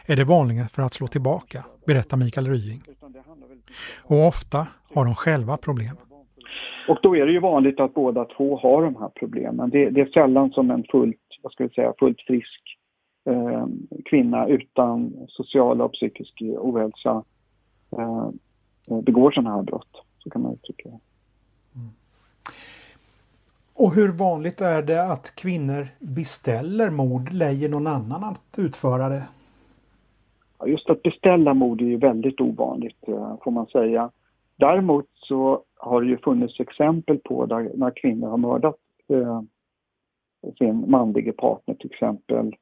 är 0.06 0.16
det 0.16 0.24
vanligen 0.24 0.68
för 0.68 0.82
att 0.82 0.92
slå 0.92 1.06
tillbaka, 1.06 1.64
berättar 1.86 2.16
Mikael 2.16 2.46
Rying. 2.46 2.82
Och 4.04 4.26
ofta 4.26 4.66
har 4.94 5.04
de 5.04 5.14
själva 5.14 5.56
problem. 5.56 5.96
Och 6.88 6.98
då 7.02 7.16
är 7.16 7.26
det 7.26 7.32
ju 7.32 7.40
vanligt 7.40 7.80
att 7.80 7.94
båda 7.94 8.24
två 8.24 8.56
har 8.56 8.82
de 8.82 8.96
här 8.96 9.08
problemen. 9.08 9.70
Det, 9.70 9.90
det 9.90 10.00
är 10.00 10.06
sällan 10.06 10.50
som 10.50 10.70
en 10.70 10.84
fullt, 10.92 11.16
vad 11.42 11.52
ska 11.52 11.64
vi 11.64 11.70
säga, 11.70 11.92
fullt 11.98 12.20
frisk 12.20 12.61
eh, 13.24 13.66
kvinna 14.04 14.48
utan 14.48 15.26
sociala 15.28 15.84
och 15.84 15.92
psykisk 15.92 16.42
ohälsa 16.42 17.24
eh, 17.98 18.30
begår 19.02 19.30
sådana 19.30 19.56
här 19.56 19.62
brott. 19.62 20.04
Så 20.18 20.30
kan 20.30 20.42
man 20.42 20.52
uttrycka 20.52 20.88
det. 20.88 20.98
Och 23.74 23.94
hur 23.94 24.12
vanligt 24.12 24.60
är 24.60 24.82
det 24.82 25.04
att 25.12 25.34
kvinnor 25.36 25.88
beställer 25.98 26.90
mord, 26.90 27.32
lejer 27.32 27.68
någon 27.68 27.86
annan 27.86 28.24
att 28.24 28.58
utföra 28.58 29.08
det? 29.08 29.22
Just 30.66 30.90
att 30.90 31.02
beställa 31.02 31.54
mord 31.54 31.80
är 31.80 31.86
ju 31.86 31.96
väldigt 31.96 32.40
ovanligt 32.40 33.08
eh, 33.08 33.36
får 33.44 33.50
man 33.50 33.66
säga. 33.66 34.10
Däremot 34.56 35.06
så 35.14 35.62
har 35.76 36.02
det 36.02 36.08
ju 36.08 36.18
funnits 36.18 36.60
exempel 36.60 37.18
på 37.18 37.46
där, 37.46 37.70
när 37.74 37.90
kvinnor 37.90 38.28
har 38.28 38.36
mördat 38.36 38.76
eh, 39.08 39.42
sin 40.58 40.90
manlige 40.90 41.32
partner 41.32 41.74
till 41.74 41.90
exempel. 41.92 42.56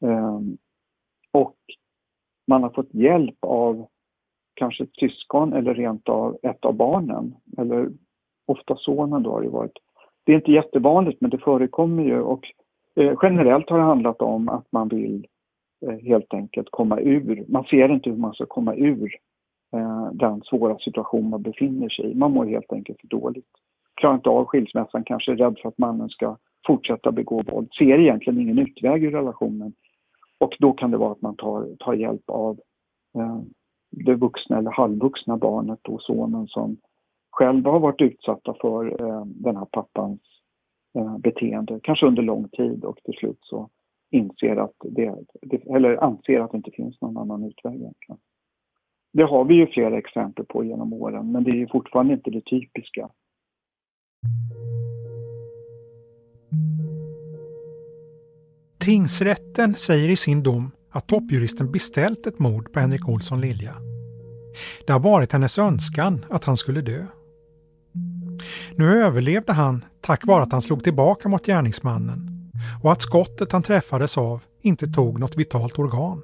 Ehm, 0.00 0.58
och 1.32 1.56
man 2.46 2.62
har 2.62 2.70
fått 2.70 2.94
hjälp 2.94 3.36
av 3.40 3.86
kanske 4.54 4.84
ett 4.84 4.94
syskon 4.94 5.52
eller 5.52 5.74
rent 5.74 6.08
av 6.08 6.38
ett 6.42 6.64
av 6.64 6.74
barnen. 6.74 7.34
Eller 7.58 7.88
ofta 8.46 8.76
sonen 8.76 9.22
då 9.22 9.30
har 9.30 9.42
det 9.42 9.48
varit. 9.48 9.78
Det 10.24 10.32
är 10.32 10.36
inte 10.36 10.52
jättevanligt 10.52 11.20
men 11.20 11.30
det 11.30 11.38
förekommer 11.38 12.02
ju 12.02 12.20
och 12.20 12.46
eh, 12.96 13.18
generellt 13.22 13.70
har 13.70 13.78
det 13.78 13.84
handlat 13.84 14.22
om 14.22 14.48
att 14.48 14.72
man 14.72 14.88
vill 14.88 15.26
eh, 15.86 15.98
helt 15.98 16.34
enkelt 16.34 16.68
komma 16.70 17.00
ur. 17.00 17.44
Man 17.48 17.64
ser 17.64 17.88
inte 17.88 18.10
hur 18.10 18.16
man 18.16 18.34
ska 18.34 18.46
komma 18.46 18.74
ur 18.74 19.14
eh, 19.72 20.08
den 20.12 20.40
svåra 20.40 20.78
situation 20.78 21.30
man 21.30 21.42
befinner 21.42 21.88
sig 21.88 22.10
i. 22.10 22.14
Man 22.14 22.32
mår 22.32 22.46
helt 22.46 22.72
enkelt 22.72 23.00
för 23.00 23.08
dåligt. 23.08 23.50
Klarar 23.94 24.14
inte 24.14 24.30
av 24.30 24.44
skilsmässan, 24.44 25.04
kanske 25.04 25.32
är 25.32 25.36
rädd 25.36 25.58
för 25.62 25.68
att 25.68 25.78
mannen 25.78 26.08
ska 26.08 26.36
fortsätta 26.66 27.12
begå 27.12 27.42
våld. 27.42 27.68
Ser 27.78 27.98
egentligen 27.98 28.40
ingen 28.40 28.58
utväg 28.58 29.04
ur 29.04 29.10
relationen. 29.10 29.72
Och 30.38 30.56
då 30.58 30.72
kan 30.72 30.90
det 30.90 30.96
vara 30.96 31.12
att 31.12 31.22
man 31.22 31.36
tar, 31.36 31.76
tar 31.78 31.94
hjälp 31.94 32.30
av 32.30 32.60
eh, 33.18 33.40
det 33.90 34.14
vuxna 34.14 34.58
eller 34.58 34.70
halvvuxna 34.70 35.36
barnet 35.36 35.88
och 35.88 36.02
sonen 36.02 36.46
som 36.46 36.76
själva 37.30 37.70
har 37.70 37.80
varit 37.80 38.00
utsatta 38.00 38.54
för 38.60 39.02
eh, 39.02 39.24
den 39.24 39.56
här 39.56 39.64
pappans 39.64 40.20
eh, 40.98 41.18
beteende, 41.18 41.80
kanske 41.82 42.06
under 42.06 42.22
lång 42.22 42.48
tid 42.48 42.84
och 42.84 42.98
till 43.04 43.14
slut 43.14 43.38
så 43.40 43.70
inser 44.10 44.56
att 44.56 44.74
det, 44.80 45.16
det, 45.42 45.66
eller 45.66 46.04
anser 46.04 46.40
att 46.40 46.50
det 46.50 46.56
inte 46.56 46.70
finns 46.70 47.00
någon 47.00 47.16
annan 47.16 47.44
utväg 47.44 47.74
egentligen. 47.74 48.18
Det 49.12 49.22
har 49.22 49.44
vi 49.44 49.54
ju 49.54 49.66
flera 49.66 49.98
exempel 49.98 50.44
på 50.44 50.64
genom 50.64 50.92
åren, 50.92 51.32
men 51.32 51.44
det 51.44 51.50
är 51.50 51.54
ju 51.54 51.68
fortfarande 51.68 52.14
inte 52.14 52.30
det 52.30 52.44
typiska. 52.44 53.10
Tingsrätten 58.88 59.74
säger 59.74 60.08
i 60.08 60.16
sin 60.16 60.42
dom 60.42 60.70
att 60.90 61.06
toppjuristen 61.06 61.72
beställt 61.72 62.26
ett 62.26 62.38
mord 62.38 62.72
på 62.72 62.80
Henrik 62.80 63.08
Olsson 63.08 63.40
Lilja. 63.40 63.74
Det 64.86 64.92
har 64.92 65.00
varit 65.00 65.32
hennes 65.32 65.58
önskan 65.58 66.24
att 66.30 66.44
han 66.44 66.56
skulle 66.56 66.80
dö. 66.80 67.06
Nu 68.76 69.02
överlevde 69.02 69.52
han 69.52 69.84
tack 70.00 70.26
vare 70.26 70.42
att 70.42 70.52
han 70.52 70.62
slog 70.62 70.84
tillbaka 70.84 71.28
mot 71.28 71.46
gärningsmannen 71.46 72.50
och 72.82 72.92
att 72.92 73.02
skottet 73.02 73.52
han 73.52 73.62
träffades 73.62 74.18
av 74.18 74.42
inte 74.62 74.86
tog 74.86 75.20
något 75.20 75.36
vitalt 75.36 75.78
organ. 75.78 76.22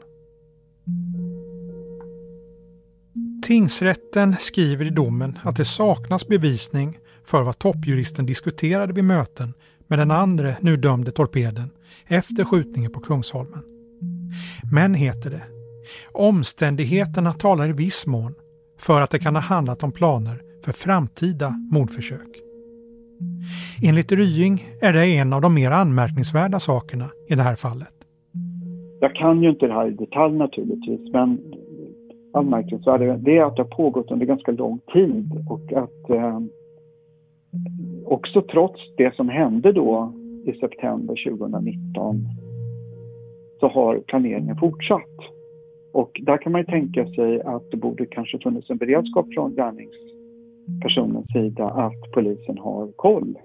Tingsrätten 3.43 4.37
skriver 4.39 4.85
i 4.85 4.91
domen 4.91 5.39
att 5.43 5.57
det 5.57 5.65
saknas 5.65 6.29
bevisning 6.29 6.99
för 7.25 7.43
vad 7.43 7.59
toppjuristen 7.59 8.27
diskuterade 8.27 8.93
vid 8.93 9.05
möten 9.05 9.55
med 9.87 9.99
den 9.99 10.11
andra 10.11 10.55
nu 10.61 10.77
dömde 10.77 11.11
torpeden 11.11 11.71
efter 12.09 12.45
skjutningen 12.45 12.93
på 12.93 13.01
Kungsholmen. 13.01 13.63
Men, 14.73 14.95
heter 14.95 15.31
det, 15.31 15.43
omständigheterna 16.13 17.33
talar 17.33 17.69
i 17.69 17.73
viss 17.73 18.07
mån 18.07 18.35
för 18.79 19.01
att 19.01 19.11
det 19.11 19.19
kan 19.19 19.35
ha 19.35 19.43
handlat 19.43 19.83
om 19.83 19.93
planer 19.93 20.41
för 20.65 20.73
framtida 20.73 21.51
mordförsök. 21.73 22.41
Enligt 23.83 24.13
Rying 24.13 24.65
är 24.81 24.93
det 24.93 25.07
en 25.07 25.33
av 25.33 25.41
de 25.41 25.55
mer 25.55 25.71
anmärkningsvärda 25.71 26.61
sakerna 26.61 27.05
i 27.29 27.35
det 27.35 27.43
här 27.43 27.57
fallet. 27.57 27.95
Jag 29.01 29.15
kan 29.15 29.43
ju 29.43 29.51
inte 29.51 29.67
det 29.67 29.73
här 29.73 29.89
i 29.89 29.91
detalj 29.91 30.35
naturligtvis, 30.35 31.13
men 31.13 31.39
anmärkningsvärt 32.33 33.01
är 33.01 33.09
att 33.09 33.25
det 33.25 33.39
har 33.39 33.77
pågått 33.77 34.11
under 34.11 34.27
ganska 34.27 34.53
lång 34.53 34.79
tid 34.93 35.31
och 35.49 35.73
att 35.73 36.11
eh, 36.11 36.41
också 38.05 38.43
trots 38.43 38.81
det 38.97 39.15
som 39.15 39.29
hände 39.29 39.73
då 39.73 40.13
i 40.49 40.53
september 40.53 41.25
2019 41.31 42.29
så 43.61 43.69
har 43.69 43.99
planeringen 43.99 44.57
fortsatt. 44.57 45.19
Och 45.93 46.21
där 46.23 46.37
kan 46.37 46.53
man 46.53 46.61
ju 46.61 46.67
tänka 46.67 47.07
sig 47.07 47.43
att 47.43 47.71
det 47.71 47.77
borde 47.77 48.07
kanske 48.07 48.39
funnits 48.39 48.71
en 48.71 48.77
beredskap 48.77 49.27
från 49.35 49.55
gärningspersonens 49.55 51.27
sida 51.33 51.65
att 51.65 52.13
polisen 52.15 52.59
har 52.59 52.93
koll 52.97 53.39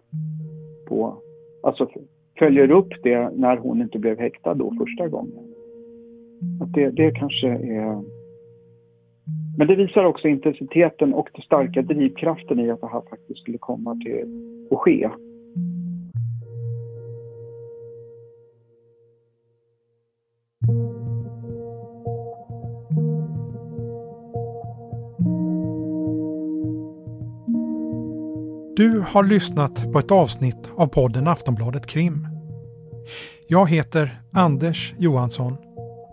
på, 0.88 1.18
alltså 1.64 1.89
följer 2.39 2.72
upp 2.72 2.93
det 3.04 3.30
när 3.36 3.58
hon 3.58 3.82
inte 3.82 4.00
blev 4.00 4.20
häktad 4.20 4.54
då 4.54 4.74
första 4.80 5.08
gången. 5.08 5.54
Att 6.62 6.74
det, 6.74 6.89
det 6.89 7.12
kanske 7.12 7.47
är... 7.47 8.04
Men 9.58 9.68
det 9.68 9.76
visar 9.76 10.04
också 10.04 10.28
intensiteten 10.28 11.14
och 11.14 11.30
den 11.34 11.41
starka 11.41 11.82
drivkraften 11.82 12.60
i 12.60 12.72
att 12.72 12.82
det 12.82 12.88
här 12.88 13.02
faktiskt 13.10 13.39
skulle 13.39 13.58
komma 13.58 13.95
till 13.95 14.26
att 14.72 14.78
ske. 14.78 15.10
Har 29.10 29.24
lyssnat 29.24 29.91
på 29.93 29.99
ett 29.99 30.12
avsnitt 30.12 30.70
av 30.78 30.88
podden 30.88 31.28
Aftonbladet 31.28 31.86
Krim. 31.86 32.28
Jag 33.47 33.70
heter 33.70 34.22
Anders 34.34 34.93
Johansson. 34.97 35.57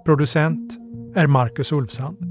Producent 0.05 0.79
är 1.15 1.27
Marcus 1.27 1.73
Ulfsand. 1.73 2.26